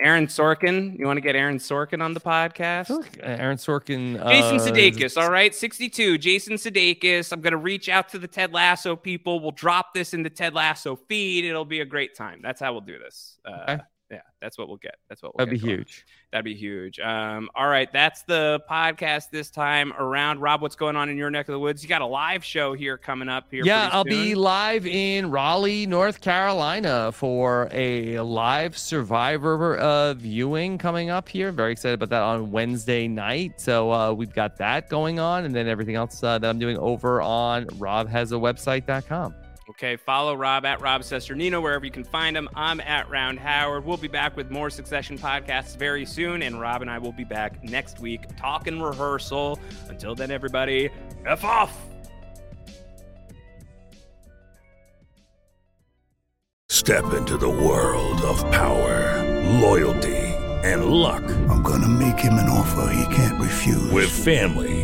Aaron 0.00 0.26
Sorkin. 0.26 0.98
You 0.98 1.06
want 1.06 1.18
to 1.18 1.20
get 1.20 1.36
Aaron 1.36 1.58
Sorkin 1.58 2.02
on 2.02 2.14
the 2.14 2.20
podcast? 2.20 2.90
Aaron 3.22 3.56
Sorkin. 3.58 4.14
Jason 4.28 4.56
uh, 4.56 4.60
Sudeikis, 4.60 5.20
all 5.20 5.30
right, 5.30 5.54
62. 5.54 6.18
Jason 6.18 6.54
Sudeikis. 6.54 7.32
I'm 7.32 7.40
going 7.40 7.52
to 7.52 7.56
reach 7.58 7.88
out 7.88 8.08
to 8.10 8.18
the 8.18 8.26
Ted 8.28 8.52
Lasso 8.52 8.96
people. 8.96 9.40
We'll 9.40 9.52
drop 9.52 9.94
this 9.94 10.12
in 10.12 10.22
the 10.22 10.30
Ted 10.30 10.52
Lasso 10.54 10.96
feed. 10.96 11.44
It'll 11.44 11.64
be 11.64 11.80
a 11.80 11.84
great 11.84 12.16
time. 12.16 12.40
That's 12.42 12.60
how 12.60 12.72
we'll 12.72 12.80
do 12.82 12.98
this. 12.98 13.38
Uh, 13.44 13.52
Okay. 13.68 13.82
Yeah, 14.14 14.20
that's 14.40 14.56
what 14.56 14.68
we'll 14.68 14.76
get. 14.76 14.94
That's 15.08 15.24
what 15.24 15.36
we'll 15.36 15.44
That'd 15.44 15.60
be 15.60 15.66
going. 15.66 15.78
huge. 15.78 16.06
That'd 16.30 16.44
be 16.44 16.54
huge. 16.54 17.00
Um, 17.00 17.50
all 17.56 17.66
right, 17.66 17.92
that's 17.92 18.22
the 18.22 18.60
podcast 18.70 19.30
this 19.30 19.50
time 19.50 19.92
around. 19.94 20.38
Rob, 20.38 20.62
what's 20.62 20.76
going 20.76 20.94
on 20.94 21.08
in 21.08 21.16
your 21.16 21.32
neck 21.32 21.48
of 21.48 21.52
the 21.52 21.58
woods? 21.58 21.82
You 21.82 21.88
got 21.88 22.00
a 22.00 22.06
live 22.06 22.44
show 22.44 22.72
here 22.72 22.96
coming 22.96 23.28
up 23.28 23.46
here. 23.50 23.64
Yeah, 23.64 23.88
I'll 23.90 24.04
be 24.04 24.36
live 24.36 24.86
in 24.86 25.32
Raleigh, 25.32 25.84
North 25.86 26.20
Carolina 26.20 27.10
for 27.10 27.68
a 27.72 28.20
live 28.20 28.78
Survivor 28.78 29.76
uh, 29.78 30.14
viewing 30.14 30.78
coming 30.78 31.10
up 31.10 31.28
here. 31.28 31.50
Very 31.50 31.72
excited 31.72 31.94
about 31.94 32.10
that 32.10 32.22
on 32.22 32.52
Wednesday 32.52 33.08
night. 33.08 33.60
So 33.60 33.92
uh, 33.92 34.12
we've 34.12 34.32
got 34.32 34.58
that 34.58 34.88
going 34.88 35.18
on, 35.18 35.44
and 35.44 35.52
then 35.52 35.66
everything 35.66 35.96
else 35.96 36.22
uh, 36.22 36.38
that 36.38 36.48
I'm 36.48 36.60
doing 36.60 36.78
over 36.78 37.20
on 37.20 37.66
robhasawebsite.com. 37.66 39.34
Okay, 39.70 39.96
follow 39.96 40.34
Rob 40.34 40.66
at 40.66 40.82
Rob 40.82 41.00
Cesternino 41.00 41.62
wherever 41.62 41.86
you 41.86 41.90
can 41.90 42.04
find 42.04 42.36
him. 42.36 42.50
I'm 42.54 42.80
at 42.80 43.08
Round 43.08 43.38
Howard. 43.38 43.86
We'll 43.86 43.96
be 43.96 44.08
back 44.08 44.36
with 44.36 44.50
more 44.50 44.68
Succession 44.68 45.16
podcasts 45.16 45.76
very 45.76 46.04
soon, 46.04 46.42
and 46.42 46.60
Rob 46.60 46.82
and 46.82 46.90
I 46.90 46.98
will 46.98 47.12
be 47.12 47.24
back 47.24 47.64
next 47.64 47.98
week 47.98 48.20
talking 48.36 48.82
rehearsal. 48.82 49.58
Until 49.88 50.14
then, 50.14 50.30
everybody, 50.30 50.90
F 51.24 51.44
off. 51.44 51.74
Step 56.68 57.14
into 57.14 57.38
the 57.38 57.48
world 57.48 58.20
of 58.20 58.38
power, 58.50 59.22
loyalty, 59.62 60.14
and 60.62 60.84
luck. 60.86 61.22
I'm 61.48 61.62
gonna 61.62 61.88
make 61.88 62.18
him 62.18 62.34
an 62.34 62.50
offer 62.50 62.92
he 62.92 63.14
can't 63.14 63.40
refuse. 63.40 63.90
With 63.90 64.10
family, 64.10 64.83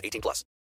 18 0.03 0.21
plus. 0.21 0.43